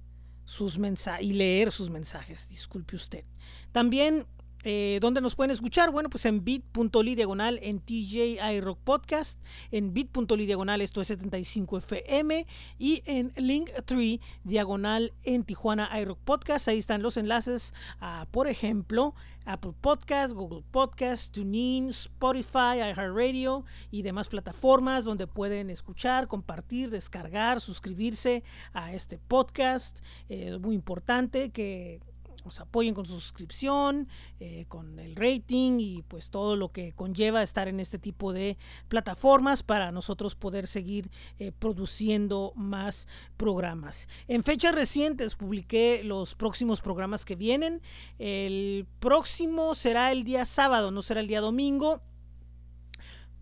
sus 0.49 0.79
mensajes 0.79 1.23
y 1.23 1.33
leer 1.33 1.71
sus 1.71 1.91
mensajes, 1.91 2.47
disculpe 2.47 2.95
usted. 2.95 3.23
También 3.71 4.25
Eh, 4.63 4.99
¿Dónde 5.01 5.21
nos 5.21 5.35
pueden 5.35 5.51
escuchar? 5.51 5.89
Bueno, 5.89 6.09
pues 6.09 6.25
en 6.25 6.43
bit.ly 6.43 7.15
diagonal 7.15 7.59
en 7.61 7.79
TJ 7.79 8.39
iRock 8.55 8.77
Podcast, 8.79 9.39
en 9.71 9.93
bit.ly 9.93 10.45
diagonal 10.45 10.81
esto 10.81 10.99
es 10.99 11.07
75 11.07 11.77
FM 11.77 12.45
y 12.77 13.01
en 13.05 13.31
Linktree 13.37 14.19
diagonal 14.43 15.13
en 15.23 15.45
Tijuana 15.45 15.89
iRock 16.01 16.19
Podcast. 16.19 16.67
Ahí 16.67 16.77
están 16.77 17.01
los 17.01 17.15
enlaces 17.15 17.73
a, 18.01 18.27
por 18.31 18.49
ejemplo, 18.49 19.15
Apple 19.45 19.73
Podcast, 19.79 20.33
Google 20.33 20.63
Podcast, 20.71 21.31
TuneIn, 21.31 21.89
Spotify, 21.89 22.79
iHeartRadio 22.79 23.63
y 23.91 24.01
demás 24.01 24.27
plataformas 24.27 25.05
donde 25.05 25.25
pueden 25.25 25.69
escuchar, 25.69 26.27
compartir, 26.27 26.89
descargar, 26.89 27.61
suscribirse 27.61 28.43
a 28.73 28.93
este 28.93 29.17
podcast. 29.17 29.99
Es 30.27 30.55
eh, 30.55 30.59
muy 30.59 30.75
importante 30.75 31.51
que 31.51 32.01
nos 32.49 32.59
apoyen 32.59 32.95
con 32.95 33.05
su 33.05 33.13
suscripción, 33.13 34.07
eh, 34.39 34.65
con 34.69 34.97
el 34.97 35.15
rating 35.15 35.77
y 35.79 36.01
pues 36.01 36.31
todo 36.31 36.55
lo 36.55 36.71
que 36.71 36.93
conlleva 36.93 37.43
estar 37.43 37.67
en 37.67 37.79
este 37.79 37.99
tipo 37.99 38.33
de 38.33 38.57
plataformas 38.87 39.61
para 39.61 39.91
nosotros 39.91 40.33
poder 40.33 40.65
seguir 40.65 41.11
eh, 41.37 41.51
produciendo 41.51 42.51
más 42.55 43.07
programas. 43.37 44.07
En 44.27 44.41
fechas 44.41 44.73
recientes 44.73 45.35
publiqué 45.35 46.01
los 46.03 46.33
próximos 46.33 46.81
programas 46.81 47.23
que 47.23 47.35
vienen. 47.35 47.83
El 48.17 48.87
próximo 48.99 49.75
será 49.75 50.11
el 50.11 50.23
día 50.23 50.43
sábado, 50.45 50.89
no 50.89 51.03
será 51.03 51.19
el 51.19 51.27
día 51.27 51.41
domingo 51.41 52.01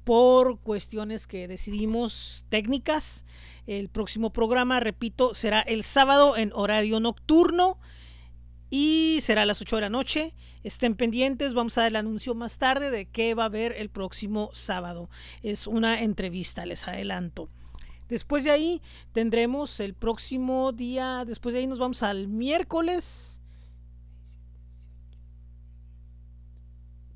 por 0.03 0.59
cuestiones 0.59 1.27
que 1.27 1.47
decidimos 1.47 2.43
técnicas. 2.49 3.23
El 3.67 3.87
próximo 3.87 4.31
programa, 4.31 4.81
repito, 4.81 5.33
será 5.33 5.61
el 5.61 5.85
sábado 5.85 6.35
en 6.35 6.51
horario 6.53 6.99
nocturno 6.99 7.77
y 8.69 9.19
será 9.21 9.43
a 9.43 9.45
las 9.45 9.61
8 9.61 9.77
de 9.77 9.81
la 9.81 9.89
noche. 9.89 10.33
Estén 10.63 10.95
pendientes, 10.95 11.53
vamos 11.53 11.77
a 11.77 11.81
dar 11.81 11.89
el 11.89 11.95
anuncio 11.95 12.35
más 12.35 12.57
tarde 12.57 12.91
de 12.91 13.05
qué 13.05 13.33
va 13.33 13.43
a 13.43 13.47
haber 13.47 13.73
el 13.73 13.89
próximo 13.89 14.49
sábado. 14.53 15.09
Es 15.43 15.67
una 15.67 16.01
entrevista, 16.01 16.65
les 16.65 16.87
adelanto. 16.87 17.49
Después 18.09 18.43
de 18.43 18.51
ahí 18.51 18.81
tendremos 19.11 19.79
el 19.79 19.93
próximo 19.93 20.71
día, 20.71 21.23
después 21.25 21.53
de 21.53 21.59
ahí 21.59 21.67
nos 21.67 21.79
vamos 21.79 22.03
al 22.03 22.27
miércoles 22.27 23.41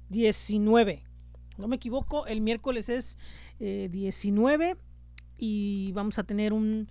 19. 0.09 1.03
No 1.57 1.67
me 1.67 1.77
equivoco, 1.77 2.25
el 2.27 2.41
miércoles 2.41 2.89
es 2.89 3.17
19 3.59 4.69
eh, 4.69 4.75
y 5.37 5.91
vamos 5.93 6.19
a 6.19 6.23
tener 6.23 6.51
un, 6.53 6.89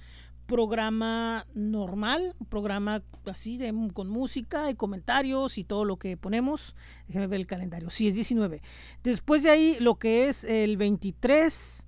programa 0.51 1.47
normal, 1.55 2.35
un 2.41 2.47
programa 2.49 3.05
así 3.27 3.57
de, 3.57 3.73
con 3.95 4.09
música 4.09 4.69
y 4.69 4.75
comentarios 4.75 5.59
y 5.59 5.65
todo 5.65 5.85
lo 5.85 5.97
que 5.97 6.17
ponemos. 6.17 6.75
Déjenme 7.07 7.29
ver 7.29 7.39
el 7.39 7.47
calendario. 7.47 7.89
Sí, 7.89 8.09
es 8.09 8.15
19. 8.17 8.61
Después 9.05 9.45
de 9.45 9.51
ahí, 9.51 9.77
lo 9.79 9.95
que 10.01 10.29
es 10.29 10.43
el 10.43 10.77
23 10.77 11.87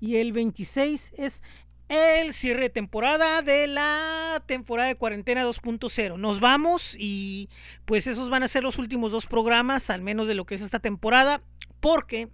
y 0.00 0.16
el 0.16 0.32
26 0.32 1.14
es 1.18 1.44
el 1.88 2.34
cierre 2.34 2.62
de 2.62 2.70
temporada 2.70 3.42
de 3.42 3.68
la 3.68 4.42
temporada 4.44 4.88
de 4.88 4.96
cuarentena 4.96 5.46
2.0. 5.46 6.18
Nos 6.18 6.40
vamos 6.40 6.96
y 6.98 7.48
pues 7.84 8.08
esos 8.08 8.28
van 8.28 8.42
a 8.42 8.48
ser 8.48 8.64
los 8.64 8.78
últimos 8.78 9.12
dos 9.12 9.26
programas, 9.26 9.88
al 9.88 10.02
menos 10.02 10.26
de 10.26 10.34
lo 10.34 10.46
que 10.46 10.56
es 10.56 10.62
esta 10.62 10.80
temporada, 10.80 11.42
porque 11.78 12.28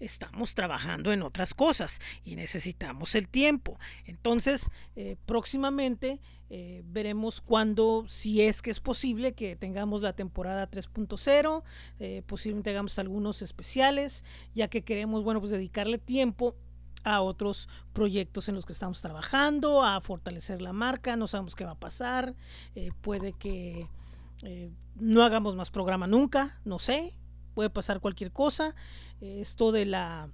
estamos 0.00 0.54
trabajando 0.54 1.12
en 1.12 1.22
otras 1.22 1.54
cosas 1.54 2.00
y 2.24 2.36
necesitamos 2.36 3.14
el 3.14 3.28
tiempo. 3.28 3.78
Entonces, 4.06 4.62
eh, 4.96 5.16
próximamente 5.26 6.20
eh, 6.50 6.82
veremos 6.86 7.40
cuándo, 7.40 8.06
si 8.08 8.42
es 8.42 8.62
que 8.62 8.70
es 8.70 8.80
posible, 8.80 9.32
que 9.32 9.56
tengamos 9.56 10.02
la 10.02 10.12
temporada 10.12 10.70
3.0, 10.70 11.62
eh, 12.00 12.22
posiblemente 12.26 12.70
hagamos 12.70 12.98
algunos 12.98 13.42
especiales, 13.42 14.24
ya 14.54 14.68
que 14.68 14.82
queremos, 14.82 15.24
bueno, 15.24 15.40
pues 15.40 15.52
dedicarle 15.52 15.98
tiempo 15.98 16.54
a 17.04 17.20
otros 17.20 17.68
proyectos 17.92 18.48
en 18.48 18.54
los 18.54 18.66
que 18.66 18.72
estamos 18.72 19.00
trabajando, 19.00 19.84
a 19.84 20.00
fortalecer 20.00 20.60
la 20.60 20.72
marca, 20.72 21.16
no 21.16 21.26
sabemos 21.26 21.54
qué 21.54 21.64
va 21.64 21.72
a 21.72 21.78
pasar, 21.78 22.34
puede 23.02 23.32
que 23.34 23.86
no 24.96 25.22
hagamos 25.22 25.54
más 25.54 25.70
programa 25.70 26.08
nunca, 26.08 26.58
no 26.64 26.80
sé, 26.80 27.12
puede 27.58 27.70
pasar 27.70 27.98
cualquier 27.98 28.30
cosa. 28.30 28.76
Esto 29.20 29.72
de 29.72 29.84
la 29.84 30.30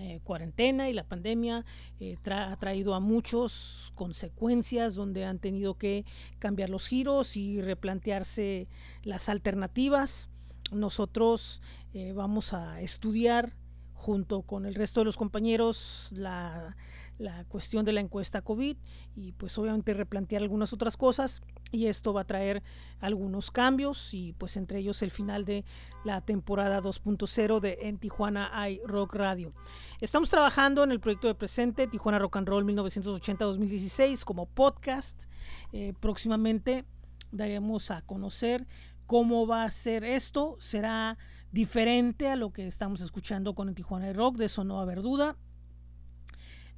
eh, 0.00 0.18
cuarentena 0.24 0.90
y 0.90 0.92
la 0.92 1.04
pandemia 1.04 1.64
eh, 2.00 2.16
ha 2.28 2.56
traído 2.56 2.96
a 2.96 2.98
muchos 2.98 3.92
consecuencias 3.94 4.96
donde 4.96 5.24
han 5.24 5.38
tenido 5.38 5.78
que 5.78 6.04
cambiar 6.40 6.70
los 6.70 6.88
giros 6.88 7.36
y 7.36 7.60
replantearse 7.60 8.66
las 9.04 9.28
alternativas. 9.28 10.28
Nosotros 10.72 11.62
eh, 11.94 12.12
vamos 12.14 12.52
a 12.52 12.80
estudiar 12.80 13.52
junto 13.94 14.42
con 14.42 14.66
el 14.66 14.74
resto 14.74 15.02
de 15.02 15.04
los 15.04 15.16
compañeros 15.16 16.08
la 16.10 16.76
la 17.18 17.44
cuestión 17.44 17.84
de 17.84 17.92
la 17.92 18.00
encuesta 18.00 18.42
COVID 18.42 18.76
y 19.16 19.32
pues 19.32 19.58
obviamente 19.58 19.92
replantear 19.92 20.42
algunas 20.42 20.72
otras 20.72 20.96
cosas 20.96 21.42
y 21.72 21.86
esto 21.86 22.12
va 22.12 22.22
a 22.22 22.26
traer 22.26 22.62
algunos 23.00 23.50
cambios 23.50 24.14
y 24.14 24.32
pues 24.34 24.56
entre 24.56 24.78
ellos 24.78 25.02
el 25.02 25.10
final 25.10 25.44
de 25.44 25.64
la 26.04 26.20
temporada 26.20 26.80
2.0 26.80 27.60
de 27.60 27.78
En 27.82 27.98
Tijuana 27.98 28.50
hay 28.52 28.80
Rock 28.86 29.14
Radio. 29.14 29.52
Estamos 30.00 30.30
trabajando 30.30 30.84
en 30.84 30.92
el 30.92 31.00
proyecto 31.00 31.26
de 31.26 31.34
presente 31.34 31.88
Tijuana 31.88 32.20
Rock 32.20 32.36
and 32.36 32.48
Roll 32.48 32.64
1980-2016 32.64 34.24
como 34.24 34.46
podcast. 34.46 35.24
Eh, 35.72 35.94
próximamente 36.00 36.84
daremos 37.32 37.90
a 37.90 38.02
conocer 38.02 38.64
cómo 39.06 39.46
va 39.46 39.64
a 39.64 39.70
ser 39.70 40.04
esto. 40.04 40.56
Será 40.60 41.18
diferente 41.50 42.28
a 42.28 42.36
lo 42.36 42.52
que 42.52 42.66
estamos 42.66 43.00
escuchando 43.00 43.54
con 43.54 43.68
En 43.68 43.74
Tijuana 43.74 44.12
Rock, 44.12 44.36
de 44.36 44.44
eso 44.44 44.62
no 44.62 44.74
va 44.74 44.80
a 44.80 44.84
haber 44.84 45.02
duda 45.02 45.36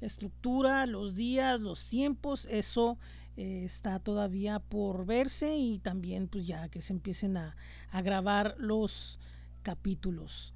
estructura, 0.01 0.85
los 0.85 1.15
días, 1.15 1.61
los 1.61 1.87
tiempos, 1.87 2.47
eso 2.49 2.97
eh, 3.37 3.63
está 3.63 3.99
todavía 3.99 4.59
por 4.59 5.05
verse 5.05 5.55
y 5.55 5.79
también 5.79 6.27
pues 6.27 6.45
ya 6.45 6.69
que 6.69 6.81
se 6.81 6.93
empiecen 6.93 7.37
a, 7.37 7.55
grabar 8.03 8.55
los 8.57 9.19
capítulos. 9.61 10.53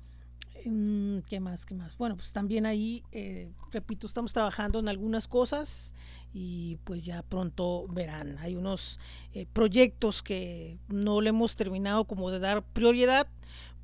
Mm, 0.65 1.19
¿Qué 1.29 1.39
más? 1.39 1.65
¿Qué 1.65 1.75
más? 1.75 1.97
Bueno, 1.97 2.15
pues 2.15 2.33
también 2.33 2.65
ahí, 2.65 3.03
eh, 3.11 3.51
repito, 3.71 4.07
estamos 4.07 4.33
trabajando 4.33 4.79
en 4.79 4.89
algunas 4.89 5.27
cosas 5.27 5.93
y 6.33 6.77
pues 6.83 7.05
ya 7.05 7.21
pronto 7.23 7.87
verán. 7.87 8.37
Hay 8.39 8.55
unos 8.55 8.99
eh, 9.33 9.45
proyectos 9.53 10.21
que 10.21 10.77
no 10.89 11.21
le 11.21 11.29
hemos 11.29 11.55
terminado 11.55 12.05
como 12.05 12.31
de 12.31 12.39
dar 12.39 12.63
prioridad 12.63 13.27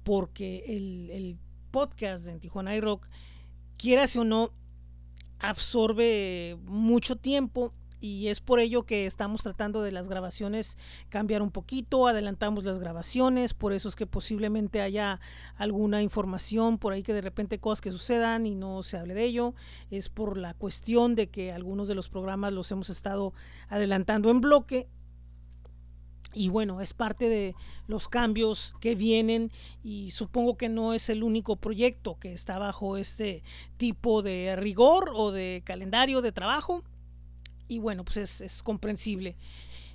porque 0.04 0.64
el, 0.68 1.10
el 1.12 1.38
podcast 1.72 2.26
de 2.26 2.40
Tijuana 2.40 2.80
Rock, 2.80 3.08
quieras 3.78 4.16
o 4.16 4.26
no, 4.26 4.52
absorbe 5.42 6.58
mucho 6.66 7.16
tiempo 7.16 7.74
y 8.00 8.30
es 8.30 8.42
por 8.42 8.60
ello 8.60 8.84
que 8.84 9.06
estamos 9.06 9.44
tratando 9.44 9.84
de 9.84 9.92
las 9.92 10.10
grabaciones 10.10 10.78
cambiar 11.10 11.44
un 11.44 11.52
poquito, 11.52 12.08
adelantamos 12.08 12.64
las 12.64 12.80
grabaciones, 12.80 13.54
por 13.54 13.74
eso 13.74 13.90
es 13.90 13.96
que 13.96 14.08
posiblemente 14.08 14.82
haya 14.82 15.20
alguna 15.56 16.02
información 16.02 16.80
por 16.80 16.94
ahí 16.94 17.04
que 17.04 17.14
de 17.14 17.22
repente 17.22 17.60
cosas 17.60 17.82
que 17.82 17.92
sucedan 17.92 18.48
y 18.48 18.56
no 18.56 18.82
se 18.82 18.98
hable 18.98 19.14
de 19.14 19.26
ello, 19.26 19.54
es 19.92 20.10
por 20.10 20.38
la 20.38 20.56
cuestión 20.56 21.14
de 21.14 21.30
que 21.30 21.52
algunos 21.52 21.88
de 21.88 21.96
los 21.96 22.10
programas 22.10 22.54
los 22.54 22.72
hemos 22.72 22.90
estado 22.90 23.34
adelantando 23.70 24.32
en 24.32 24.42
bloque 24.42 24.88
y 26.34 26.50
bueno, 26.50 26.82
es 26.82 26.94
parte 26.94 27.28
de 27.28 27.56
los 27.88 28.08
cambios 28.08 28.74
que 28.80 28.96
vienen 28.96 29.52
y 29.84 30.12
supongo 30.12 30.58
que 30.58 30.70
no 30.70 30.94
es 30.94 31.10
el 31.10 31.24
único 31.24 31.58
proyecto 31.58 32.18
que 32.20 32.32
está 32.32 32.58
bajo 32.58 32.98
este 32.98 33.44
tipo 33.78 34.22
de 34.22 34.56
rigor 34.56 35.12
o 35.14 35.32
de 35.32 35.62
calendario 35.66 36.22
de 36.22 36.32
trabajo. 36.32 36.84
Y 37.68 37.80
bueno, 37.80 38.04
pues 38.04 38.42
es, 38.42 38.64
comprensible 38.64 39.36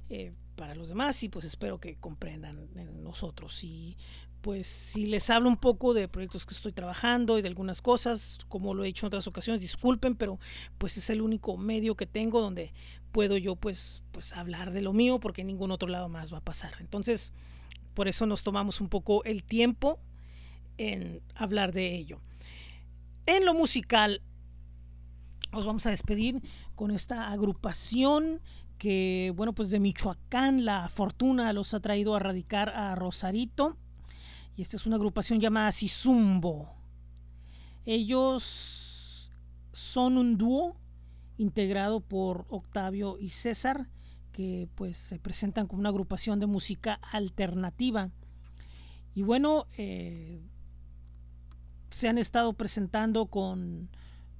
eh, 0.08 0.32
para 0.56 0.74
los 0.74 0.88
demás 0.88 1.22
y 1.22 1.28
pues 1.28 1.44
espero 1.44 1.78
que 1.78 1.96
comprendan 1.96 2.68
en 2.76 3.02
nosotros. 3.02 3.62
Y 3.64 3.96
pues 4.42 4.66
si 4.66 5.06
les 5.06 5.28
hablo 5.30 5.48
un 5.48 5.56
poco 5.56 5.92
de 5.92 6.06
proyectos 6.06 6.46
que 6.46 6.54
estoy 6.54 6.72
trabajando 6.72 7.38
y 7.38 7.42
de 7.42 7.48
algunas 7.48 7.82
cosas, 7.82 8.38
como 8.48 8.74
lo 8.74 8.84
he 8.84 8.88
hecho 8.88 9.06
en 9.06 9.08
otras 9.08 9.26
ocasiones, 9.26 9.60
disculpen, 9.60 10.14
pero 10.14 10.38
pues 10.78 10.96
es 10.96 11.10
el 11.10 11.20
único 11.20 11.56
medio 11.56 11.96
que 11.96 12.06
tengo 12.06 12.40
donde 12.40 12.72
puedo 13.16 13.38
yo 13.38 13.56
pues, 13.56 14.02
pues 14.12 14.34
hablar 14.34 14.72
de 14.72 14.82
lo 14.82 14.92
mío 14.92 15.18
porque 15.20 15.40
en 15.40 15.46
ningún 15.46 15.70
otro 15.70 15.88
lado 15.88 16.06
más 16.10 16.30
va 16.34 16.36
a 16.36 16.42
pasar. 16.42 16.74
Entonces, 16.80 17.32
por 17.94 18.08
eso 18.08 18.26
nos 18.26 18.44
tomamos 18.44 18.82
un 18.82 18.90
poco 18.90 19.24
el 19.24 19.42
tiempo 19.42 19.98
en 20.76 21.22
hablar 21.34 21.72
de 21.72 21.96
ello. 21.96 22.20
En 23.24 23.46
lo 23.46 23.54
musical, 23.54 24.20
os 25.50 25.64
vamos 25.64 25.86
a 25.86 25.90
despedir 25.90 26.42
con 26.74 26.90
esta 26.90 27.32
agrupación 27.32 28.42
que, 28.76 29.32
bueno, 29.34 29.54
pues 29.54 29.70
de 29.70 29.80
Michoacán, 29.80 30.66
la 30.66 30.86
fortuna 30.90 31.54
los 31.54 31.72
ha 31.72 31.80
traído 31.80 32.16
a 32.16 32.18
radicar 32.18 32.68
a 32.68 32.94
Rosarito. 32.96 33.78
Y 34.58 34.60
esta 34.60 34.76
es 34.76 34.84
una 34.84 34.96
agrupación 34.96 35.40
llamada 35.40 35.72
Sizumbo. 35.72 36.68
Ellos 37.86 39.30
son 39.72 40.18
un 40.18 40.36
dúo 40.36 40.76
integrado 41.38 42.00
por 42.00 42.46
Octavio 42.48 43.18
y 43.18 43.30
César, 43.30 43.88
que 44.32 44.68
pues 44.74 44.98
se 44.98 45.18
presentan 45.18 45.66
como 45.66 45.80
una 45.80 45.88
agrupación 45.90 46.40
de 46.40 46.46
música 46.46 47.00
alternativa. 47.12 48.10
y 49.14 49.22
bueno, 49.22 49.66
eh, 49.78 50.40
se 51.90 52.08
han 52.08 52.18
estado 52.18 52.52
presentando 52.52 53.26
con, 53.26 53.88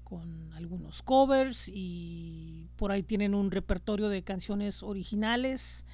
con 0.05 0.53
algunos 0.53 1.03
covers 1.03 1.69
y 1.73 2.69
por 2.77 2.93
ahí 2.93 3.03
tienen 3.03 3.35
un 3.35 3.51
repertorio 3.51 4.09
de 4.09 4.23
canciones 4.23 4.83
originales. 4.83 5.85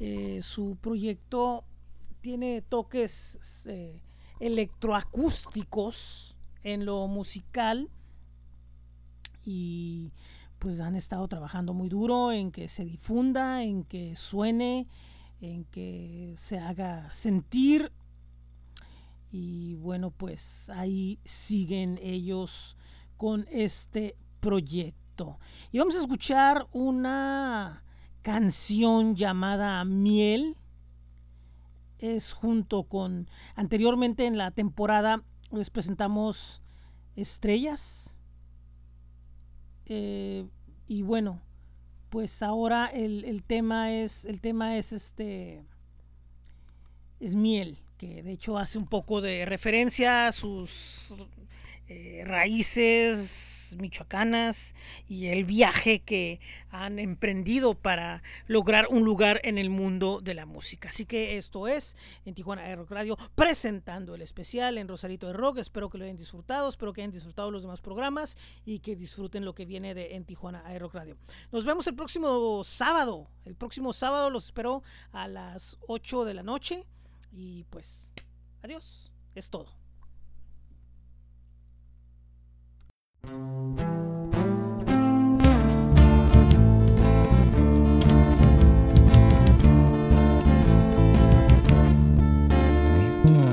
Eh, 0.00 0.40
su 0.42 0.76
proyecto 0.80 1.64
tiene 2.20 2.60
toques 2.60 3.66
eh, 3.66 4.02
electroacústicos 4.40 6.36
en 6.64 6.84
lo 6.84 7.06
musical 7.06 7.88
y 9.44 10.10
pues 10.62 10.78
han 10.78 10.94
estado 10.94 11.26
trabajando 11.26 11.74
muy 11.74 11.88
duro 11.88 12.30
en 12.30 12.52
que 12.52 12.68
se 12.68 12.84
difunda, 12.84 13.64
en 13.64 13.82
que 13.82 14.14
suene, 14.14 14.86
en 15.40 15.64
que 15.64 16.34
se 16.36 16.60
haga 16.60 17.10
sentir. 17.10 17.90
Y 19.32 19.74
bueno, 19.74 20.12
pues 20.12 20.70
ahí 20.70 21.18
siguen 21.24 21.98
ellos 22.00 22.76
con 23.16 23.48
este 23.50 24.14
proyecto. 24.38 25.40
Y 25.72 25.78
vamos 25.78 25.96
a 25.96 26.00
escuchar 26.00 26.68
una 26.70 27.82
canción 28.22 29.16
llamada 29.16 29.84
Miel. 29.84 30.56
Es 31.98 32.34
junto 32.34 32.84
con, 32.84 33.28
anteriormente 33.56 34.26
en 34.26 34.38
la 34.38 34.52
temporada 34.52 35.24
les 35.50 35.70
presentamos 35.70 36.62
Estrellas 37.16 38.16
eh, 39.94 40.46
y 40.88 41.02
bueno, 41.02 41.38
pues 42.08 42.42
ahora 42.42 42.86
el, 42.86 43.42
tema 43.42 43.92
es, 43.92 44.24
el 44.24 44.40
tema 44.40 44.78
es 44.78 44.92
este, 44.92 45.62
es 47.20 47.34
miel, 47.34 47.76
que 47.98 48.22
de 48.22 48.32
hecho 48.32 48.56
hace 48.56 48.78
un 48.78 48.86
poco 48.86 49.20
de 49.20 49.44
referencia 49.44 50.28
a 50.28 50.32
sus 50.32 51.12
eh, 51.88 52.22
raíces 52.24 53.51
michoacanas 53.76 54.74
y 55.08 55.26
el 55.26 55.44
viaje 55.44 56.00
que 56.00 56.40
han 56.70 56.98
emprendido 56.98 57.74
para 57.74 58.22
lograr 58.46 58.86
un 58.88 59.04
lugar 59.04 59.40
en 59.44 59.58
el 59.58 59.70
mundo 59.70 60.20
de 60.22 60.34
la 60.34 60.46
música. 60.46 60.90
Así 60.90 61.06
que 61.06 61.36
esto 61.36 61.68
es 61.68 61.96
en 62.24 62.34
Tijuana 62.34 62.68
Air 62.68 62.84
Radio 62.88 63.16
presentando 63.34 64.14
el 64.14 64.22
especial 64.22 64.78
en 64.78 64.88
Rosarito 64.88 65.26
de 65.26 65.32
Rock. 65.32 65.58
Espero 65.58 65.90
que 65.90 65.98
lo 65.98 66.04
hayan 66.04 66.16
disfrutado, 66.16 66.68
espero 66.68 66.92
que 66.92 67.02
hayan 67.02 67.12
disfrutado 67.12 67.50
los 67.50 67.62
demás 67.62 67.80
programas 67.80 68.36
y 68.64 68.80
que 68.80 68.96
disfruten 68.96 69.44
lo 69.44 69.54
que 69.54 69.66
viene 69.66 69.94
de 69.94 70.14
en 70.14 70.24
Tijuana 70.24 70.62
Air 70.72 70.86
Radio. 70.92 71.16
Nos 71.50 71.64
vemos 71.64 71.86
el 71.86 71.94
próximo 71.94 72.62
sábado. 72.64 73.28
El 73.44 73.54
próximo 73.54 73.92
sábado 73.92 74.30
los 74.30 74.46
espero 74.46 74.82
a 75.12 75.28
las 75.28 75.78
8 75.88 76.24
de 76.24 76.34
la 76.34 76.42
noche 76.42 76.84
y 77.32 77.64
pues 77.64 78.10
adiós. 78.62 79.10
Es 79.34 79.48
todo. 79.48 79.81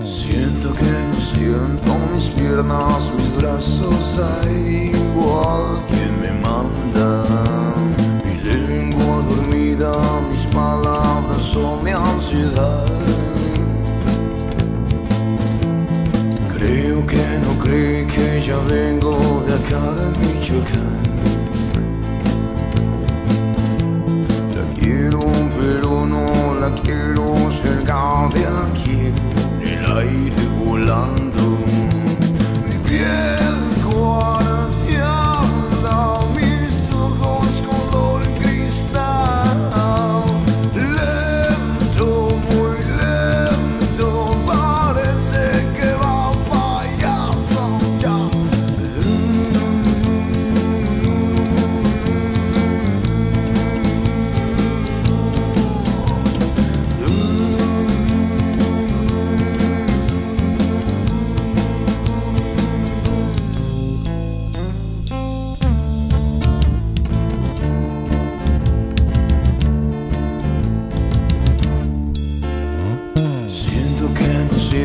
Siento 0.03 0.73
que 0.73 0.85
no 0.85 1.21
siento 1.21 1.97
mis 2.11 2.29
piernas, 2.29 3.11
mis 3.15 3.35
brazos, 3.37 4.17
da 4.17 4.51
igual 4.51 5.79
quien 5.87 6.19
me 6.19 6.31
manda. 6.41 7.23
Mi 8.25 8.41
lengua 8.41 9.21
dormida, 9.29 9.93
mis 10.31 10.47
palabras 10.47 11.43
son 11.43 11.83
mi 11.83 11.91
ansiedad. 11.91 12.98
Creí 18.39 18.45
que 18.45 18.47
ya 18.47 18.57
vengo 18.67 19.43
de 19.45 19.53
acá 19.53 19.93
de 19.93 20.05
Michoacán. 20.19 20.99
La 24.55 24.63
quiero, 24.79 25.21
pero 25.59 26.05
no 26.05 26.55
la 26.59 26.69
quiero 26.81 27.51
cerca 27.51 28.29
de 28.33 28.45
aquí, 28.45 29.11
el 29.61 29.97
aire 29.97 30.47
volando. 30.65 31.28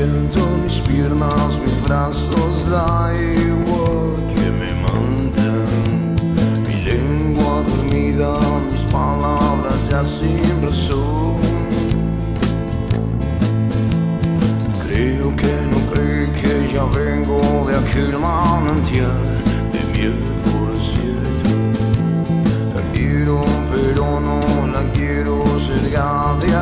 Siento 0.04 0.40
mis 0.62 0.80
piernas, 0.80 1.58
mis 1.64 1.82
brazos, 1.84 2.70
da 2.70 3.10
igual 3.14 4.16
que 4.34 4.50
me 4.60 4.70
mandan. 4.84 6.14
Mi 6.66 6.76
lengua 6.90 7.62
dormida, 7.68 8.38
mis 8.70 8.82
palabras 8.92 9.78
ya 9.90 10.04
sin 10.04 10.62
razón. 10.62 11.40
Creo 14.82 15.34
que 15.36 15.54
no 15.72 15.78
creí 15.90 16.26
que 16.40 16.74
ya 16.74 16.84
vengo 17.00 17.66
de 17.68 17.76
aquel 17.76 18.18
manantial 18.18 19.24
de 19.72 19.80
miel 19.92 20.18
cierto. 20.82 21.50
La 22.74 22.82
quiero, 22.92 23.44
pero 23.72 24.20
no 24.20 24.66
la 24.66 24.82
quiero 24.92 25.44
cerca 25.58 26.36
de 26.40 26.54